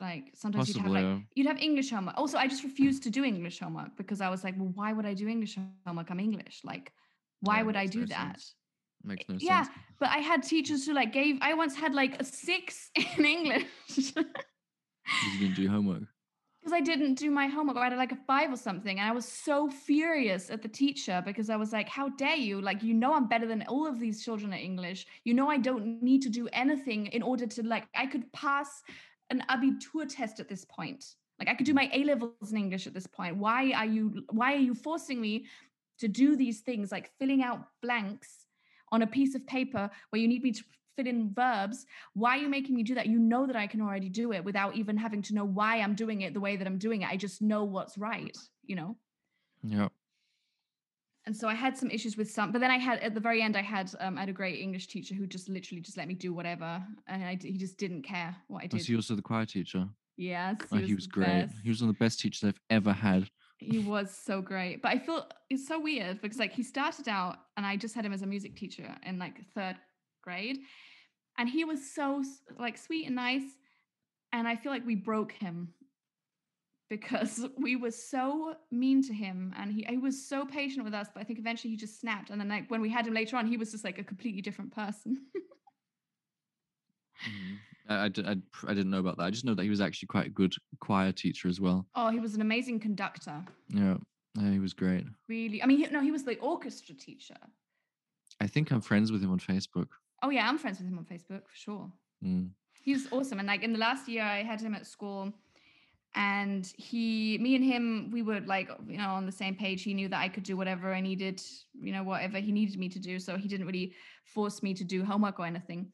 Like 0.00 0.32
sometimes 0.34 0.68
you'd 0.68 0.82
have 0.82 0.90
like 0.90 1.04
yeah. 1.04 1.18
you'd 1.36 1.46
have 1.46 1.60
English 1.60 1.90
homework. 1.90 2.18
Also, 2.18 2.36
I 2.38 2.48
just 2.48 2.64
refused 2.64 3.04
to 3.04 3.10
do 3.10 3.22
English 3.22 3.60
homework 3.60 3.96
because 3.96 4.20
I 4.20 4.30
was 4.30 4.42
like, 4.42 4.54
well, 4.58 4.72
why 4.74 4.92
would 4.92 5.06
I 5.06 5.14
do 5.14 5.28
English 5.28 5.56
homework? 5.86 6.10
I'm 6.10 6.18
English. 6.18 6.62
Like, 6.64 6.92
why 7.40 7.58
Yeah, 7.58 7.62
would 7.62 7.76
I 7.76 7.86
do 7.86 8.06
that? 8.06 8.40
sense. 8.40 8.54
Makes 9.04 9.28
no 9.28 9.36
yeah, 9.38 9.64
sense. 9.64 9.76
but 9.98 10.10
I 10.10 10.18
had 10.18 10.42
teachers 10.42 10.86
who 10.86 10.94
like 10.94 11.12
gave. 11.12 11.38
I 11.40 11.54
once 11.54 11.74
had 11.74 11.94
like 11.94 12.20
a 12.20 12.24
six 12.24 12.90
in 13.18 13.24
English 13.24 13.66
because 13.88 14.14
You 15.32 15.38
didn't 15.40 15.56
do 15.56 15.68
homework. 15.68 16.02
because 16.60 16.72
I 16.72 16.80
didn't 16.80 17.14
do 17.14 17.30
my 17.30 17.46
homework. 17.46 17.76
I 17.76 17.84
had 17.84 17.96
like 17.96 18.12
a 18.12 18.18
five 18.26 18.52
or 18.52 18.56
something, 18.56 18.98
and 18.98 19.08
I 19.08 19.12
was 19.12 19.26
so 19.26 19.68
furious 19.68 20.50
at 20.50 20.62
the 20.62 20.68
teacher 20.68 21.22
because 21.24 21.50
I 21.50 21.56
was 21.56 21.72
like, 21.72 21.88
"How 21.88 22.10
dare 22.10 22.36
you? 22.36 22.60
Like, 22.60 22.82
you 22.82 22.94
know, 22.94 23.14
I'm 23.14 23.28
better 23.28 23.46
than 23.46 23.62
all 23.68 23.86
of 23.86 23.98
these 23.98 24.24
children 24.24 24.52
at 24.52 24.60
English. 24.60 25.06
You 25.24 25.34
know, 25.34 25.48
I 25.48 25.58
don't 25.58 26.02
need 26.02 26.22
to 26.22 26.28
do 26.28 26.48
anything 26.52 27.06
in 27.06 27.22
order 27.22 27.46
to 27.46 27.62
like. 27.66 27.86
I 27.94 28.06
could 28.06 28.32
pass 28.32 28.82
an 29.30 29.42
Abitur 29.48 30.06
test 30.08 30.38
at 30.40 30.48
this 30.48 30.64
point. 30.64 31.04
Like, 31.38 31.48
I 31.48 31.54
could 31.54 31.66
do 31.66 31.72
mm. 31.72 31.82
my 31.82 31.90
A 31.92 32.04
levels 32.04 32.52
in 32.52 32.58
English 32.58 32.86
at 32.86 32.94
this 32.94 33.06
point. 33.06 33.36
Why 33.36 33.72
are 33.72 33.86
you? 33.86 34.24
Why 34.30 34.54
are 34.54 34.64
you 34.68 34.74
forcing 34.74 35.20
me 35.20 35.46
to 35.98 36.08
do 36.08 36.36
these 36.36 36.60
things 36.60 36.90
like 36.90 37.10
filling 37.18 37.42
out 37.42 37.66
blanks 37.80 38.41
on 38.92 39.02
a 39.02 39.06
piece 39.06 39.34
of 39.34 39.44
paper 39.46 39.90
where 40.10 40.20
you 40.22 40.28
need 40.28 40.42
me 40.42 40.52
to 40.52 40.62
fit 40.96 41.06
in 41.06 41.32
verbs 41.32 41.86
why 42.12 42.36
are 42.36 42.40
you 42.42 42.48
making 42.50 42.76
me 42.76 42.82
do 42.82 42.94
that 42.94 43.06
you 43.06 43.18
know 43.18 43.46
that 43.46 43.56
i 43.56 43.66
can 43.66 43.80
already 43.80 44.10
do 44.10 44.30
it 44.32 44.44
without 44.44 44.76
even 44.76 44.96
having 44.96 45.22
to 45.22 45.34
know 45.34 45.44
why 45.44 45.78
i'm 45.80 45.94
doing 45.94 46.20
it 46.20 46.34
the 46.34 46.40
way 46.40 46.54
that 46.54 46.66
i'm 46.66 46.76
doing 46.78 47.00
it 47.02 47.08
i 47.08 47.16
just 47.16 47.40
know 47.40 47.64
what's 47.64 47.96
right 47.96 48.36
you 48.64 48.76
know 48.76 48.94
Yeah. 49.64 49.88
and 51.24 51.34
so 51.34 51.48
i 51.48 51.54
had 51.54 51.76
some 51.78 51.90
issues 51.90 52.18
with 52.18 52.30
some 52.30 52.52
but 52.52 52.60
then 52.60 52.70
i 52.70 52.76
had 52.76 52.98
at 53.00 53.14
the 53.14 53.20
very 53.20 53.40
end 53.40 53.56
i 53.56 53.62
had 53.62 53.90
um, 54.00 54.16
I 54.18 54.20
had 54.20 54.28
a 54.28 54.34
great 54.34 54.60
english 54.60 54.86
teacher 54.88 55.14
who 55.14 55.26
just 55.26 55.48
literally 55.48 55.80
just 55.80 55.96
let 55.96 56.08
me 56.08 56.14
do 56.14 56.34
whatever 56.34 56.84
and 57.06 57.24
I, 57.24 57.38
he 57.40 57.56
just 57.56 57.78
didn't 57.78 58.02
care 58.02 58.36
what 58.48 58.62
i 58.64 58.66
did 58.66 58.74
Was 58.74 58.86
he 58.86 58.94
also 58.96 59.14
the 59.14 59.22
choir 59.22 59.46
teacher? 59.46 59.88
yes 60.18 60.56
Oh, 60.70 60.76
he 60.76 60.94
was 60.94 61.06
great. 61.06 61.46
best. 61.46 61.54
He 61.62 61.70
was 61.70 61.80
one 61.80 61.88
of 61.88 61.96
the 61.96 62.04
best 62.04 62.20
teachers 62.20 62.44
I've 62.44 62.60
ever 62.68 62.92
had. 62.92 63.30
He 63.62 63.78
was 63.78 64.10
so 64.14 64.40
great 64.40 64.82
but 64.82 64.90
i 64.90 64.98
feel 64.98 65.26
it's 65.50 65.66
so 65.66 65.78
weird 65.80 66.20
because 66.20 66.38
like 66.38 66.52
he 66.52 66.62
started 66.62 67.08
out 67.08 67.36
and 67.56 67.64
i 67.66 67.76
just 67.76 67.94
had 67.94 68.04
him 68.04 68.12
as 68.12 68.22
a 68.22 68.26
music 68.26 68.56
teacher 68.56 68.94
in 69.04 69.18
like 69.18 69.44
third 69.54 69.76
grade 70.22 70.58
and 71.38 71.48
he 71.48 71.64
was 71.64 71.92
so 71.94 72.22
like 72.58 72.76
sweet 72.78 73.06
and 73.06 73.16
nice 73.16 73.58
and 74.32 74.46
i 74.46 74.56
feel 74.56 74.72
like 74.72 74.86
we 74.86 74.94
broke 74.94 75.32
him 75.32 75.72
because 76.90 77.46
we 77.56 77.74
were 77.76 77.90
so 77.90 78.54
mean 78.70 79.02
to 79.02 79.14
him 79.14 79.54
and 79.56 79.72
he, 79.72 79.82
he 79.88 79.96
was 79.96 80.28
so 80.28 80.44
patient 80.44 80.84
with 80.84 80.94
us 80.94 81.08
but 81.14 81.20
i 81.20 81.24
think 81.24 81.38
eventually 81.38 81.70
he 81.70 81.76
just 81.76 81.98
snapped 82.00 82.30
and 82.30 82.40
then 82.40 82.48
like 82.48 82.70
when 82.70 82.80
we 82.80 82.90
had 82.90 83.06
him 83.06 83.14
later 83.14 83.36
on 83.36 83.46
he 83.46 83.56
was 83.56 83.70
just 83.70 83.84
like 83.84 83.98
a 83.98 84.04
completely 84.04 84.42
different 84.42 84.74
person 84.74 85.18
Mhm. 87.22 87.71
I, 87.88 87.94
I, 87.94 88.06
I, 88.06 88.36
I 88.68 88.74
didn't 88.74 88.90
know 88.90 88.98
about 89.00 89.16
that. 89.18 89.24
I 89.24 89.30
just 89.30 89.44
know 89.44 89.54
that 89.54 89.62
he 89.62 89.70
was 89.70 89.80
actually 89.80 90.06
quite 90.08 90.26
a 90.26 90.30
good 90.30 90.54
choir 90.80 91.12
teacher 91.12 91.48
as 91.48 91.60
well. 91.60 91.86
oh 91.94 92.10
he 92.10 92.20
was 92.20 92.34
an 92.34 92.40
amazing 92.40 92.80
conductor 92.80 93.44
Yeah, 93.68 93.96
yeah 94.40 94.50
he 94.50 94.58
was 94.58 94.72
great. 94.72 95.04
really 95.28 95.62
i 95.62 95.66
mean 95.66 95.78
he, 95.78 95.86
no 95.88 96.00
he 96.00 96.10
was 96.10 96.24
the 96.24 96.38
orchestra 96.38 96.94
teacher 96.94 97.36
I 98.40 98.46
think 98.48 98.72
I'm 98.72 98.80
friends 98.80 99.12
with 99.12 99.22
him 99.22 99.30
on 99.30 99.38
Facebook. 99.38 99.88
oh 100.22 100.30
yeah 100.30 100.48
i'm 100.48 100.58
friends 100.58 100.78
with 100.78 100.88
him 100.88 100.98
on 100.98 101.04
facebook 101.04 101.42
for 101.48 101.56
sure 101.66 101.92
Mm. 102.24 102.50
he 102.86 102.92
was 102.92 103.08
awesome 103.10 103.38
and 103.40 103.48
like 103.48 103.64
in 103.64 103.72
the 103.72 103.78
last 103.80 104.08
year 104.08 104.22
i 104.22 104.44
had 104.44 104.60
him 104.60 104.74
at 104.76 104.86
school 104.86 105.32
and 106.14 106.72
he 106.76 107.38
me 107.40 107.56
and 107.56 107.64
him 107.64 108.10
we 108.12 108.22
were 108.22 108.40
like 108.40 108.68
you 108.86 108.96
know 108.98 109.08
on 109.10 109.26
the 109.26 109.32
same 109.32 109.54
page 109.56 109.82
he 109.82 109.92
knew 109.94 110.08
that 110.08 110.20
i 110.20 110.28
could 110.28 110.42
do 110.44 110.56
whatever 110.56 110.92
i 110.94 111.00
needed 111.00 111.42
you 111.80 111.90
know 111.92 112.02
whatever 112.04 112.38
he 112.38 112.52
needed 112.52 112.78
me 112.78 112.88
to 112.88 112.98
do 113.00 113.18
so 113.18 113.36
he 113.36 113.48
didn't 113.48 113.66
really 113.66 113.92
force 114.24 114.62
me 114.62 114.72
to 114.74 114.84
do 114.84 115.04
homework 115.04 115.40
or 115.40 115.46
anything 115.46 115.90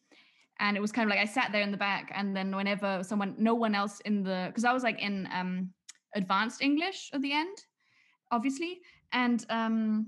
and 0.61 0.77
it 0.77 0.81
was 0.81 0.92
kind 0.92 1.09
of 1.09 1.11
like 1.11 1.21
i 1.21 1.25
sat 1.25 1.51
there 1.53 1.62
in 1.62 1.71
the 1.71 1.77
back 1.77 2.11
and 2.14 2.37
then 2.37 2.55
whenever 2.55 3.03
someone 3.03 3.35
no 3.38 3.55
one 3.55 3.75
else 3.75 4.01
in 4.01 4.23
the 4.23 4.44
because 4.49 4.64
i 4.64 4.73
was 4.73 4.83
like 4.83 5.01
in 5.01 5.29
um 5.33 5.71
advanced 6.14 6.62
english 6.62 7.11
at 7.12 7.23
the 7.23 7.33
end 7.33 7.57
obviously 8.31 8.81
and 9.12 9.47
um 9.51 10.07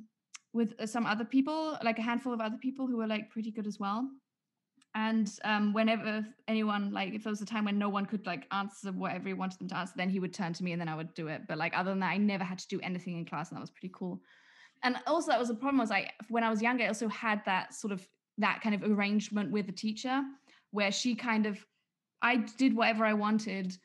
with 0.53 0.75
uh, 0.81 0.87
some 0.87 1.07
other 1.07 1.25
people 1.25 1.79
like 1.83 1.99
a 1.99 2.03
handful 2.03 2.33
of 2.33 2.41
other 2.41 2.57
people 2.61 2.87
who 2.87 2.97
were 2.97 3.07
like 3.07 3.31
pretty 3.31 3.51
good 3.51 3.67
as 3.67 3.79
well. 3.79 4.09
And 4.97 5.31
um, 5.45 5.73
whenever 5.73 6.27
anyone 6.49 6.93
like 6.93 7.15
if 7.15 7.23
there 7.23 7.31
was 7.31 7.41
a 7.41 7.47
time 7.47 7.65
when 7.65 7.79
no 7.79 7.89
one 7.89 8.07
could 8.07 8.27
like 8.27 8.47
answer 8.51 8.91
whatever 8.91 9.29
he 9.29 9.35
wanted 9.35 9.61
them 9.61 9.69
to 9.69 9.77
answer 9.77 9.95
then 9.97 10.09
he 10.09 10.19
would 10.19 10.35
turn 10.35 10.53
to 10.53 10.65
me 10.65 10.73
and 10.73 10.81
then 10.81 10.89
i 10.89 10.97
would 10.97 11.15
do 11.15 11.29
it. 11.29 11.43
But 11.47 11.59
like 11.59 11.77
other 11.79 11.91
than 11.91 12.01
that 12.01 12.11
i 12.11 12.17
never 12.17 12.43
had 12.43 12.59
to 12.59 12.69
do 12.69 12.81
anything 12.83 13.17
in 13.17 13.25
class 13.25 13.51
and 13.51 13.57
that 13.57 13.61
was 13.61 13.71
pretty 13.71 13.93
cool. 13.95 14.21
And 14.83 14.97
also 15.07 15.31
that 15.31 15.39
was 15.39 15.49
the 15.49 15.55
problem 15.55 15.79
was 15.79 15.93
i 15.93 16.11
when 16.29 16.43
i 16.43 16.51
was 16.51 16.61
younger 16.61 16.85
i 16.85 16.89
also 16.89 17.07
had 17.09 17.41
that 17.45 17.73
sort 17.73 17.93
of 17.93 18.07
that 18.39 18.61
kind 18.63 18.75
of 18.75 18.83
arrangement 18.83 19.51
with 19.51 19.67
the 19.67 19.73
teacher 19.73 20.23
where 20.71 20.93
she 20.93 21.15
kind 21.15 21.47
of 21.47 21.65
i 22.23 22.37
did 22.37 22.75
whatever 22.75 23.05
i 23.05 23.13
wanted 23.13 23.77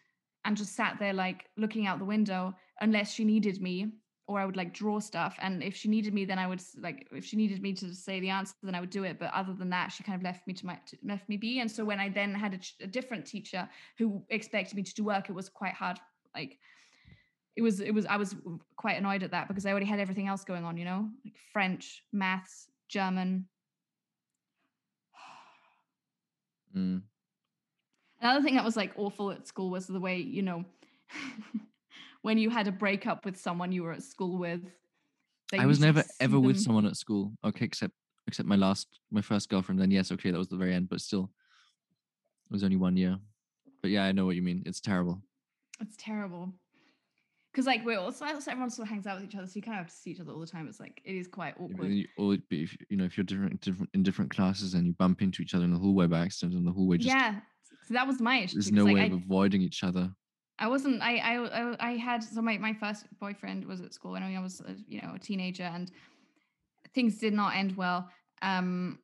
and 0.46 0.56
just 0.56 0.76
sat 0.76 0.98
there 1.00 1.14
like 1.14 1.46
looking 1.58 1.88
out 1.88 2.00
the 2.00 2.06
window 2.06 2.54
unless 2.82 3.12
she 3.12 3.26
needed 3.26 3.62
me 3.62 3.88
or 4.28 4.40
I 4.40 4.46
would 4.46 4.58
like 4.58 4.74
draw 4.74 5.00
stuff. 5.00 5.36
And 5.40 5.62
if 5.64 5.76
she 5.76 5.88
needed 5.88 6.14
me, 6.14 6.26
then 6.26 6.40
I 6.40 6.48
would 6.48 6.62
like 6.80 7.08
if 7.12 7.26
she 7.26 7.38
needed 7.38 7.62
me 7.62 7.74
to 7.74 7.94
say 7.94 8.20
the 8.20 8.30
answer, 8.30 8.56
then 8.64 8.76
I 8.76 8.80
would 8.80 8.90
do 8.90 9.04
it. 9.04 9.20
But 9.20 9.32
other 9.34 9.54
than 9.54 9.70
that, 9.70 9.92
she 9.92 10.04
kind 10.04 10.16
of 10.16 10.24
left 10.24 10.48
me 10.48 10.54
to 10.54 10.66
my 10.66 10.80
to, 10.88 10.98
left 11.04 11.30
me 11.30 11.38
be. 11.38 11.60
And 11.60 11.70
so 11.70 11.86
when 11.86 12.00
I 12.00 12.10
then 12.10 12.34
had 12.34 12.54
a, 12.56 12.84
a 12.84 12.88
different 12.88 13.26
teacher 13.26 13.70
who 13.98 14.24
expected 14.30 14.76
me 14.76 14.84
to 14.84 14.94
do 14.94 15.04
work, 15.04 15.30
it 15.30 15.34
was 15.34 15.50
quite 15.50 15.74
hard. 15.74 16.00
Like 16.34 16.58
it 17.56 17.62
was 17.62 17.80
it 17.80 17.94
was 17.94 18.06
I 18.08 18.18
was 18.18 18.36
quite 18.78 18.98
annoyed 18.98 19.24
at 19.24 19.32
that 19.32 19.48
because 19.48 19.66
I 19.66 19.72
already 19.72 19.86
had 19.86 20.00
everything 20.00 20.28
else 20.28 20.44
going 20.44 20.66
on. 20.66 20.78
You 20.78 20.86
know, 20.86 21.10
like 21.24 21.36
French, 21.54 22.04
maths, 22.12 22.68
German. 22.90 23.48
Mm. 26.76 27.02
Another 28.22 28.42
thing 28.42 28.56
that 28.56 28.66
was 28.66 28.76
like 28.76 28.94
awful 28.98 29.32
at 29.32 29.48
school 29.48 29.70
was 29.70 29.88
the 29.88 30.00
way, 30.00 30.18
you 30.18 30.42
know, 30.42 30.66
when 32.22 32.38
you 32.38 32.50
had 32.50 32.68
a 32.68 32.72
breakup 32.72 33.26
with 33.26 33.38
someone 33.38 33.72
you 33.72 33.84
were 33.84 33.92
at 33.92 34.04
school 34.04 34.38
with. 34.38 34.62
I 35.54 35.66
was 35.66 35.80
never 35.80 36.04
ever 36.20 36.40
with 36.40 36.60
someone 36.60 36.86
at 36.86 36.98
school. 36.98 37.32
Okay, 37.44 37.66
except 37.66 37.94
except 38.28 38.48
my 38.48 38.56
last 38.56 38.88
my 39.12 39.22
first 39.22 39.50
girlfriend. 39.50 39.80
Then 39.80 39.92
yes, 39.92 40.12
okay, 40.12 40.32
that 40.32 40.38
was 40.38 40.48
the 40.48 40.58
very 40.58 40.74
end, 40.74 40.90
but 40.90 41.02
still, 41.02 41.30
it 42.50 42.54
was 42.54 42.64
only 42.64 42.78
one 42.78 42.98
year. 42.98 43.18
But 43.82 43.92
yeah, 43.92 44.06
I 44.06 44.12
know 44.12 44.26
what 44.26 44.36
you 44.36 44.42
mean. 44.42 44.64
It's 44.66 44.82
terrible. 44.82 45.22
It's 45.80 45.96
terrible. 45.98 46.54
Because 47.56 47.68
like 47.68 47.86
we're 47.86 47.98
also, 47.98 48.26
also 48.26 48.52
everyone 48.52 48.70
sort 48.70 48.86
of 48.86 48.90
hangs 48.90 49.08
out 49.08 49.16
with 49.16 49.30
each 49.30 49.36
other, 49.38 49.48
so 49.48 49.54
you 49.56 49.62
kind 49.62 49.76
of 49.80 49.86
have 49.86 49.88
to 49.88 49.96
see 49.96 50.12
each 50.12 50.20
other 50.20 50.34
all 50.34 50.42
the 50.42 50.46
time. 50.46 50.68
It's 50.68 50.82
like 50.82 51.02
it 51.06 51.16
is 51.16 51.26
quite 51.26 51.54
awkward. 51.58 51.90
you- 51.90 52.06
Or 52.18 52.36
if 52.52 52.76
you 52.90 52.98
know 52.98 53.06
if 53.06 53.16
you're 53.16 53.24
different 53.24 53.62
different 53.62 53.90
in 53.94 54.04
different 54.04 54.30
classes 54.30 54.74
and 54.74 54.86
you 54.86 54.92
bump 54.92 55.22
into 55.22 55.42
each 55.42 55.56
other 55.56 55.64
in 55.64 55.72
the 55.72 55.80
hallway 55.80 56.06
by 56.06 56.20
accident, 56.20 56.58
and 56.58 56.68
the 56.68 56.72
hallway 56.74 56.98
just 56.98 57.16
yeah, 57.16 57.40
so 57.88 57.94
that 57.94 58.06
was 58.06 58.20
my 58.20 58.40
issue. 58.40 58.56
there's 58.56 58.74
no 58.74 58.84
like, 58.84 58.96
way 58.96 59.02
I, 59.04 59.06
of 59.06 59.14
avoiding 59.14 59.62
each 59.62 59.86
other. 59.86 60.14
I 60.60 60.68
wasn't. 60.68 61.02
I, 61.02 61.16
I 61.16 61.62
I 61.62 61.92
I 61.92 61.92
had 61.96 62.22
so 62.26 62.42
my 62.42 62.58
my 62.58 62.74
first 62.74 63.06
boyfriend 63.22 63.64
was 63.64 63.80
at 63.80 63.94
school 63.94 64.12
when 64.12 64.24
I 64.24 64.38
was 64.42 64.60
a, 64.60 64.76
you 64.90 65.02
know 65.02 65.14
a 65.16 65.20
teenager, 65.20 65.64
and 65.64 65.90
things 66.94 67.20
did 67.20 67.34
not 67.34 67.56
end 67.56 67.78
well. 67.78 68.10
Um, 68.42 69.00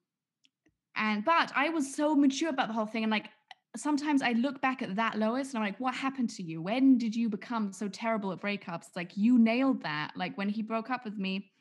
and 0.97 1.23
but 1.23 1.53
I 1.55 1.69
was 1.69 1.95
so 1.95 2.15
mature 2.15 2.49
about 2.49 2.67
the 2.67 2.73
whole 2.73 2.85
thing, 2.85 3.03
and 3.03 3.11
like 3.11 3.29
sometimes 3.77 4.21
I 4.21 4.33
look 4.33 4.61
back 4.61 4.81
at 4.81 4.95
that 4.95 5.17
Lois, 5.17 5.49
and 5.49 5.57
I'm 5.57 5.63
like, 5.63 5.79
what 5.79 5.93
happened 5.93 6.29
to 6.31 6.43
you? 6.43 6.61
When 6.61 6.97
did 6.97 7.15
you 7.15 7.29
become 7.29 7.71
so 7.71 7.87
terrible 7.87 8.31
at 8.31 8.41
breakups? 8.41 8.87
Like 8.95 9.15
you 9.15 9.39
nailed 9.39 9.83
that. 9.83 10.11
Like 10.15 10.37
when 10.37 10.49
he 10.49 10.61
broke 10.61 10.89
up 10.89 11.05
with 11.05 11.17
me, 11.17 11.51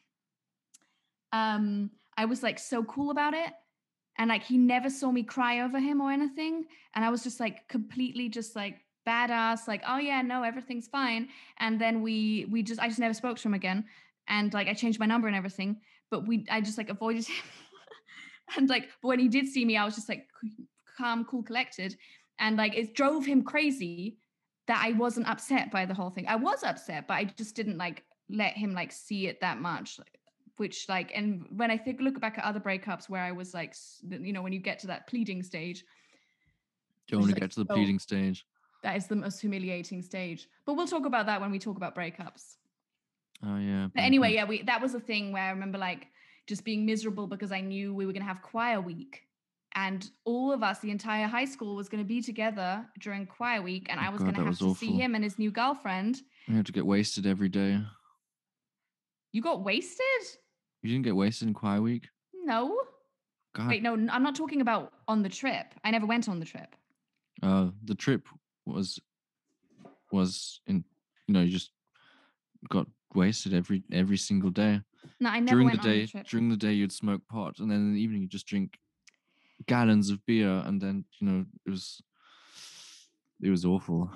um, 1.32 1.90
I 2.16 2.24
was 2.24 2.42
like 2.42 2.58
so 2.58 2.82
cool 2.84 3.10
about 3.10 3.34
it. 3.34 3.52
And 4.18 4.28
like 4.28 4.42
he 4.42 4.58
never 4.58 4.90
saw 4.90 5.10
me 5.10 5.22
cry 5.22 5.60
over 5.60 5.78
him 5.78 6.00
or 6.00 6.10
anything. 6.10 6.66
And 6.94 7.04
I 7.04 7.10
was 7.10 7.22
just 7.22 7.40
like 7.40 7.68
completely 7.68 8.28
just 8.28 8.56
like 8.56 8.80
badass, 9.06 9.68
like, 9.68 9.82
oh 9.86 9.98
yeah, 9.98 10.20
no, 10.20 10.42
everything's 10.42 10.88
fine. 10.88 11.28
And 11.58 11.80
then 11.80 12.02
we 12.02 12.46
we 12.50 12.62
just 12.62 12.80
I 12.80 12.88
just 12.88 12.98
never 12.98 13.14
spoke 13.14 13.38
to 13.38 13.48
him 13.48 13.54
again. 13.54 13.84
and 14.28 14.52
like 14.52 14.68
I 14.68 14.74
changed 14.74 14.98
my 14.98 15.06
number 15.06 15.28
and 15.28 15.36
everything, 15.36 15.80
but 16.10 16.26
we 16.26 16.44
I 16.50 16.60
just 16.60 16.76
like 16.76 16.90
avoided 16.90 17.26
him. 17.28 17.44
and 18.56 18.68
like 18.68 18.88
but 19.00 19.08
when 19.08 19.20
he 19.20 19.28
did 19.28 19.46
see 19.46 19.64
me, 19.64 19.76
I 19.76 19.84
was 19.84 19.94
just 19.94 20.08
like 20.08 20.26
calm, 21.00 21.24
cool, 21.24 21.42
collected. 21.42 21.96
And 22.38 22.56
like 22.56 22.74
it 22.76 22.94
drove 22.94 23.24
him 23.26 23.42
crazy 23.42 24.18
that 24.66 24.82
I 24.86 24.92
wasn't 24.92 25.28
upset 25.28 25.70
by 25.70 25.84
the 25.86 25.94
whole 25.94 26.10
thing. 26.10 26.26
I 26.28 26.36
was 26.36 26.62
upset, 26.62 27.06
but 27.08 27.14
I 27.14 27.24
just 27.24 27.54
didn't 27.56 27.78
like 27.78 28.04
let 28.28 28.54
him 28.62 28.72
like 28.80 28.92
see 28.92 29.26
it 29.26 29.40
that 29.40 29.60
much. 29.60 29.98
Which 30.56 30.88
like 30.88 31.10
and 31.14 31.26
when 31.60 31.70
I 31.70 31.78
think 31.78 32.00
look 32.00 32.20
back 32.20 32.36
at 32.38 32.44
other 32.44 32.60
breakups 32.60 33.08
where 33.08 33.22
I 33.22 33.32
was 33.32 33.54
like 33.54 33.74
you 34.26 34.32
know 34.34 34.42
when 34.42 34.52
you 34.52 34.60
get 34.60 34.78
to 34.80 34.86
that 34.88 35.06
pleading 35.10 35.42
stage, 35.42 35.84
do 37.08 37.16
You 37.16 37.18
only 37.22 37.32
like 37.32 37.40
get 37.40 37.50
to 37.52 37.60
the 37.64 37.66
so- 37.68 37.74
pleading 37.74 37.98
stage. 37.98 38.38
that 38.82 38.96
is 38.96 39.06
the 39.06 39.16
most 39.16 39.40
humiliating 39.40 40.00
stage. 40.02 40.48
But 40.66 40.74
we'll 40.74 40.86
talk 40.94 41.06
about 41.06 41.26
that 41.26 41.40
when 41.40 41.50
we 41.50 41.58
talk 41.58 41.76
about 41.76 41.94
breakups. 41.94 42.56
Oh 43.42 43.58
yeah. 43.58 43.88
But 43.94 44.02
anyway, 44.10 44.34
yeah, 44.34 44.44
we 44.44 44.62
that 44.70 44.80
was 44.84 44.94
a 44.94 45.00
thing 45.00 45.32
where 45.32 45.42
I 45.44 45.50
remember 45.50 45.78
like 45.78 46.02
just 46.46 46.62
being 46.64 46.84
miserable 46.84 47.26
because 47.26 47.52
I 47.52 47.60
knew 47.60 47.94
we 47.94 48.04
were 48.06 48.12
going 48.12 48.26
to 48.26 48.32
have 48.34 48.42
choir 48.42 48.80
week. 48.80 49.14
And 49.74 50.08
all 50.24 50.52
of 50.52 50.62
us, 50.62 50.80
the 50.80 50.90
entire 50.90 51.26
high 51.28 51.44
school, 51.44 51.76
was 51.76 51.88
going 51.88 52.02
to 52.02 52.08
be 52.08 52.20
together 52.20 52.84
during 52.98 53.26
choir 53.26 53.62
week, 53.62 53.86
and 53.88 54.00
Oh 54.00 54.02
I 54.04 54.08
was 54.10 54.18
God, 54.18 54.34
going 54.34 54.34
to 54.34 54.44
have 54.50 54.58
to 54.58 54.74
see 54.74 54.92
him 54.92 55.14
and 55.14 55.22
his 55.22 55.38
new 55.38 55.50
girlfriend. 55.50 56.22
We 56.48 56.56
had 56.56 56.66
to 56.66 56.72
get 56.72 56.84
wasted 56.84 57.26
every 57.26 57.48
day. 57.48 57.80
You 59.32 59.42
got 59.42 59.62
wasted? 59.62 60.04
You 60.82 60.90
didn't 60.90 61.04
get 61.04 61.14
wasted 61.14 61.48
in 61.48 61.54
choir 61.54 61.80
week. 61.80 62.08
No. 62.44 62.76
God. 63.54 63.68
Wait, 63.68 63.82
no, 63.82 63.92
I'm 63.94 64.22
not 64.22 64.34
talking 64.34 64.60
about 64.60 64.92
on 65.06 65.22
the 65.22 65.28
trip. 65.28 65.66
I 65.84 65.90
never 65.90 66.06
went 66.06 66.28
on 66.28 66.40
the 66.40 66.46
trip. 66.46 66.74
Uh, 67.42 67.68
the 67.84 67.94
trip 67.94 68.28
was 68.66 68.98
was 70.12 70.60
in. 70.66 70.84
You 71.26 71.34
know, 71.34 71.42
you 71.42 71.50
just 71.50 71.70
got 72.68 72.86
wasted 73.14 73.54
every 73.54 73.82
every 73.92 74.16
single 74.16 74.50
day. 74.50 74.80
No, 75.20 75.30
I 75.30 75.40
never 75.40 75.56
during 75.56 75.66
the 75.68 75.70
went 75.72 75.80
on 75.80 75.86
day, 75.86 76.00
the 76.02 76.06
trip. 76.08 76.26
during 76.28 76.48
the 76.48 76.56
day, 76.56 76.72
you'd 76.72 76.92
smoke 76.92 77.22
pot, 77.28 77.58
and 77.58 77.70
then 77.70 77.78
in 77.78 77.94
the 77.94 78.00
evening, 78.00 78.22
you 78.22 78.28
just 78.28 78.46
drink 78.46 78.78
gallons 79.66 80.10
of 80.10 80.24
beer, 80.26 80.62
and 80.66 80.80
then 80.80 81.04
you 81.18 81.26
know 81.28 81.44
it 81.66 81.70
was 81.70 82.02
it 83.42 83.50
was 83.50 83.64
awful. 83.64 84.10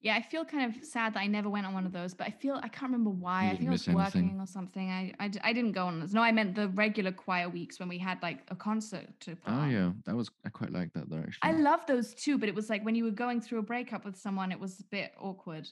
Yeah, 0.00 0.16
I 0.16 0.22
feel 0.22 0.44
kind 0.44 0.74
of 0.74 0.84
sad 0.84 1.14
that 1.14 1.20
I 1.20 1.28
never 1.28 1.48
went 1.48 1.64
on 1.64 1.74
one 1.74 1.86
of 1.86 1.92
those, 1.92 2.12
but 2.12 2.26
I 2.26 2.30
feel 2.30 2.58
I 2.60 2.66
can't 2.68 2.90
remember 2.90 3.10
why. 3.10 3.50
I 3.50 3.56
think 3.56 3.68
I 3.68 3.70
was 3.70 3.86
anything. 3.86 3.94
working 3.94 4.40
or 4.40 4.46
something. 4.46 4.90
I, 4.90 5.12
I 5.20 5.30
i 5.44 5.52
didn't 5.52 5.72
go 5.72 5.86
on 5.86 6.00
those. 6.00 6.12
No, 6.12 6.22
I 6.22 6.32
meant 6.32 6.56
the 6.56 6.68
regular 6.70 7.12
choir 7.12 7.48
weeks 7.48 7.78
when 7.78 7.88
we 7.88 7.98
had 7.98 8.20
like 8.20 8.40
a 8.48 8.56
concert 8.56 9.06
to 9.20 9.36
put 9.36 9.54
Oh 9.54 9.68
yeah, 9.68 9.92
that 10.06 10.16
was 10.16 10.28
I 10.44 10.48
quite 10.48 10.72
like 10.72 10.92
that 10.94 11.08
though. 11.08 11.18
Actually, 11.18 11.50
I 11.50 11.52
love 11.52 11.86
those 11.86 12.14
too, 12.14 12.36
but 12.36 12.48
it 12.48 12.54
was 12.54 12.68
like 12.68 12.84
when 12.84 12.96
you 12.96 13.04
were 13.04 13.12
going 13.12 13.40
through 13.40 13.60
a 13.60 13.62
breakup 13.62 14.04
with 14.04 14.16
someone, 14.16 14.50
it 14.50 14.58
was 14.58 14.80
a 14.80 14.84
bit 14.84 15.12
awkward. 15.20 15.68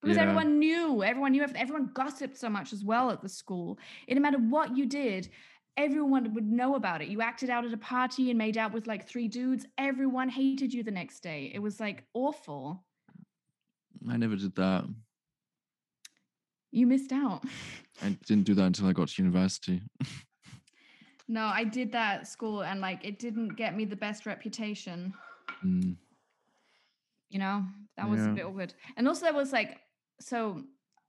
Because 0.00 0.16
Yeah. 0.16 0.22
everyone 0.24 0.58
knew, 0.58 1.02
everyone 1.04 1.32
knew, 1.32 1.42
everyone 1.42 1.90
gossiped 1.92 2.36
so 2.38 2.48
much 2.48 2.72
as 2.72 2.82
well 2.82 3.10
at 3.10 3.20
the 3.20 3.28
school. 3.28 3.78
It 4.06 4.14
didn't 4.14 4.22
matter 4.22 4.38
what 4.38 4.76
you 4.76 4.86
did, 4.86 5.28
everyone 5.76 6.34
would 6.34 6.50
know 6.50 6.74
about 6.74 7.02
it. 7.02 7.08
You 7.08 7.22
acted 7.22 7.50
out 7.50 7.64
at 7.64 7.72
a 7.72 7.78
party 7.78 8.30
and 8.30 8.38
made 8.38 8.58
out 8.58 8.72
with 8.72 8.86
like 8.86 9.06
three 9.06 9.28
dudes, 9.28 9.66
everyone 9.78 10.28
hated 10.28 10.72
you 10.72 10.82
the 10.82 10.90
next 10.90 11.20
day. 11.20 11.50
It 11.54 11.60
was 11.60 11.80
like 11.80 12.04
awful. 12.14 12.84
I 14.08 14.16
never 14.16 14.36
did 14.36 14.54
that. 14.56 14.84
You 16.70 16.86
missed 16.86 17.12
out. 17.12 17.42
I 18.02 18.16
didn't 18.26 18.44
do 18.44 18.54
that 18.54 18.64
until 18.64 18.86
I 18.86 18.92
got 18.92 19.08
to 19.08 19.22
university. 19.22 19.82
no, 21.28 21.44
I 21.44 21.64
did 21.64 21.92
that 21.92 22.20
at 22.20 22.26
school 22.26 22.62
and 22.62 22.80
like 22.80 23.04
it 23.04 23.18
didn't 23.18 23.50
get 23.56 23.76
me 23.76 23.84
the 23.84 23.96
best 23.96 24.26
reputation. 24.26 25.12
Mm, 25.64 25.96
you 27.32 27.38
know 27.38 27.64
that 27.96 28.08
was 28.08 28.26
a 28.26 28.28
bit 28.28 28.44
awkward 28.44 28.74
and 28.96 29.08
also 29.08 29.24
there 29.24 29.32
was 29.32 29.52
like 29.52 29.78
so 30.20 30.62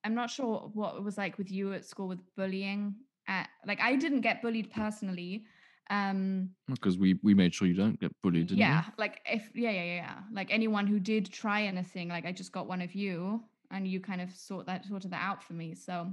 i'm 0.06 0.16
not 0.16 0.30
sure 0.30 0.72
what 0.74 0.96
it 0.96 1.04
was 1.04 1.18
like 1.18 1.38
with 1.38 1.52
you 1.52 1.74
at 1.74 1.86
school 1.86 2.08
with 2.08 2.20
bullying 2.38 2.96
at, 3.28 3.50
like 3.66 3.80
i 3.82 3.96
didn't 3.96 4.22
get 4.22 4.42
bullied 4.42 4.72
personally 4.72 5.46
um 5.90 6.50
because 6.68 6.98
we 6.98 7.20
we 7.24 7.34
made 7.34 7.54
sure 7.54 7.68
you 7.68 7.74
don't 7.74 8.00
get 8.00 8.12
bullied, 8.22 8.48
didn't 8.48 8.60
yeah 8.60 8.84
like 8.98 9.20
if 9.26 9.50
yeah 9.54 9.70
yeah 9.70 9.84
yeah 9.84 9.96
yeah. 9.96 10.20
Like 10.32 10.48
anyone 10.50 10.88
who 10.88 11.00
did 11.00 11.30
try 11.32 11.64
anything 11.64 12.08
like 12.08 12.26
i 12.26 12.32
just 12.32 12.54
got 12.54 12.68
one 12.68 12.82
of 12.82 12.96
you 12.96 13.44
and 13.74 13.88
you 13.88 14.00
kind 14.00 14.22
of 14.22 14.32
sort 14.32 14.68
that 14.68 14.86
sorted 14.86 15.12
that 15.12 15.22
out 15.22 15.44
for 15.44 15.54
me. 15.54 15.74
So 15.74 16.08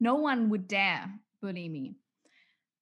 no 0.00 0.14
one 0.14 0.48
would 0.50 0.68
dare 0.68 1.12
bully 1.42 1.68
me. 1.68 1.96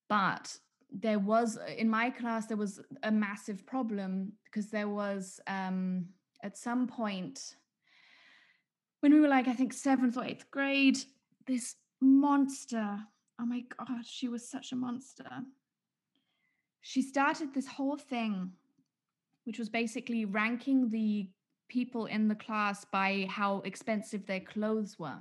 But 0.07 0.55
there 0.91 1.19
was 1.19 1.57
in 1.75 1.89
my 1.89 2.11
class 2.11 2.45
there 2.45 2.57
was 2.57 2.79
a 3.01 3.11
massive 3.11 3.65
problem 3.65 4.31
because 4.45 4.67
there 4.67 4.87
was 4.87 5.39
um 5.47 6.05
at 6.43 6.55
some 6.55 6.85
point 6.87 7.55
when 8.99 9.11
we 9.11 9.19
were 9.19 9.27
like 9.27 9.47
i 9.47 9.53
think 9.53 9.73
seventh 9.73 10.15
or 10.15 10.23
eighth 10.23 10.51
grade 10.51 10.99
this 11.47 11.77
monster 11.99 12.99
oh 13.43 13.45
my 13.45 13.63
god 13.77 14.05
she 14.05 14.27
was 14.27 14.49
such 14.49 14.71
a 14.71 14.75
monster. 14.75 15.29
She 16.81 17.01
started 17.01 17.53
this 17.53 17.67
whole 17.67 17.97
thing 17.97 18.51
which 19.45 19.59
was 19.59 19.69
basically 19.69 20.25
ranking 20.25 20.89
the 20.89 21.29
people 21.67 22.05
in 22.05 22.27
the 22.27 22.35
class 22.35 22.85
by 22.85 23.27
how 23.29 23.59
expensive 23.65 24.25
their 24.25 24.39
clothes 24.39 24.97
were? 24.97 25.19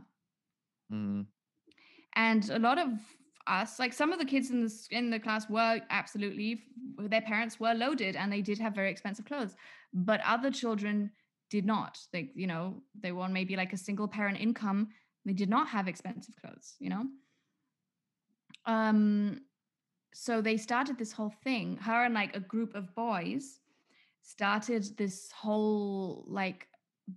Mm, 0.92 1.26
and 2.14 2.50
a 2.50 2.58
lot 2.58 2.78
of 2.78 2.90
us 3.48 3.80
like 3.80 3.92
some 3.92 4.12
of 4.12 4.20
the 4.20 4.24
kids 4.24 4.50
in 4.50 4.62
this 4.62 4.86
in 4.92 5.10
the 5.10 5.18
class 5.18 5.50
were 5.50 5.80
absolutely 5.90 6.62
their 6.98 7.20
parents 7.22 7.58
were 7.58 7.74
loaded 7.74 8.14
and 8.14 8.32
they 8.32 8.40
did 8.40 8.56
have 8.56 8.72
very 8.72 8.88
expensive 8.88 9.24
clothes 9.24 9.56
but 9.92 10.20
other 10.24 10.50
children 10.50 11.10
did 11.50 11.66
not. 11.66 11.98
They 12.12 12.30
you 12.34 12.46
know 12.46 12.82
they 13.02 13.10
were 13.10 13.22
on 13.22 13.32
maybe 13.32 13.56
like 13.56 13.72
a 13.72 13.76
single 13.76 14.06
parent 14.06 14.38
income 14.40 14.88
they 15.24 15.32
did 15.32 15.48
not 15.48 15.68
have 15.68 15.88
expensive 15.88 16.36
clothes 16.36 16.76
you 16.78 16.88
know 16.88 17.04
um 18.66 19.40
so 20.14 20.40
they 20.40 20.56
started 20.56 20.98
this 20.98 21.12
whole 21.12 21.32
thing 21.42 21.76
her 21.78 22.04
and 22.04 22.14
like 22.14 22.36
a 22.36 22.40
group 22.40 22.74
of 22.74 22.94
boys 22.94 23.60
started 24.22 24.84
this 24.96 25.30
whole 25.32 26.24
like 26.28 26.68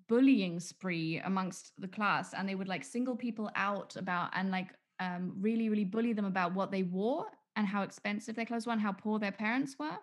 bullying 0.08 0.60
spree 0.60 1.20
amongst 1.26 1.74
the 1.78 1.88
class 1.88 2.34
and 2.34 2.50
they 2.50 2.56
would 2.56 2.68
like 2.68 2.84
single 2.84 3.16
people 3.16 3.50
out 3.56 3.96
about 3.96 4.30
and 4.34 4.50
like 4.50 4.70
um 5.00 5.34
really 5.40 5.70
really 5.70 5.84
bully 5.84 6.14
them 6.14 6.26
about 6.26 6.54
what 6.54 6.72
they 6.72 6.84
wore 6.84 7.26
and 7.56 7.68
how 7.68 7.84
expensive 7.84 8.36
their 8.36 8.46
clothes 8.46 8.66
were 8.66 8.74
and 8.74 8.82
how 8.82 8.92
poor 8.92 9.20
their 9.20 9.32
parents 9.32 9.76
were 9.78 9.98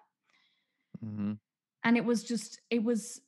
Mm-hmm. 1.04 1.32
and 1.82 1.96
it 1.96 2.04
was 2.04 2.22
just 2.22 2.60
it 2.70 2.82
was 2.82 3.20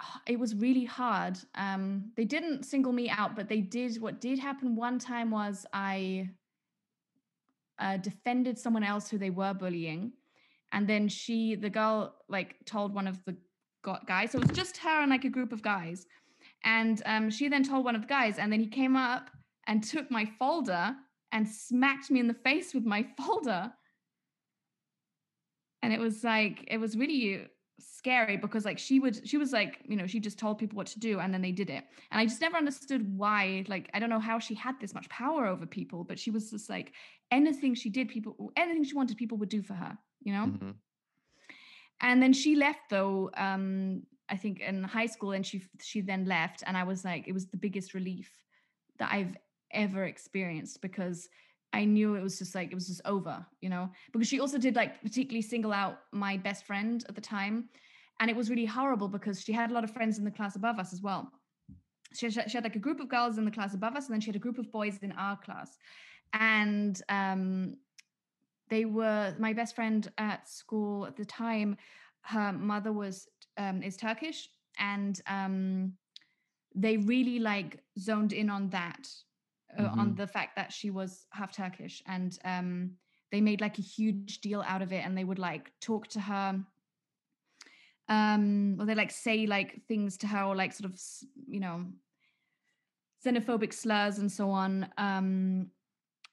it 0.26 0.38
was 0.38 0.54
really 0.54 0.84
hard 0.84 1.38
um 1.54 2.10
they 2.16 2.24
didn't 2.24 2.64
single 2.64 2.92
me 2.92 3.08
out 3.08 3.34
but 3.34 3.48
they 3.48 3.60
did 3.60 4.00
what 4.00 4.20
did 4.20 4.38
happen 4.38 4.76
one 4.76 4.98
time 4.98 5.30
was 5.30 5.64
i 5.72 6.28
uh, 7.78 7.96
defended 7.96 8.58
someone 8.58 8.84
else 8.84 9.08
who 9.08 9.18
they 9.18 9.30
were 9.30 9.54
bullying. 9.54 10.12
And 10.72 10.86
then 10.86 11.08
she 11.08 11.54
the 11.54 11.70
girl 11.70 12.16
like 12.28 12.56
told 12.66 12.94
one 12.94 13.06
of 13.06 13.24
the 13.24 13.36
gu- 13.82 14.04
guys. 14.06 14.32
So 14.32 14.38
it 14.38 14.48
was 14.48 14.56
just 14.56 14.76
her 14.78 15.00
and 15.00 15.10
like 15.10 15.24
a 15.24 15.30
group 15.30 15.52
of 15.52 15.62
guys. 15.62 16.06
And 16.64 17.02
um 17.06 17.30
she 17.30 17.48
then 17.48 17.62
told 17.62 17.84
one 17.84 17.94
of 17.94 18.02
the 18.02 18.08
guys. 18.08 18.38
And 18.38 18.52
then 18.52 18.60
he 18.60 18.66
came 18.66 18.96
up 18.96 19.30
and 19.66 19.82
took 19.82 20.10
my 20.10 20.26
folder 20.38 20.94
and 21.32 21.48
smacked 21.48 22.10
me 22.10 22.20
in 22.20 22.26
the 22.26 22.34
face 22.34 22.74
with 22.74 22.84
my 22.84 23.06
folder. 23.16 23.72
And 25.82 25.92
it 25.92 26.00
was 26.00 26.24
like 26.24 26.64
it 26.68 26.78
was 26.78 26.96
really 26.96 27.46
scary 27.78 28.36
because 28.36 28.64
like 28.64 28.78
she 28.78 28.98
would 28.98 29.26
she 29.28 29.36
was 29.36 29.52
like 29.52 29.80
you 29.88 29.96
know 29.96 30.06
she 30.06 30.18
just 30.20 30.38
told 30.38 30.58
people 30.58 30.76
what 30.76 30.86
to 30.86 30.98
do 30.98 31.20
and 31.20 31.32
then 31.32 31.40
they 31.42 31.52
did 31.52 31.70
it 31.70 31.84
and 32.10 32.20
i 32.20 32.24
just 32.24 32.40
never 32.40 32.56
understood 32.56 33.16
why 33.16 33.64
like 33.68 33.88
i 33.94 33.98
don't 33.98 34.10
know 34.10 34.18
how 34.18 34.38
she 34.38 34.54
had 34.54 34.74
this 34.80 34.94
much 34.94 35.08
power 35.08 35.46
over 35.46 35.66
people 35.66 36.02
but 36.04 36.18
she 36.18 36.30
was 36.30 36.50
just 36.50 36.68
like 36.68 36.92
anything 37.30 37.74
she 37.74 37.88
did 37.88 38.08
people 38.08 38.52
anything 38.56 38.82
she 38.84 38.94
wanted 38.94 39.16
people 39.16 39.38
would 39.38 39.48
do 39.48 39.62
for 39.62 39.74
her 39.74 39.96
you 40.22 40.32
know 40.32 40.46
Mhm. 40.46 40.74
and 42.00 42.22
then 42.22 42.32
she 42.32 42.54
left 42.56 42.90
though 42.90 43.30
um 43.36 44.02
i 44.28 44.36
think 44.36 44.60
in 44.60 44.82
high 44.84 45.06
school 45.06 45.32
and 45.32 45.46
she 45.46 45.62
she 45.80 46.00
then 46.00 46.24
left 46.24 46.62
and 46.66 46.76
i 46.76 46.82
was 46.84 47.04
like 47.04 47.28
it 47.28 47.32
was 47.32 47.46
the 47.48 47.56
biggest 47.56 47.94
relief 47.94 48.44
that 48.98 49.12
i've 49.12 49.36
ever 49.72 50.04
experienced 50.04 50.80
because 50.80 51.28
i 51.72 51.84
knew 51.84 52.14
it 52.14 52.22
was 52.22 52.38
just 52.38 52.54
like 52.54 52.70
it 52.70 52.74
was 52.74 52.86
just 52.86 53.02
over 53.04 53.44
you 53.60 53.68
know? 53.68 53.90
Because 54.12 54.28
she 54.28 54.40
also 54.40 54.58
did 54.58 54.76
like 54.76 55.02
particularly 55.02 55.42
single 55.42 55.72
out 55.72 56.00
my 56.12 56.36
best 56.36 56.64
friend 56.64 57.04
at 57.08 57.14
the 57.14 57.20
time 57.20 57.68
and 58.20 58.30
it 58.30 58.36
was 58.36 58.50
really 58.50 58.64
horrible 58.64 59.08
because 59.08 59.42
she 59.42 59.52
had 59.52 59.70
a 59.70 59.74
lot 59.74 59.84
of 59.84 59.90
friends 59.90 60.18
in 60.18 60.24
the 60.24 60.30
class 60.30 60.56
above 60.56 60.78
us 60.78 60.92
as 60.92 61.02
well. 61.02 61.30
She 62.14 62.26
had, 62.26 62.50
she 62.50 62.56
had 62.56 62.64
like 62.64 62.74
a 62.74 62.80
group 62.80 63.00
of 63.00 63.08
girls 63.08 63.38
in 63.38 63.44
the 63.44 63.50
class 63.50 63.74
above 63.74 63.94
us 63.94 64.06
and 64.06 64.14
then 64.14 64.20
she 64.20 64.26
had 64.26 64.36
a 64.36 64.40
group 64.40 64.58
of 64.58 64.72
boys 64.72 64.98
in 65.02 65.12
our 65.12 65.36
class. 65.36 65.78
And 66.32 67.00
um 67.08 67.76
they 68.70 68.84
were 68.84 69.34
my 69.38 69.52
best 69.52 69.74
friend 69.74 70.10
at 70.18 70.48
school 70.48 71.06
at 71.06 71.16
the 71.16 71.24
time 71.24 71.76
her 72.22 72.52
mother 72.52 72.92
was 72.92 73.28
um 73.56 73.82
is 73.82 73.96
turkish 73.96 74.48
and 74.78 75.20
um 75.26 75.92
they 76.74 76.96
really 76.96 77.38
like 77.38 77.78
zoned 77.98 78.32
in 78.32 78.50
on 78.50 78.68
that 78.68 79.08
uh, 79.78 79.90
on 79.96 80.14
Mhm. 80.14 80.16
the 80.16 80.26
fact 80.26 80.56
that 80.56 80.72
she 80.72 80.90
was 80.90 81.26
half 81.32 81.52
turkish 81.52 82.02
and 82.06 82.38
um 82.44 82.96
they 83.30 83.40
made 83.40 83.60
like 83.60 83.78
a 83.78 83.82
huge 83.82 84.40
deal 84.40 84.62
out 84.62 84.82
of 84.82 84.92
it 84.92 85.04
and 85.04 85.16
they 85.16 85.24
would 85.24 85.38
like 85.38 85.72
talk 85.80 86.06
to 86.08 86.20
her 86.20 86.64
um 88.08 88.76
or 88.80 88.86
they 88.86 88.94
like 88.94 89.10
say 89.10 89.46
like 89.46 89.82
things 89.86 90.16
to 90.16 90.26
her 90.26 90.44
or 90.44 90.56
like 90.56 90.72
sort 90.72 90.90
of 90.90 90.98
you 91.46 91.60
know 91.60 91.84
xenophobic 93.24 93.72
slurs 93.72 94.18
and 94.18 94.30
so 94.30 94.50
on. 94.50 94.88
Um, 94.96 95.70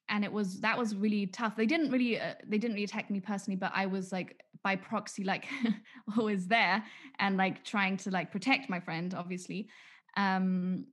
and 0.08 0.24
it 0.24 0.32
was 0.32 0.62
that 0.62 0.78
was 0.78 0.96
really 0.96 1.26
tough. 1.28 1.56
They 1.56 1.66
didn't 1.66 1.90
really 1.92 2.20
uh, 2.20 2.36
they 2.46 2.60
didn't 2.60 2.76
really 2.76 2.84
attack 2.84 3.10
me 3.10 3.20
personally, 3.20 3.58
but 3.58 3.72
I 3.74 3.88
was 3.88 4.12
like 4.12 4.40
by 4.64 4.76
proxy, 4.76 5.24
like 5.24 5.48
always 6.18 6.48
there 6.48 6.86
and 7.18 7.38
like 7.38 7.64
trying 7.64 7.98
to 7.98 8.12
like 8.12 8.32
protect 8.32 8.70
my 8.70 8.80
friend, 8.80 9.14
obviously. 9.16 9.68
Um, 10.16 10.88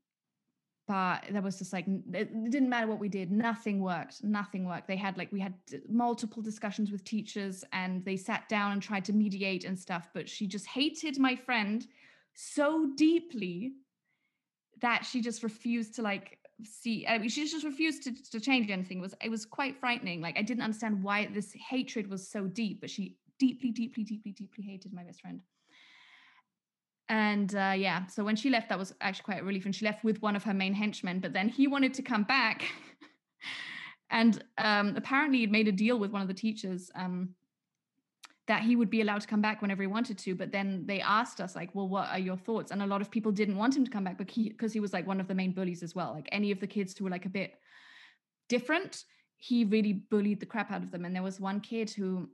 but 0.89 1.24
there 1.30 1.43
was 1.43 1.59
just 1.59 1.72
like 1.72 1.87
it 1.87 2.51
didn't 2.51 2.68
matter 2.68 2.87
what 2.87 2.99
we 2.99 3.09
did 3.09 3.30
nothing 3.30 3.80
worked 3.80 4.22
nothing 4.24 4.64
worked. 4.64 4.89
They 4.89 4.97
had 4.97 5.16
like 5.16 5.30
we 5.33 5.41
had 5.41 5.55
multiple 5.89 6.43
discussions 6.43 6.91
with 6.91 7.05
teachers 7.05 7.64
and 7.72 8.05
they 8.05 8.16
sat 8.16 8.49
down 8.49 8.72
and 8.72 8.83
tried 8.83 9.05
to 9.07 9.12
mediate 9.12 9.64
and 9.64 9.78
stuff 9.78 10.09
but 10.12 10.28
she 10.28 10.47
just 10.47 10.66
hated 10.66 11.18
my 11.18 11.37
friend 11.37 11.87
so 12.35 12.91
deeply 12.97 13.72
that 14.80 15.05
she 15.05 15.20
just 15.20 15.43
refused 15.43 15.95
to 15.97 16.03
like 16.03 16.39
see 16.64 17.07
I 17.07 17.18
mean, 17.18 17.28
she 17.28 17.49
just 17.49 17.64
refused 17.64 18.03
to, 18.05 18.30
to 18.30 18.41
change 18.41 18.70
anything. 18.70 18.99
It 18.99 19.03
was 19.03 19.14
it 19.22 19.30
was 19.30 19.45
quite 19.47 19.78
frightening. 19.78 20.20
Like 20.20 20.39
i 20.39 20.43
didn't 20.43 20.62
understand 20.62 21.03
why 21.03 21.28
this 21.33 21.53
hatred 21.70 22.11
was 22.11 22.28
so 22.28 22.47
deep 22.47 22.80
but 22.80 22.91
she 22.91 23.16
deeply 23.39 23.70
deeply 23.70 24.05
deeply 24.05 24.33
deeply 24.33 24.64
hated 24.64 24.93
my 24.93 25.05
best 25.05 25.20
friend 25.20 25.41
and 27.09 27.55
uh, 27.55 27.75
yeah, 27.77 28.07
so 28.07 28.25
when 28.25 28.37
she 28.37 28.51
left, 28.51 28.69
that 28.69 28.79
was 28.79 28.95
actually 29.01 29.25
quite 29.25 29.41
a 29.41 29.45
relief. 29.45 29.65
And 29.65 29.75
she 29.75 29.85
left 29.85 30.05
with 30.05 30.23
one 30.23 30.37
of 30.37 30.45
her 30.45 30.55
main 30.55 30.75
henchmen, 30.75 31.21
but 31.21 31.33
then 31.33 31.49
he 31.49 31.67
wanted 31.67 31.95
to 31.95 32.03
come 32.03 32.23
back. 32.23 32.65
and 34.11 34.43
um, 34.59 34.95
apparently, 34.97 35.39
he'd 35.39 35.53
made 35.53 35.69
a 35.69 35.73
deal 35.73 35.99
with 35.99 36.11
one 36.11 36.23
of 36.23 36.29
the 36.29 36.35
teachers 36.35 36.91
um, 36.95 37.31
that 38.47 38.63
he 38.63 38.77
would 38.77 38.91
be 38.91 39.01
allowed 39.01 39.21
to 39.21 39.27
come 39.27 39.43
back 39.43 39.63
whenever 39.63 39.83
he 39.83 39.87
wanted 39.87 40.19
to. 40.19 40.35
But 40.35 40.53
then 40.53 40.85
they 40.87 41.01
asked 41.01 41.41
us, 41.41 41.55
like, 41.55 41.75
well, 41.75 41.89
what 41.89 42.09
are 42.09 42.19
your 42.19 42.37
thoughts? 42.37 42.71
And 42.71 42.83
a 42.83 42.87
lot 42.87 43.01
of 43.01 43.11
people 43.11 43.33
didn't 43.33 43.57
want 43.57 43.77
him 43.77 43.85
to 43.85 43.91
come 43.91 44.05
back 44.05 44.19
because 44.19 44.35
he, 44.35 44.49
because 44.49 44.73
he 44.73 44.81
was 44.81 44.93
like 44.93 45.07
one 45.07 45.21
of 45.21 45.29
the 45.29 45.35
main 45.35 45.53
bullies 45.53 45.83
as 45.83 45.95
well. 45.95 46.13
Like 46.15 46.29
any 46.33 46.51
of 46.51 46.61
the 46.61 46.67
kids 46.67 46.97
who 46.97 47.05
were 47.05 47.11
like 47.11 47.27
a 47.27 47.31
bit 47.31 47.55
different, 48.49 49.05
he 49.37 49.65
really 49.65 49.93
bullied 49.93 50.41
the 50.41 50.47
crap 50.47 50.71
out 50.71 50.83
of 50.83 50.91
them. 50.91 51.05
And 51.05 51.15
there 51.15 51.23
was 51.23 51.41
one 51.41 51.61
kid 51.61 51.91
who, 51.91 52.31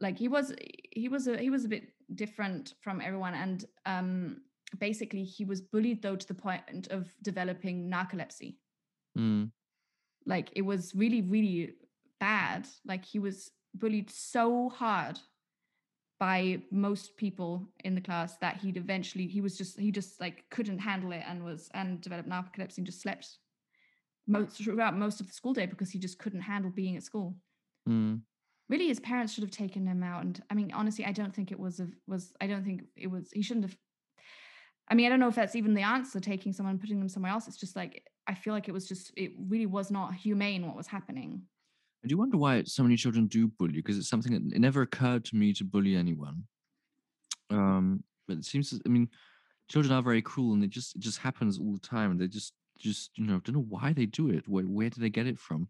like, 0.00 0.18
he 0.18 0.28
was 0.28 0.54
he 0.92 1.08
was 1.08 1.26
a 1.26 1.36
he 1.38 1.50
was 1.50 1.64
a 1.64 1.68
bit 1.68 1.84
different 2.14 2.74
from 2.80 3.00
everyone 3.00 3.34
and 3.34 3.64
um 3.84 4.40
basically 4.78 5.24
he 5.24 5.44
was 5.44 5.60
bullied 5.60 6.02
though 6.02 6.16
to 6.16 6.28
the 6.28 6.34
point 6.34 6.88
of 6.88 7.12
developing 7.22 7.90
narcolepsy 7.90 8.56
Mm. 9.18 9.50
like 10.26 10.50
it 10.54 10.62
was 10.62 10.94
really 10.94 11.22
really 11.22 11.74
bad 12.20 12.68
like 12.84 13.04
he 13.04 13.18
was 13.18 13.50
bullied 13.74 14.10
so 14.10 14.68
hard 14.68 15.18
by 16.20 16.62
most 16.70 17.16
people 17.16 17.68
in 17.84 17.94
the 17.94 18.00
class 18.00 18.36
that 18.38 18.58
he'd 18.58 18.76
eventually 18.76 19.26
he 19.26 19.40
was 19.40 19.56
just 19.58 19.78
he 19.78 19.90
just 19.90 20.20
like 20.20 20.44
couldn't 20.50 20.78
handle 20.78 21.12
it 21.12 21.22
and 21.26 21.42
was 21.44 21.70
and 21.74 22.00
developed 22.00 22.28
narcolepsy 22.28 22.78
and 22.78 22.86
just 22.86 23.00
slept 23.02 23.38
most 24.26 24.56
throughout 24.58 24.96
most 24.96 25.20
of 25.20 25.26
the 25.26 25.32
school 25.32 25.54
day 25.54 25.66
because 25.66 25.90
he 25.90 25.98
just 25.98 26.18
couldn't 26.18 26.40
handle 26.40 26.70
being 26.70 26.96
at 26.96 27.02
school 27.02 27.34
Mm. 27.88 28.20
Really 28.68 28.88
his 28.88 29.00
parents 29.00 29.32
should 29.32 29.44
have 29.44 29.50
taken 29.50 29.86
him 29.86 30.02
out 30.02 30.22
and 30.22 30.42
i 30.50 30.54
mean 30.54 30.70
honestly 30.72 31.04
i 31.04 31.12
don't 31.12 31.34
think 31.34 31.52
it 31.52 31.58
was 31.58 31.80
a 31.80 31.88
was 32.06 32.32
i 32.40 32.46
don't 32.46 32.64
think 32.64 32.82
it 32.96 33.08
was 33.08 33.30
he 33.32 33.42
shouldn't 33.42 33.64
have 33.64 33.76
i 34.88 34.94
mean 34.94 35.06
i 35.06 35.08
don't 35.08 35.20
know 35.20 35.28
if 35.28 35.34
that's 35.34 35.56
even 35.56 35.74
the 35.74 35.82
answer 35.82 36.20
taking 36.20 36.52
someone 36.52 36.72
and 36.72 36.80
putting 36.80 36.98
them 36.98 37.08
somewhere 37.08 37.32
else 37.32 37.48
it's 37.48 37.56
just 37.56 37.76
like 37.76 38.02
i 38.26 38.34
feel 38.34 38.52
like 38.52 38.68
it 38.68 38.72
was 38.72 38.88
just 38.88 39.12
it 39.16 39.32
really 39.48 39.66
was 39.66 39.90
not 39.90 40.14
humane 40.14 40.66
what 40.66 40.76
was 40.76 40.86
happening 40.86 41.42
I 42.06 42.08
do 42.08 42.18
wonder 42.18 42.36
why 42.36 42.62
so 42.62 42.84
many 42.84 42.94
children 42.94 43.26
do 43.26 43.48
bully 43.48 43.72
because 43.72 43.98
it's 43.98 44.08
something 44.08 44.32
that 44.32 44.54
it 44.54 44.60
never 44.60 44.82
occurred 44.82 45.24
to 45.24 45.34
me 45.34 45.52
to 45.54 45.64
bully 45.64 45.96
anyone. 45.96 46.44
Um, 47.50 48.04
but 48.28 48.36
it 48.36 48.44
seems, 48.44 48.78
I 48.86 48.88
mean, 48.88 49.08
children 49.68 49.92
are 49.92 50.02
very 50.02 50.22
cruel 50.22 50.52
and 50.52 50.62
it 50.62 50.70
just 50.70 50.94
it 50.94 51.00
just 51.00 51.18
happens 51.18 51.58
all 51.58 51.72
the 51.72 51.80
time. 51.80 52.12
And 52.12 52.20
they 52.20 52.28
just 52.28 52.52
just 52.78 53.10
you 53.16 53.24
know 53.24 53.40
don't 53.40 53.56
know 53.56 53.66
why 53.68 53.92
they 53.92 54.06
do 54.06 54.30
it. 54.30 54.46
Where 54.46 54.62
where 54.62 54.88
do 54.88 55.00
they 55.00 55.10
get 55.10 55.26
it 55.26 55.36
from? 55.36 55.68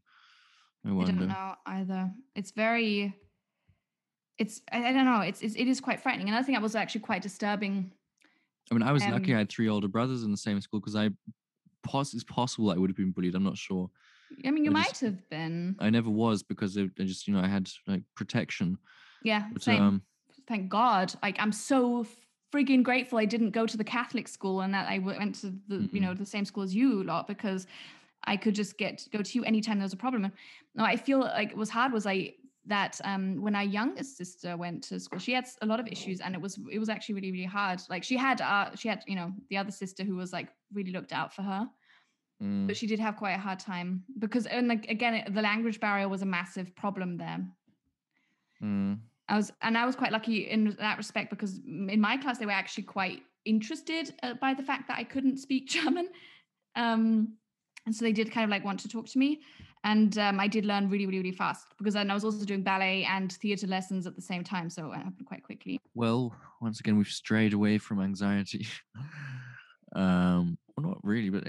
I 0.87 0.91
i 0.91 1.05
don't 1.05 1.27
know 1.29 1.55
either 1.67 2.11
it's 2.35 2.53
very 2.53 3.15
it's 4.39 4.63
i, 4.73 4.89
I 4.89 4.93
don't 4.93 5.05
know 5.05 5.21
it's, 5.21 5.43
it's 5.43 5.55
it 5.57 5.67
is 5.67 5.81
quite 5.81 6.01
frightening 6.01 6.29
another 6.29 6.45
thing 6.45 6.55
that 6.55 6.63
was 6.63 6.77
actually 6.77 7.01
quite 7.03 7.23
disturbing 7.23 7.93
I 8.69 8.75
mean, 8.75 8.83
I 8.83 8.91
was 8.91 9.07
lucky. 9.07 9.31
Um, 9.33 9.37
I 9.37 9.39
had 9.39 9.49
three 9.49 9.69
older 9.69 9.87
brothers 9.87 10.25
in 10.25 10.33
the 10.33 10.37
same 10.37 10.61
school 10.61 10.81
because 10.81 10.97
I, 10.97 11.11
pos- 11.85 12.15
it's 12.15 12.25
possible 12.25 12.73
I 12.73 12.75
would 12.77 12.91
have 12.91 12.97
been 12.97 13.13
bullied. 13.13 13.37
I'm 13.37 13.45
not 13.45 13.57
sure. 13.57 13.89
i 14.45 14.51
mean 14.51 14.65
you 14.65 14.71
I 14.71 14.75
might 14.75 14.89
just- 14.89 15.03
have 15.03 15.31
been 15.31 15.77
I 15.79 15.89
never 15.89 16.11
was 16.11 16.43
because 16.43 16.77
I, 16.77 16.91
I 16.99 17.05
just 17.05 17.29
you 17.29 17.35
know 17.35 17.41
I 17.41 17.47
had 17.47 17.71
like 17.87 18.03
protection. 18.17 18.77
yeah 19.23 19.47
But 19.53 19.63
same 19.63 19.81
um, 19.81 20.03
thank 20.49 20.69
God. 20.69 21.15
Like 21.23 21.37
I'm 21.39 21.53
so 21.53 22.05
friggin' 22.53 22.83
grateful 22.83 23.19
I 23.19 23.25
didn't 23.25 23.51
go 23.51 23.67
to 23.67 23.77
the 23.77 23.85
Catholic 23.85 24.27
school 24.27 24.63
and 24.63 24.75
that 24.75 24.89
I 24.89 24.99
went 24.99 25.37
to 25.43 25.55
the 25.69 25.89
you 25.93 26.01
know 26.01 26.13
the 26.13 26.27
same 26.27 26.45
school 26.45 26.65
as 26.65 26.75
you 26.75 27.05
lot 27.05 27.29
because 27.29 27.69
I 28.27 28.37
could 28.37 28.55
just 28.55 28.79
get 28.79 29.07
go 29.13 29.23
to 29.23 29.39
you 29.39 29.45
anytime 29.45 29.79
there 29.79 29.85
was 29.85 29.93
a 29.93 29.97
problem. 29.97 30.25
And 30.25 30.33
no, 30.75 30.85
I 30.85 30.97
feel 30.97 31.21
like 31.21 31.51
it 31.51 31.57
was 31.57 31.71
hard 31.71 31.93
was 31.93 32.07
I 32.07 32.35
that 32.69 33.01
um 33.05 33.41
when 33.41 33.55
our 33.55 33.65
youngest 33.65 34.17
sister 34.17 34.57
went 34.57 34.83
to 34.83 34.99
school 34.99 35.21
she 35.21 35.33
had 35.33 35.47
a 35.63 35.67
lot 35.67 35.79
of 35.79 35.87
issues 35.87 36.21
and 36.21 36.35
it 36.35 36.41
was 36.41 36.59
it 36.71 36.81
was 36.81 36.89
actually 36.89 37.15
really 37.15 37.33
really 37.33 37.45
hard. 37.45 37.81
Like 37.89 38.03
she 38.03 38.17
had 38.17 38.41
uh 38.41 38.75
she 38.75 38.89
had 38.89 39.03
you 39.07 39.17
know 39.17 39.33
the 39.51 39.57
other 39.57 39.71
sister 39.71 40.05
who 40.05 40.17
was 40.17 40.33
like 40.33 40.49
really 40.73 40.93
looked 40.93 41.13
out 41.13 41.35
for 41.35 41.43
her. 41.43 41.69
Mm, 42.43 42.67
but 42.67 42.77
she 42.77 42.87
did 42.87 43.01
have 43.01 43.17
quite 43.17 43.33
a 43.33 43.39
hard 43.39 43.59
time 43.59 44.05
because 44.19 44.47
and 44.47 44.69
like 44.69 44.91
again 44.91 45.25
the 45.33 45.43
language 45.43 45.81
barrier 45.81 46.09
was 46.09 46.23
a 46.23 46.27
massive 46.27 46.75
problem 46.77 47.17
there. 47.17 47.41
Mm, 48.63 48.99
I 49.29 49.37
was, 49.37 49.53
and 49.63 49.77
I 49.77 49.85
was 49.87 49.97
quite 49.97 50.13
lucky 50.13 50.49
in 50.49 50.77
that 50.79 50.97
respect 50.97 51.31
because 51.31 51.59
in 51.67 52.01
my 52.01 52.17
class 52.17 52.39
they 52.39 52.47
were 52.47 52.53
actually 52.53 52.85
quite 52.85 53.23
interested 53.45 54.15
uh, 54.23 54.35
by 54.35 54.55
the 54.55 54.63
fact 54.63 54.89
that 54.89 54.99
I 54.99 55.05
couldn't 55.05 55.39
speak 55.39 55.67
German, 55.77 56.09
um, 56.75 57.35
and 57.87 57.95
so 57.95 58.05
they 58.05 58.13
did 58.13 58.31
kind 58.31 58.45
of 58.45 58.51
like 58.51 58.65
want 58.65 58.81
to 58.81 58.89
talk 58.89 59.07
to 59.07 59.19
me, 59.19 59.41
and 59.85 60.19
um, 60.19 60.41
I 60.41 60.49
did 60.49 60.67
learn 60.67 60.91
really, 60.91 61.07
really, 61.07 61.19
really 61.19 61.33
fast 61.33 61.69
because 61.79 61.95
then 61.95 62.11
I 62.11 62.15
was 62.15 62.25
also 62.25 62.45
doing 62.45 62.63
ballet 62.63 63.05
and 63.05 63.33
theatre 63.33 63.67
lessons 63.67 64.07
at 64.07 64.17
the 64.17 64.23
same 64.23 64.45
time, 64.45 64.69
so 64.69 64.93
it 64.93 64.97
happened 64.97 65.27
quite 65.27 65.43
quickly. 65.43 65.81
well, 65.95 66.35
once 66.61 66.81
again, 66.81 66.99
we've 66.99 67.07
strayed 67.09 67.53
away 67.53 67.79
from 67.79 68.01
anxiety. 68.01 68.67
um, 69.97 70.59
well, 70.77 70.89
not 70.89 70.99
really, 71.03 71.31
but 71.31 71.45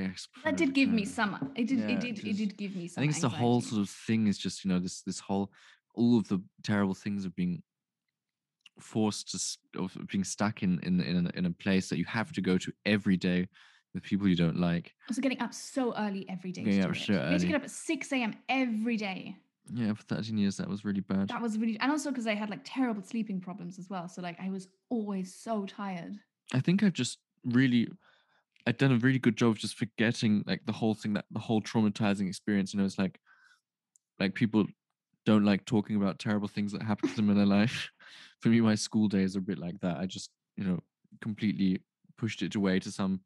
That 0.46 0.56
did 0.56 0.74
give 0.74 0.90
me 0.90 1.04
some. 1.04 1.52
It 1.56 1.68
did. 1.68 1.80
Yeah, 1.80 1.88
it 1.90 2.00
did. 2.00 2.26
It 2.26 2.38
did 2.38 2.58
give 2.58 2.76
me 2.76 2.86
I 2.86 3.02
think 3.02 3.12
it's 3.12 3.22
the 3.22 3.30
whole 3.30 3.62
sort 3.62 3.82
of 3.82 3.90
thing 3.90 4.28
is 4.28 4.38
just 4.38 4.64
you 4.64 4.70
know 4.70 4.80
this 4.80 5.02
this 5.02 5.20
whole 5.20 5.52
all 5.96 6.18
of 6.18 6.28
the 6.28 6.42
terrible 6.64 6.94
things 6.94 7.26
of 7.26 7.36
being 7.36 7.64
forced 8.80 9.32
to 9.32 9.82
of 9.82 9.98
being 10.08 10.24
stuck 10.24 10.64
in 10.64 10.80
in 10.84 11.02
in 11.02 11.26
a, 11.26 11.38
in 11.38 11.46
a 11.48 11.52
place 11.52 11.90
that 11.90 11.98
you 11.98 12.06
have 12.06 12.32
to 12.34 12.42
go 12.42 12.58
to 12.58 12.72
every 12.86 13.18
day 13.18 13.48
with 13.98 14.04
people 14.04 14.28
you 14.28 14.36
don't 14.36 14.60
like. 14.60 14.94
Also 15.10 15.22
getting 15.22 15.42
up 15.42 15.54
so 15.54 15.94
early 15.98 16.26
every 16.30 16.52
day. 16.52 16.64
Getting 16.64 16.84
up 16.84 16.96
so 16.96 17.14
We 17.14 17.18
had 17.18 17.40
to 17.40 17.48
get 17.48 17.56
up 17.56 17.64
at 17.64 17.72
six 17.72 18.12
a.m. 18.14 18.36
every 18.48 18.96
day. 18.96 19.36
Yeah, 19.74 19.94
for 19.94 20.04
13 20.04 20.38
years 20.38 20.56
that 20.58 20.70
was 20.70 20.86
really 20.86 21.02
bad. 21.02 21.28
That 21.28 21.42
was 21.42 21.58
really, 21.58 21.78
and 21.80 21.92
also 21.92 22.10
because 22.10 22.28
I 22.28 22.36
had 22.36 22.50
like 22.50 22.62
terrible 22.64 23.02
sleeping 23.04 23.42
problems 23.42 23.78
as 23.80 23.90
well. 23.90 24.08
So 24.08 24.22
like 24.22 24.40
I 24.40 24.50
was 24.50 24.68
always 24.90 25.34
so 25.34 25.66
tired. 25.66 26.16
I 26.54 26.62
think 26.62 26.84
I've 26.84 26.94
just 26.94 27.18
really 27.44 27.90
I've 28.66 28.78
done 28.78 28.92
a 28.92 28.98
really 28.98 29.20
good 29.20 29.36
job 29.36 29.52
of 29.52 29.58
just 29.58 29.76
forgetting 29.76 30.44
like 30.46 30.66
the 30.66 30.74
whole 30.74 30.94
thing 30.94 31.14
that 31.14 31.26
the 31.32 31.40
whole 31.40 31.62
traumatizing 31.62 32.28
experience. 32.28 32.74
You 32.74 32.80
know, 32.80 32.86
it's 32.86 33.00
like 33.00 33.20
like 34.20 34.36
people 34.36 34.66
don't 35.26 35.44
like 35.44 35.66
talking 35.66 35.96
about 35.96 36.20
terrible 36.20 36.48
things 36.48 36.72
that 36.72 36.84
happen 36.84 37.10
to 37.10 37.16
them 37.16 37.30
in 37.30 37.38
their 37.38 37.46
life. 37.60 37.90
For 38.42 38.50
me, 38.50 38.62
my 38.62 38.76
school 38.76 39.08
days 39.08 39.36
are 39.36 39.40
a 39.40 39.42
bit 39.42 39.58
like 39.58 39.80
that. 39.82 39.98
I 39.98 40.06
just, 40.06 40.30
you 40.56 40.64
know, 40.64 40.80
completely 41.20 41.82
pushed 42.18 42.42
it 42.42 42.56
away 42.56 42.80
to 42.80 42.92
some 42.92 43.22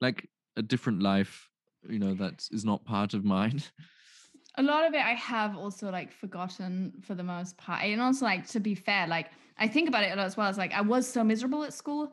like 0.00 0.28
a 0.56 0.62
different 0.62 1.02
life, 1.02 1.48
you 1.88 1.98
know, 1.98 2.14
that 2.14 2.46
is 2.50 2.64
not 2.64 2.84
part 2.84 3.14
of 3.14 3.24
mine. 3.24 3.62
a 4.58 4.62
lot 4.62 4.86
of 4.86 4.94
it 4.94 5.00
I 5.04 5.12
have 5.14 5.56
also 5.56 5.90
like 5.90 6.12
forgotten 6.12 6.92
for 7.02 7.14
the 7.14 7.22
most 7.22 7.56
part. 7.56 7.82
And 7.82 8.00
also 8.00 8.24
like 8.24 8.46
to 8.48 8.60
be 8.60 8.74
fair, 8.74 9.06
like 9.06 9.30
I 9.58 9.68
think 9.68 9.88
about 9.88 10.04
it 10.04 10.12
a 10.12 10.16
lot 10.16 10.26
as 10.26 10.36
well 10.36 10.48
as 10.48 10.58
like 10.58 10.72
I 10.72 10.80
was 10.80 11.06
so 11.06 11.22
miserable 11.24 11.64
at 11.64 11.72
school, 11.72 12.10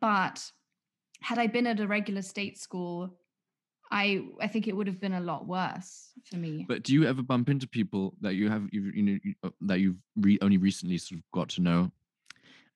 but 0.00 0.50
had 1.20 1.38
I 1.38 1.46
been 1.46 1.66
at 1.66 1.80
a 1.80 1.86
regular 1.86 2.22
state 2.22 2.58
school, 2.58 3.18
I 3.90 4.24
I 4.40 4.46
think 4.48 4.68
it 4.68 4.76
would 4.76 4.86
have 4.86 5.00
been 5.00 5.14
a 5.14 5.20
lot 5.20 5.46
worse 5.46 6.10
for 6.24 6.36
me. 6.36 6.64
But 6.68 6.82
do 6.82 6.94
you 6.94 7.04
ever 7.04 7.22
bump 7.22 7.48
into 7.50 7.66
people 7.68 8.14
that 8.20 8.34
you 8.34 8.48
have 8.48 8.68
you 8.72 8.90
you 8.94 9.02
know 9.02 9.18
you- 9.22 9.34
uh, 9.42 9.50
that 9.62 9.80
you've 9.80 9.98
re- 10.16 10.38
only 10.40 10.56
recently 10.56 10.98
sort 10.98 11.18
of 11.20 11.24
got 11.32 11.48
to 11.50 11.60
know, 11.62 11.90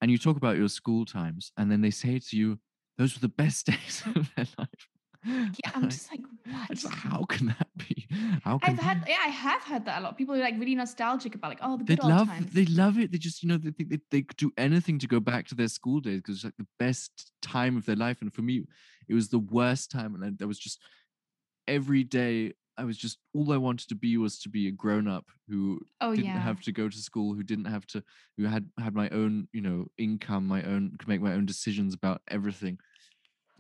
and 0.01 0.11
you 0.11 0.19
talk 0.19 0.37
about 0.37 0.57
your 0.59 0.69
school 0.69 1.05
times, 1.05 1.53
and 1.57 1.71
then 1.71 1.81
they 1.81 1.91
say 1.91 2.19
to 2.19 2.37
you, 2.37 2.59
"Those 2.99 3.15
were 3.15 3.21
the 3.21 3.29
best 3.29 3.67
days 3.73 4.03
of 4.15 4.31
their 4.35 4.47
life." 4.59 4.89
yeah, 5.25 5.71
I'm 5.75 5.83
Like, 5.83 5.91
just 5.91 6.11
like, 6.11 6.21
what? 6.45 6.85
like, 6.85 6.95
how 6.95 7.25
can 7.25 7.47
that 7.49 7.69
be? 7.77 8.07
How 8.45 8.59
can 8.59 8.75
I've 8.75 8.79
had 8.79 9.05
yeah, 9.09 9.17
I 9.25 9.29
have 9.29 9.63
heard 9.63 9.85
that 9.87 10.01
a 10.01 10.03
lot. 10.03 10.17
People 10.17 10.35
are 10.35 10.39
like 10.39 10.55
really 10.59 10.75
nostalgic 10.75 11.35
about 11.35 11.49
like, 11.49 11.59
oh, 11.63 11.77
the 11.77 11.85
they 11.85 11.97
good 11.97 12.05
old 12.05 12.11
love 12.11 12.29
times. 12.29 12.53
they 12.53 12.65
love 12.67 12.99
it. 12.99 13.13
They 13.13 13.19
just 13.19 13.43
you 13.43 13.49
know 13.49 13.57
they 13.59 13.71
think 13.71 13.91
they, 13.91 13.99
they 14.11 14.23
could 14.23 14.37
do 14.37 14.53
anything 14.57 14.99
to 15.01 15.07
go 15.09 15.21
back 15.21 15.47
to 15.49 15.55
their 15.55 15.69
school 15.69 16.01
days 16.01 16.19
because 16.19 16.37
it's 16.37 16.45
like 16.45 16.57
the 16.59 16.67
best 16.79 17.33
time 17.43 17.77
of 17.77 17.87
their 17.87 17.97
life. 17.97 18.21
And 18.23 18.33
for 18.33 18.43
me, 18.43 18.65
it 19.09 19.15
was 19.15 19.29
the 19.29 19.39
worst 19.39 19.91
time, 19.91 20.15
and 20.15 20.25
I, 20.25 20.31
there 20.37 20.49
was 20.49 20.59
just 20.59 20.81
every 21.67 22.05
day. 22.05 22.55
I 22.79 22.85
was 22.85 22.97
just 22.97 23.19
all 23.35 23.53
I 23.53 23.57
wanted 23.57 23.89
to 23.89 23.95
be 23.95 24.17
was 24.17 24.39
to 24.41 24.49
be 24.49 24.69
a 24.69 24.71
grown 24.71 25.09
up 25.09 25.25
who 25.49 25.81
oh 26.01 26.15
didn't 26.15 26.27
yeah. 26.27 26.39
have 26.41 26.61
to 26.63 26.73
go 26.73 26.89
to 26.89 26.99
school 26.99 27.35
who 27.35 27.43
didn't 27.43 27.65
have 27.67 27.87
to 27.89 28.03
who 28.37 28.45
had 28.45 28.69
had 28.79 28.95
my 28.95 29.09
own 29.11 29.49
you 29.53 29.61
know 29.61 29.87
income 29.99 30.47
my 30.47 30.63
own 30.63 30.95
could 30.99 31.09
make 31.09 31.21
my 31.23 31.33
own 31.33 31.47
decisions 31.47 31.95
about 31.95 32.21
everything 32.29 32.79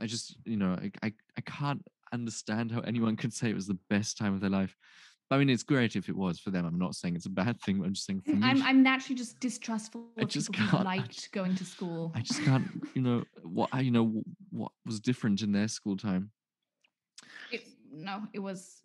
I 0.01 0.07
just, 0.07 0.37
you 0.45 0.57
know, 0.57 0.79
I, 0.81 0.91
I, 1.03 1.12
I 1.37 1.41
can't 1.43 1.83
understand 2.12 2.71
how 2.71 2.81
anyone 2.81 3.17
could 3.17 3.33
say 3.33 3.49
it 3.51 3.55
was 3.55 3.67
the 3.67 3.79
best 3.89 4.19
time 4.19 4.35
of 4.35 4.41
their 4.41 4.51
life. 4.51 4.77
I 5.31 5.39
mean, 5.39 5.51
it's 5.51 5.64
great 5.64 5.97
if 5.97 6.09
it 6.09 6.17
was 6.17 6.39
for 6.39 6.51
them. 6.51 6.67
I'm 6.67 6.79
not 6.79 6.95
saying 6.95 7.17
it's 7.17 7.27
a 7.27 7.31
bad 7.31 7.61
thing. 7.62 7.83
I'm 7.83 7.95
just 7.95 8.07
saying 8.07 8.21
for 8.21 8.31
me, 8.37 8.47
I'm 8.47 8.62
I'm 8.62 8.83
naturally 8.83 9.17
just 9.17 9.41
distrustful 9.41 10.07
I 10.17 10.23
of 10.23 10.29
just 10.29 10.53
people 10.53 10.69
can't- 10.69 10.85
liked 10.85 11.14
just- 11.14 11.33
going 11.33 11.57
to 11.57 11.64
school. 11.64 12.12
I 12.14 12.21
just 12.21 12.43
can't, 12.43 12.69
you 12.95 13.03
know, 13.03 13.25
what 13.43 13.71
you 13.83 13.91
know, 13.91 14.23
what 14.51 14.71
was 14.85 15.01
different 15.01 15.43
in 15.43 15.51
their 15.51 15.67
school 15.67 15.97
time. 15.97 16.31
It, 17.51 17.64
no, 17.93 18.23
it 18.33 18.39
was. 18.39 18.83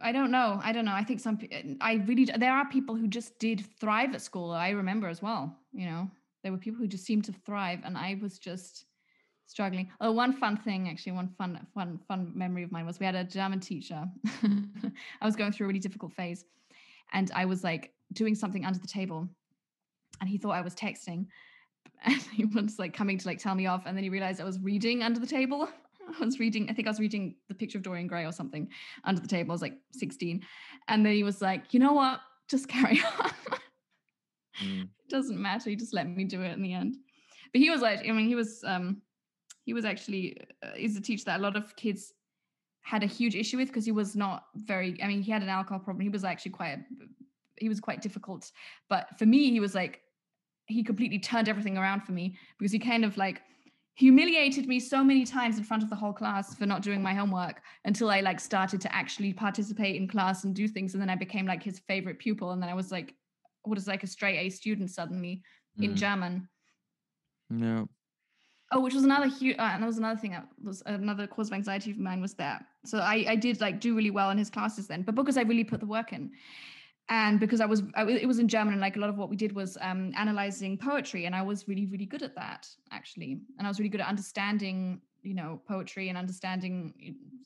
I 0.00 0.12
don't 0.12 0.30
know. 0.30 0.60
I 0.62 0.72
don't 0.72 0.84
know. 0.84 0.92
I 0.92 1.04
think 1.04 1.20
some. 1.20 1.38
I 1.80 1.94
really. 2.06 2.24
There 2.24 2.52
are 2.52 2.68
people 2.68 2.94
who 2.94 3.08
just 3.08 3.38
did 3.38 3.64
thrive 3.80 4.14
at 4.14 4.22
school. 4.22 4.50
I 4.52 4.70
remember 4.70 5.08
as 5.08 5.20
well. 5.20 5.56
You 5.72 5.86
know, 5.86 6.10
there 6.42 6.52
were 6.52 6.58
people 6.58 6.80
who 6.80 6.86
just 6.86 7.04
seemed 7.04 7.24
to 7.24 7.32
thrive, 7.32 7.80
and 7.84 7.98
I 7.98 8.18
was 8.22 8.38
just 8.38 8.86
struggling. 9.46 9.90
Oh, 10.00 10.12
one 10.12 10.32
fun 10.32 10.56
thing, 10.56 10.88
actually, 10.88 11.12
one 11.12 11.28
fun, 11.36 11.66
fun, 11.74 11.98
fun 12.06 12.32
memory 12.34 12.62
of 12.62 12.72
mine 12.72 12.86
was 12.86 13.00
we 13.00 13.06
had 13.06 13.14
a 13.14 13.24
German 13.24 13.60
teacher. 13.60 14.06
I 15.20 15.26
was 15.26 15.36
going 15.36 15.52
through 15.52 15.66
a 15.66 15.68
really 15.68 15.80
difficult 15.80 16.12
phase, 16.12 16.44
and 17.12 17.30
I 17.34 17.44
was 17.44 17.64
like 17.64 17.92
doing 18.12 18.34
something 18.34 18.64
under 18.64 18.78
the 18.78 18.86
table, 18.86 19.28
and 20.20 20.28
he 20.28 20.38
thought 20.38 20.52
I 20.52 20.60
was 20.60 20.74
texting, 20.74 21.26
and 22.04 22.22
he 22.32 22.44
was 22.44 22.78
like 22.78 22.94
coming 22.94 23.18
to 23.18 23.26
like 23.26 23.38
tell 23.38 23.54
me 23.54 23.66
off, 23.66 23.84
and 23.86 23.96
then 23.96 24.04
he 24.04 24.10
realized 24.10 24.40
I 24.40 24.44
was 24.44 24.60
reading 24.60 25.02
under 25.02 25.20
the 25.20 25.26
table. 25.26 25.68
I 26.20 26.24
was 26.24 26.38
reading, 26.38 26.68
I 26.70 26.72
think 26.72 26.88
I 26.88 26.90
was 26.90 27.00
reading 27.00 27.36
the 27.48 27.54
picture 27.54 27.78
of 27.78 27.84
Dorian 27.84 28.06
Gray 28.06 28.24
or 28.24 28.32
something 28.32 28.68
under 29.04 29.20
the 29.20 29.28
table. 29.28 29.52
I 29.52 29.54
was 29.54 29.62
like 29.62 29.78
16. 29.92 30.44
And 30.88 31.04
then 31.04 31.14
he 31.14 31.22
was 31.22 31.40
like, 31.40 31.72
you 31.72 31.80
know 31.80 31.92
what? 31.92 32.20
Just 32.48 32.68
carry 32.68 33.00
on. 33.00 33.30
Mm. 34.62 34.88
Doesn't 35.08 35.40
matter. 35.40 35.70
He 35.70 35.76
just 35.76 35.94
let 35.94 36.08
me 36.08 36.24
do 36.24 36.42
it 36.42 36.52
in 36.52 36.62
the 36.62 36.72
end. 36.72 36.96
But 37.52 37.60
he 37.60 37.70
was 37.70 37.80
like, 37.80 38.00
I 38.00 38.12
mean, 38.12 38.26
he 38.26 38.34
was 38.34 38.62
um 38.66 39.02
he 39.64 39.72
was 39.72 39.84
actually 39.84 40.36
uh, 40.62 40.70
is 40.76 40.96
a 40.96 41.00
teacher 41.00 41.24
that 41.26 41.40
a 41.40 41.42
lot 41.42 41.56
of 41.56 41.74
kids 41.76 42.12
had 42.82 43.02
a 43.02 43.06
huge 43.06 43.34
issue 43.34 43.56
with 43.56 43.68
because 43.68 43.84
he 43.84 43.92
was 43.92 44.14
not 44.14 44.44
very 44.56 45.00
I 45.02 45.06
mean, 45.06 45.22
he 45.22 45.30
had 45.30 45.42
an 45.42 45.48
alcohol 45.48 45.78
problem. 45.78 46.02
He 46.02 46.08
was 46.08 46.24
actually 46.24 46.52
quite 46.52 46.80
he 47.56 47.68
was 47.68 47.80
quite 47.80 48.02
difficult. 48.02 48.50
But 48.88 49.18
for 49.18 49.26
me, 49.26 49.50
he 49.50 49.60
was 49.60 49.74
like 49.74 50.00
he 50.66 50.82
completely 50.82 51.18
turned 51.18 51.48
everything 51.48 51.76
around 51.76 52.02
for 52.02 52.12
me 52.12 52.36
because 52.58 52.72
he 52.72 52.78
kind 52.78 53.04
of 53.04 53.16
like 53.16 53.42
humiliated 53.94 54.66
me 54.66 54.80
so 54.80 55.04
many 55.04 55.24
times 55.24 55.56
in 55.56 55.64
front 55.64 55.82
of 55.82 55.90
the 55.90 55.96
whole 55.96 56.12
class 56.12 56.54
for 56.54 56.66
not 56.66 56.82
doing 56.82 57.00
my 57.00 57.14
homework 57.14 57.62
until 57.84 58.10
I 58.10 58.20
like 58.20 58.40
started 58.40 58.80
to 58.80 58.94
actually 58.94 59.32
participate 59.32 59.96
in 59.96 60.08
class 60.08 60.44
and 60.44 60.54
do 60.54 60.66
things 60.66 60.94
and 60.94 61.00
then 61.00 61.10
I 61.10 61.14
became 61.14 61.46
like 61.46 61.62
his 61.62 61.78
favorite 61.78 62.18
pupil 62.18 62.50
and 62.50 62.60
then 62.60 62.68
I 62.68 62.74
was 62.74 62.90
like 62.90 63.14
what 63.62 63.78
is 63.78 63.86
like 63.86 64.02
a 64.02 64.06
straight 64.06 64.38
A 64.38 64.50
student 64.50 64.90
suddenly 64.90 65.42
in 65.78 65.92
Mm. 65.92 65.96
German. 65.96 66.48
No. 67.50 67.88
Oh, 68.72 68.80
which 68.80 68.94
was 68.94 69.04
another 69.04 69.26
huge, 69.26 69.56
uh, 69.58 69.70
and 69.72 69.82
that 69.82 69.86
was 69.86 69.98
another 69.98 70.18
thing 70.18 70.32
that 70.32 70.48
was 70.62 70.82
another 70.86 71.26
cause 71.26 71.48
of 71.48 71.54
anxiety 71.54 71.90
of 71.90 71.98
mine 71.98 72.20
was 72.20 72.34
that. 72.34 72.64
So 72.84 72.98
I, 72.98 73.24
I 73.28 73.36
did 73.36 73.60
like 73.60 73.80
do 73.80 73.94
really 73.94 74.10
well 74.10 74.30
in 74.30 74.38
his 74.38 74.50
classes 74.50 74.86
then, 74.86 75.02
but 75.02 75.14
because 75.14 75.36
I 75.36 75.42
really 75.42 75.64
put 75.64 75.80
the 75.80 75.86
work 75.86 76.12
in, 76.12 76.32
and 77.08 77.38
because 77.38 77.60
I 77.60 77.66
was, 77.66 77.82
I, 77.94 78.04
it 78.04 78.26
was 78.26 78.38
in 78.38 78.48
German, 78.48 78.72
and 78.72 78.80
like 78.80 78.96
a 78.96 78.98
lot 78.98 79.10
of 79.10 79.18
what 79.18 79.28
we 79.28 79.36
did 79.36 79.54
was 79.54 79.76
um, 79.80 80.12
analyzing 80.16 80.78
poetry, 80.78 81.26
and 81.26 81.34
I 81.34 81.42
was 81.42 81.68
really, 81.68 81.86
really 81.86 82.06
good 82.06 82.22
at 82.22 82.34
that 82.36 82.66
actually, 82.92 83.40
and 83.58 83.66
I 83.66 83.70
was 83.70 83.78
really 83.78 83.90
good 83.90 84.00
at 84.00 84.08
understanding, 84.08 85.00
you 85.22 85.34
know, 85.34 85.60
poetry 85.68 86.08
and 86.08 86.16
understanding 86.16 86.94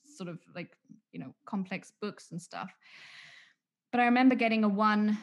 sort 0.04 0.28
of 0.28 0.38
like 0.54 0.76
you 1.12 1.18
know 1.18 1.34
complex 1.44 1.92
books 2.00 2.30
and 2.30 2.40
stuff. 2.40 2.70
But 3.90 4.00
I 4.00 4.04
remember 4.04 4.34
getting 4.34 4.64
a 4.64 4.68
one, 4.68 5.18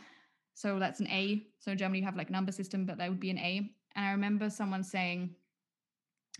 so 0.53 0.79
that's 0.79 0.99
an 0.99 1.07
A. 1.07 1.45
So 1.59 1.71
in 1.71 1.77
Germany 1.77 1.99
you 1.99 2.05
have 2.05 2.17
like 2.17 2.29
number 2.29 2.51
system, 2.51 2.85
but 2.85 2.97
that 2.97 3.09
would 3.09 3.19
be 3.19 3.29
an 3.29 3.37
A. 3.37 3.69
And 3.95 4.05
I 4.05 4.11
remember 4.11 4.49
someone 4.49 4.83
saying 4.83 5.35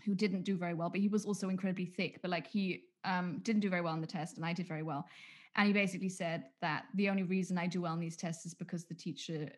who 0.04 0.14
didn't 0.14 0.42
do 0.42 0.56
very 0.56 0.74
well, 0.74 0.90
but 0.90 1.00
he 1.00 1.08
was 1.08 1.24
also 1.24 1.48
incredibly 1.48 1.86
thick. 1.86 2.20
But 2.20 2.30
like 2.30 2.46
he 2.46 2.82
um, 3.04 3.40
didn't 3.42 3.60
do 3.60 3.70
very 3.70 3.82
well 3.82 3.92
on 3.92 4.00
the 4.00 4.06
test, 4.06 4.36
and 4.36 4.44
I 4.44 4.52
did 4.52 4.68
very 4.68 4.82
well. 4.82 5.06
And 5.56 5.66
he 5.66 5.72
basically 5.72 6.10
said 6.10 6.44
that 6.60 6.84
the 6.94 7.08
only 7.08 7.22
reason 7.22 7.56
I 7.56 7.66
do 7.66 7.80
well 7.82 7.94
in 7.94 8.00
these 8.00 8.16
tests 8.16 8.44
is 8.44 8.54
because 8.54 8.84
the 8.84 8.94
teacher 8.94 9.48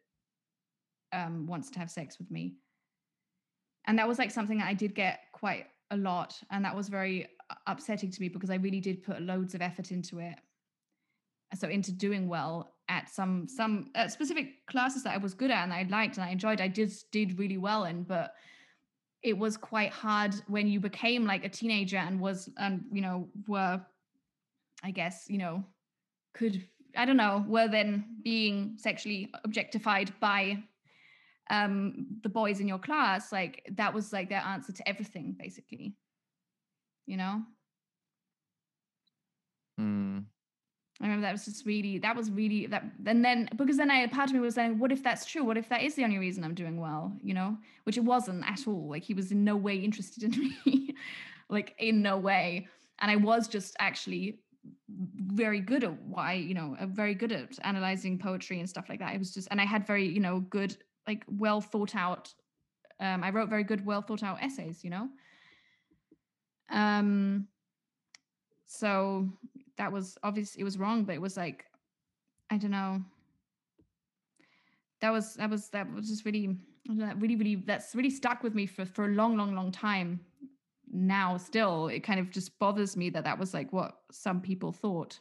um, 1.13 1.47
wants 1.47 1.71
to 1.71 1.79
have 1.79 1.91
sex 1.91 2.19
with 2.19 2.31
me. 2.31 2.55
And 3.87 3.99
that 3.99 4.07
was 4.07 4.19
like 4.19 4.31
something 4.31 4.59
that 4.59 4.69
I 4.69 4.75
did 4.75 4.95
get 4.95 5.21
quite 5.33 5.67
a 5.91 5.97
lot, 5.97 6.39
and 6.51 6.65
that 6.65 6.77
was 6.77 6.89
very 6.89 7.27
upsetting 7.67 8.11
to 8.11 8.21
me 8.21 8.29
because 8.29 8.51
I 8.51 8.57
really 8.57 8.81
did 8.81 9.03
put 9.03 9.23
loads 9.23 9.55
of 9.55 9.63
effort 9.63 9.91
into 9.91 10.19
it. 10.19 10.35
So 11.55 11.69
into 11.69 11.93
doing 11.93 12.29
well 12.29 12.75
at 12.91 13.09
some 13.09 13.49
some 13.49 13.91
uh, 13.95 14.07
specific 14.09 14.67
classes 14.67 15.03
that 15.05 15.15
I 15.15 15.17
was 15.17 15.33
good 15.33 15.51
at 15.51 15.65
and 15.65 15.73
I 15.73 15.87
liked 15.89 16.19
and 16.19 16.25
I 16.25 16.29
enjoyed. 16.29 16.61
I 16.61 16.69
just 16.69 17.11
did 17.11 17.39
really 17.39 17.57
well 17.57 17.85
in, 17.85 18.03
but 18.03 18.35
it 19.23 19.37
was 19.37 19.57
quite 19.57 19.91
hard 19.91 20.35
when 20.47 20.69
you 20.69 20.79
became 20.79 21.25
like 21.25 21.45
a 21.45 21.49
teenager 21.49 21.97
and 21.97 22.21
was 22.21 22.49
um 22.59 22.85
you 22.93 23.01
know 23.01 23.29
were 23.49 23.81
i 24.85 24.91
guess 24.91 25.27
you 25.29 25.39
know 25.39 25.65
could 26.35 26.65
i 26.97 27.05
don't 27.05 27.17
know 27.17 27.45
were 27.49 27.69
then 27.69 28.05
being 28.23 28.75
sexually 28.77 29.31
objectified 29.45 30.13
by 30.21 30.63
um 31.51 32.07
the 32.23 32.29
boys 32.29 32.61
in 32.61 32.69
your 32.69 32.79
class 32.79 33.33
like 33.33 33.63
that 33.73 33.93
was 33.93 34.13
like 34.13 34.29
their 34.29 34.43
answer 34.45 34.73
to 34.73 34.87
everything 34.89 35.35
basically 35.39 35.95
you 37.07 37.17
know 37.17 37.43
Mm. 39.79 40.25
I 41.01 41.05
remember 41.05 41.23
that 41.23 41.33
was 41.33 41.45
just 41.45 41.65
really 41.65 41.99
that 41.99 42.17
was 42.17 42.31
really 42.31 42.67
that 42.67 42.85
and 43.07 43.25
then 43.25 43.49
because 43.55 43.77
then 43.77 43.91
I 43.91 44.05
part 44.09 44.31
of 44.31 44.35
me 44.35 44.41
was 44.41 44.57
saying, 44.57 44.79
what 44.79 44.91
if 44.91 45.03
that's 45.03 45.25
true? 45.25 45.45
What 45.45 45.57
if 45.57 45.69
that 45.69 45.83
is 45.83 45.95
the 45.95 46.03
only 46.03 46.19
reason 46.19 46.43
I'm 46.43 46.55
doing 46.55 46.81
well? 46.81 47.13
You 47.23 47.35
know, 47.35 47.57
which 47.85 47.97
it 47.97 48.05
wasn't 48.05 48.45
at 48.49 48.67
all. 48.67 48.89
Like 48.91 49.05
he 49.05 49.15
was 49.15 49.31
in 49.31 49.45
no 49.45 49.55
way 49.55 49.77
interested 49.77 50.25
in 50.25 50.31
me, 50.67 50.95
like 51.49 51.77
in 51.79 52.03
no 52.03 52.19
way. 52.19 52.67
And 53.01 53.13
I 53.13 53.17
was 53.17 53.47
just 53.47 53.77
actually 53.79 54.41
very 54.89 55.61
good 55.61 55.85
at 55.85 56.03
why 56.03 56.35
you 56.35 56.55
know 56.55 56.77
uh, 56.81 56.87
very 56.87 57.15
good 57.15 57.33
at 57.33 57.59
analyzing 57.63 58.19
poetry 58.19 58.61
and 58.61 58.69
stuff 58.69 58.89
like 58.89 59.01
that. 59.01 59.15
It 59.15 59.19
was 59.19 59.33
just 59.33 59.49
and 59.51 59.61
I 59.61 59.65
had 59.65 59.87
very 59.87 60.07
you 60.07 60.21
know 60.21 60.41
good 60.41 60.77
like 61.07 61.25
well 61.29 61.61
thought 61.61 61.95
out. 61.95 62.33
Um, 63.01 63.23
I 63.23 63.31
wrote 63.31 63.49
very 63.49 63.63
good, 63.63 63.87
well 63.87 64.03
thought 64.03 64.23
out 64.23 64.43
essays. 64.43 64.85
You 64.85 64.91
know. 64.91 65.09
Um. 66.71 67.49
So 68.67 69.29
that 69.79 69.91
was 69.91 70.19
obvious 70.23 70.57
it 70.57 70.65
was 70.65 70.77
wrong 70.77 71.05
but 71.05 71.15
it 71.15 71.23
was 71.23 71.37
like 71.37 71.65
i 72.51 72.59
don't 72.59 72.73
know 72.73 73.01
that 75.01 75.11
was 75.11 75.35
that 75.35 75.49
was 75.49 75.69
that 75.71 75.91
was 75.95 76.09
just 76.09 76.25
really 76.25 76.57
I 76.91 77.13
really 77.13 77.37
really 77.37 77.55
that's 77.57 77.95
really 77.95 78.11
stuck 78.11 78.43
with 78.43 78.55
me 78.55 78.67
for 78.67 78.85
for 78.85 79.07
a 79.07 79.09
long 79.09 79.37
long 79.37 79.55
long 79.55 79.71
time 79.71 80.21
now 80.93 81.37
still 81.37 81.89
it 81.89 82.01
kind 82.01 82.21
of 82.21 82.31
just 82.31 82.59
bothers 82.59 82.97
me 82.97 83.11
that 83.11 83.25
that 83.25 83.39
was 83.39 83.53
like 83.53 83.73
what 83.73 83.99
some 84.11 84.41
people 84.41 84.73
thought 84.73 85.19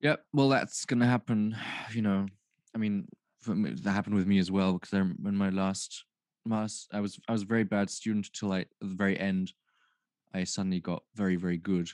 Yep. 0.00 0.24
Well, 0.32 0.48
that's 0.48 0.84
gonna 0.84 1.06
happen. 1.06 1.56
You 1.92 2.02
know, 2.02 2.26
I 2.74 2.78
mean, 2.78 3.08
that 3.46 3.90
happened 3.90 4.16
with 4.16 4.26
me 4.26 4.38
as 4.38 4.50
well 4.50 4.74
because 4.74 4.92
I 4.92 5.00
when 5.00 5.34
my 5.34 5.50
last 5.50 6.04
last 6.44 6.88
I 6.92 7.00
was 7.00 7.18
I 7.28 7.32
was 7.32 7.42
a 7.42 7.46
very 7.46 7.64
bad 7.64 7.90
student 7.90 8.28
till 8.32 8.52
I 8.52 8.60
at 8.60 8.68
the 8.80 8.94
very 8.94 9.18
end. 9.18 9.52
I 10.34 10.44
suddenly 10.44 10.80
got 10.80 11.02
very 11.14 11.36
very 11.36 11.56
good 11.56 11.88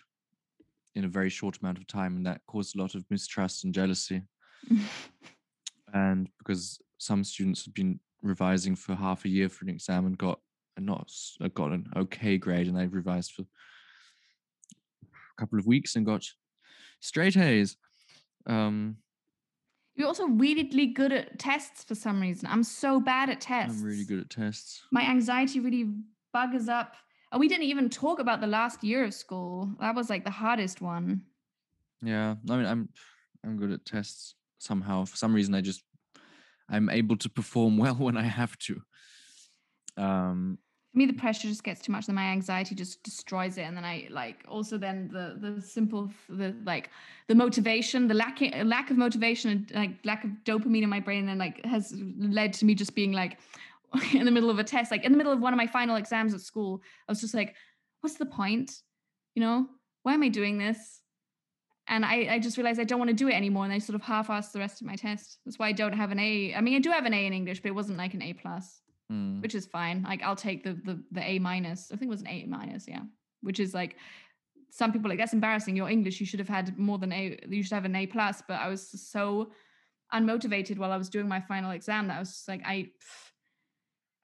in 0.95 1.05
a 1.05 1.09
very 1.09 1.31
short 1.31 1.59
amount 1.59 1.79
of 1.79 1.87
time, 1.87 2.17
and 2.17 2.27
that 2.27 2.41
caused 2.47 2.77
a 2.77 2.81
lot 2.81 2.95
of 2.95 3.05
mistrust 3.09 3.65
and 3.65 3.75
jealousy. 3.75 4.23
and 5.95 6.29
because 6.39 6.81
some 6.99 7.25
students 7.25 7.65
had 7.65 7.75
been 7.75 8.01
revising 8.23 8.77
for 8.77 8.95
half 8.95 9.25
a 9.25 9.29
year 9.29 9.49
for 9.49 9.65
an 9.65 9.71
exam 9.71 10.07
and 10.07 10.19
got 10.19 10.39
a 10.77 10.81
not 10.81 11.03
s- 11.09 11.37
uh, 11.41 11.49
got 11.49 11.73
an 11.73 11.87
okay 11.97 12.39
grade, 12.39 12.67
and 12.69 12.79
I 12.79 12.85
revised 12.85 13.33
for 13.33 13.43
a 13.43 15.41
couple 15.41 15.59
of 15.59 15.67
weeks 15.67 15.97
and 15.97 16.07
got 16.07 16.25
straight 17.01 17.37
A's. 17.37 17.77
Um, 18.47 18.97
you're 19.95 20.09
also 20.09 20.27
really 20.27 20.87
good 20.87 21.13
at 21.13 21.39
tests 21.39 21.85
for 21.85 21.95
some 21.95 22.21
reason 22.21 22.49
i'm 22.51 22.65
so 22.65 22.99
bad 22.99 23.29
at 23.31 23.41
tests 23.43 23.79
I'm 23.81 23.87
really 23.87 24.05
good 24.05 24.21
at 24.21 24.31
tests. 24.31 24.83
my 24.91 25.03
anxiety 25.03 25.61
really 25.61 25.87
buggers 26.35 26.69
up 26.69 26.95
and 27.31 27.39
we 27.39 27.47
didn't 27.47 27.65
even 27.67 27.89
talk 27.91 28.19
about 28.19 28.41
the 28.41 28.47
last 28.47 28.83
year 28.83 29.05
of 29.05 29.13
school 29.15 29.71
that 29.81 29.95
was 29.95 30.09
like 30.11 30.25
the 30.25 30.31
hardest 30.31 30.81
one 30.81 31.23
Yeah, 32.03 32.35
I 32.51 32.57
mean, 32.57 32.67
I'm 32.67 32.89
I'm 33.45 33.57
good 33.57 33.71
at 33.71 33.85
tests 33.85 34.35
somehow. 34.59 35.05
For 35.05 35.17
some 35.17 35.35
reason, 35.35 35.55
I 35.55 35.61
just 35.61 35.83
I'm 36.69 36.89
able 36.91 37.17
to 37.19 37.29
perform 37.29 37.77
well 37.83 37.95
when 37.97 38.17
I 38.17 38.23
have 38.25 38.57
to. 38.67 38.81
Um, 39.97 40.59
for 40.93 40.99
me 40.99 41.07
the 41.07 41.13
pressure 41.15 41.49
just 41.49 41.65
gets 41.65 41.81
too 41.81 41.91
much 41.91 42.07
then 42.07 42.15
my 42.15 42.25
anxiety 42.25 42.75
just 42.75 43.03
destroys 43.03 43.57
it 43.57 43.63
and 43.63 43.77
then 43.77 43.85
i 43.85 44.07
like 44.11 44.45
also 44.49 44.77
then 44.77 45.09
the 45.13 45.37
the 45.41 45.61
simple 45.61 46.11
the 46.29 46.55
like 46.65 46.91
the 47.29 47.35
motivation 47.35 48.09
the 48.09 48.15
lack 48.15 48.41
lack 48.65 48.91
of 48.91 48.99
motivation 48.99 49.51
and 49.51 49.71
like 49.75 49.91
lack 50.05 50.25
of 50.25 50.31
dopamine 50.45 50.83
in 50.83 50.89
my 50.89 51.01
brain 51.01 51.27
then 51.27 51.39
like 51.39 51.65
has 51.65 51.95
led 52.19 52.53
to 52.53 52.65
me 52.65 52.75
just 52.75 52.95
being 52.95 53.13
like 53.13 53.39
in 54.13 54.25
the 54.25 54.31
middle 54.31 54.51
of 54.51 54.59
a 54.59 54.65
test 54.65 54.91
like 54.91 55.05
in 55.05 55.13
the 55.13 55.19
middle 55.19 55.33
of 55.33 55.41
one 55.41 55.53
of 55.53 55.57
my 55.57 55.67
final 55.67 55.97
exams 55.97 56.35
at 56.35 56.41
school 56.41 56.83
i 57.09 57.13
was 57.13 57.21
just 57.21 57.35
like 57.35 57.55
what's 58.01 58.17
the 58.17 58.27
point 58.27 58.83
you 59.35 59.41
know 59.41 59.67
why 60.03 60.13
am 60.13 60.23
i 60.23 60.29
doing 60.29 60.59
this 60.59 61.03
and 61.89 62.05
I, 62.05 62.35
I 62.35 62.39
just 62.39 62.57
realized 62.57 62.79
I 62.79 62.85
don't 62.85 63.01
want 63.01 63.11
to 63.11 63.15
do 63.15 63.29
it 63.29 63.35
anymore, 63.35 63.65
and 63.65 63.73
I 63.73 63.79
sort 63.79 63.97
of 63.97 64.03
half-assed 64.03 64.53
the 64.53 64.61
rest 64.61 64.81
of 64.81 64.87
my 64.87 64.95
test. 64.95 65.39
That's 65.45 65.59
why 65.59 65.67
I 65.67 65.73
don't 65.73 65.93
have 65.93 66.13
an 66.13 66.21
A. 66.21 66.55
I 66.55 66.61
mean, 66.61 66.77
I 66.77 66.79
do 66.79 66.91
have 66.91 67.07
an 67.07 67.13
A 67.13 67.27
in 67.27 67.33
English, 67.33 67.61
but 67.61 67.69
it 67.69 67.75
wasn't 67.75 67.99
like 67.99 68.15
an 68.15 68.23
A 68.23 68.33
plus. 68.35 68.81
Mm. 69.13 69.43
which 69.43 69.55
is 69.55 69.67
fine. 69.67 70.03
Like 70.03 70.23
I'll 70.23 70.37
take 70.37 70.65
the 70.65 70.73
the 70.73 71.03
the 71.11 71.23
A 71.23 71.39
minus. 71.39 71.91
I 71.93 71.97
think 71.97 72.09
it 72.09 72.17
was 72.17 72.23
an 72.23 72.29
A 72.29 72.47
minus, 72.47 72.87
yeah. 72.89 73.03
Which 73.43 73.61
is 73.61 73.75
like 73.75 73.97
some 74.71 74.93
people 74.93 75.11
like 75.11 75.19
that's 75.19 75.35
embarrassing. 75.35 75.77
Your 75.77 75.91
English, 75.91 76.19
you 76.19 76.27
should 76.27 76.39
have 76.39 76.49
had 76.49 76.79
more 76.79 76.99
than 76.99 77.13
A. 77.13 77.39
You 77.49 77.63
should 77.63 77.75
have 77.75 77.85
an 77.85 77.95
A 77.97 78.07
plus. 78.07 78.43
But 78.47 78.61
I 78.61 78.69
was 78.69 78.89
so 79.11 79.53
unmotivated 80.15 80.79
while 80.79 80.93
I 80.93 80.97
was 80.97 81.11
doing 81.11 81.29
my 81.29 81.41
final 81.41 81.73
exam 81.73 82.09
that 82.09 82.17
I 82.17 82.21
was 82.21 82.31
just 82.31 82.49
like 82.49 82.63
I, 82.65 82.91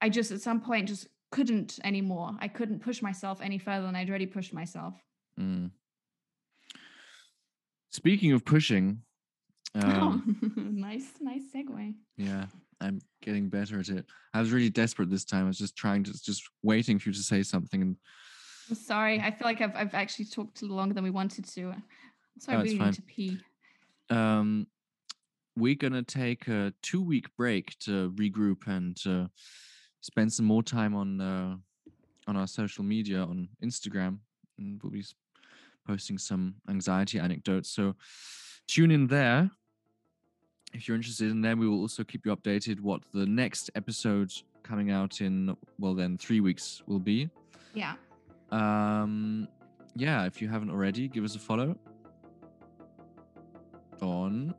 I 0.00 0.08
just 0.08 0.30
at 0.30 0.40
some 0.40 0.60
point 0.60 0.88
just 0.88 1.08
couldn't 1.30 1.78
anymore. 1.84 2.30
I 2.40 2.48
couldn't 2.48 2.80
push 2.80 3.02
myself 3.02 3.40
any 3.42 3.58
further 3.58 3.84
than 3.86 3.96
I'd 3.96 4.08
already 4.08 4.26
pushed 4.26 4.54
myself. 4.54 4.94
Mm. 5.38 5.70
Speaking 7.90 8.32
of 8.32 8.44
pushing, 8.44 9.02
um, 9.74 10.40
oh, 10.56 10.60
nice, 10.60 11.08
nice 11.20 11.42
segue. 11.54 11.94
yeah, 12.16 12.46
I'm 12.80 13.00
getting 13.28 13.50
better 13.50 13.78
at 13.78 13.88
it. 13.90 14.06
I 14.32 14.40
was 14.40 14.52
really 14.52 14.70
desperate 14.70 15.10
this 15.10 15.24
time. 15.24 15.44
I 15.44 15.48
was 15.48 15.58
just 15.58 15.76
trying 15.76 16.02
to, 16.04 16.12
just 16.22 16.42
waiting 16.62 16.98
for 16.98 17.10
you 17.10 17.12
to 17.14 17.22
say 17.22 17.42
something, 17.42 17.82
and 17.82 17.96
I'm 18.70 18.74
sorry. 18.74 19.20
I 19.20 19.30
feel 19.30 19.46
like 19.46 19.60
I've 19.60 19.76
I've 19.76 19.94
actually 19.94 20.24
talked 20.26 20.62
longer 20.62 20.94
than 20.94 21.04
we 21.04 21.10
wanted 21.10 21.44
to. 21.44 21.74
So 22.38 22.52
I 22.52 22.56
Oh, 22.56 22.60
it's 22.60 22.72
really 22.72 22.78
fine. 22.78 22.86
need 22.88 22.94
to 22.94 23.02
pee. 23.02 23.40
um, 24.10 24.66
we're 25.56 25.74
gonna 25.74 26.02
take 26.02 26.48
a 26.48 26.72
two-week 26.82 27.26
break 27.36 27.76
to 27.80 28.10
regroup 28.12 28.66
and 28.66 28.96
uh, 29.06 29.26
spend 30.00 30.32
some 30.32 30.46
more 30.46 30.62
time 30.62 30.94
on 30.94 31.20
uh, 31.20 31.56
on 32.28 32.36
our 32.36 32.46
social 32.46 32.84
media 32.84 33.20
on 33.22 33.48
Instagram, 33.62 34.18
and 34.58 34.80
we'll 34.82 34.92
be 34.92 35.04
posting 35.86 36.16
some 36.18 36.54
anxiety 36.68 37.18
anecdotes. 37.18 37.70
So 37.70 37.94
tune 38.68 38.90
in 38.90 39.06
there 39.06 39.50
if 40.74 40.86
you're 40.86 40.96
interested. 40.96 41.30
in 41.30 41.40
then 41.40 41.58
we 41.58 41.68
will 41.68 41.80
also 41.80 42.04
keep 42.04 42.26
you 42.26 42.34
updated 42.34 42.80
what 42.80 43.02
the 43.12 43.26
next 43.26 43.70
episode 43.74 44.32
coming 44.62 44.90
out 44.90 45.20
in 45.20 45.56
well 45.78 45.94
then 45.94 46.18
three 46.18 46.40
weeks 46.40 46.82
will 46.86 46.98
be. 46.98 47.28
Yeah. 47.74 47.94
Um, 48.50 49.48
yeah, 49.94 50.26
if 50.26 50.40
you 50.40 50.48
haven't 50.48 50.70
already, 50.70 51.08
give 51.08 51.24
us 51.24 51.34
a 51.34 51.38
follow 51.38 51.76
on. 54.02 54.54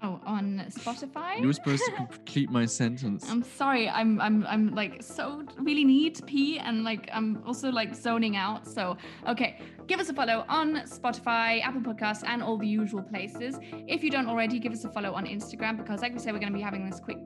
Oh, 0.00 0.20
on 0.24 0.64
Spotify. 0.68 1.40
You 1.40 1.48
were 1.48 1.52
supposed 1.52 1.84
to 1.86 1.90
complete 1.90 2.50
my 2.50 2.66
sentence. 2.66 3.28
I'm 3.28 3.42
sorry. 3.42 3.88
I'm 3.88 4.20
I'm 4.20 4.46
I'm 4.46 4.72
like 4.74 5.02
so 5.02 5.44
really 5.58 5.84
need 5.84 6.14
to 6.16 6.22
pee 6.22 6.58
and 6.58 6.84
like 6.84 7.08
I'm 7.12 7.42
also 7.44 7.70
like 7.70 7.96
zoning 7.96 8.36
out. 8.36 8.66
So 8.66 8.96
okay, 9.26 9.60
give 9.88 9.98
us 9.98 10.08
a 10.08 10.14
follow 10.14 10.44
on 10.48 10.76
Spotify, 10.82 11.60
Apple 11.62 11.80
Podcasts, 11.80 12.22
and 12.24 12.44
all 12.44 12.56
the 12.56 12.68
usual 12.68 13.02
places. 13.02 13.58
If 13.88 14.04
you 14.04 14.10
don't 14.10 14.28
already, 14.28 14.60
give 14.60 14.72
us 14.72 14.84
a 14.84 14.88
follow 14.88 15.14
on 15.14 15.26
Instagram 15.26 15.76
because 15.76 16.00
like 16.00 16.12
we 16.12 16.20
said, 16.20 16.32
we're 16.32 16.38
gonna 16.38 16.54
be 16.54 16.60
having 16.60 16.88
this 16.88 17.00
quick 17.00 17.18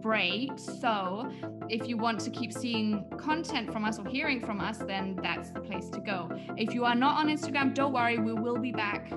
break. 0.00 0.52
So 0.56 1.28
if 1.68 1.88
you 1.88 1.96
want 1.96 2.20
to 2.20 2.30
keep 2.30 2.52
seeing 2.52 3.04
content 3.18 3.72
from 3.72 3.84
us 3.84 3.98
or 3.98 4.06
hearing 4.06 4.40
from 4.40 4.60
us, 4.60 4.78
then 4.78 5.18
that's 5.20 5.50
the 5.50 5.60
place 5.60 5.88
to 5.90 6.00
go. 6.00 6.30
If 6.56 6.72
you 6.72 6.84
are 6.84 6.94
not 6.94 7.18
on 7.18 7.26
Instagram, 7.26 7.74
don't 7.74 7.92
worry, 7.92 8.18
we 8.18 8.32
will 8.32 8.58
be 8.58 8.70
back 8.70 9.10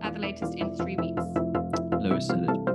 at 0.00 0.14
the 0.14 0.20
latest 0.20 0.54
in 0.54 0.74
three 0.74 0.96
weeks 0.96 1.22
others 2.04 2.73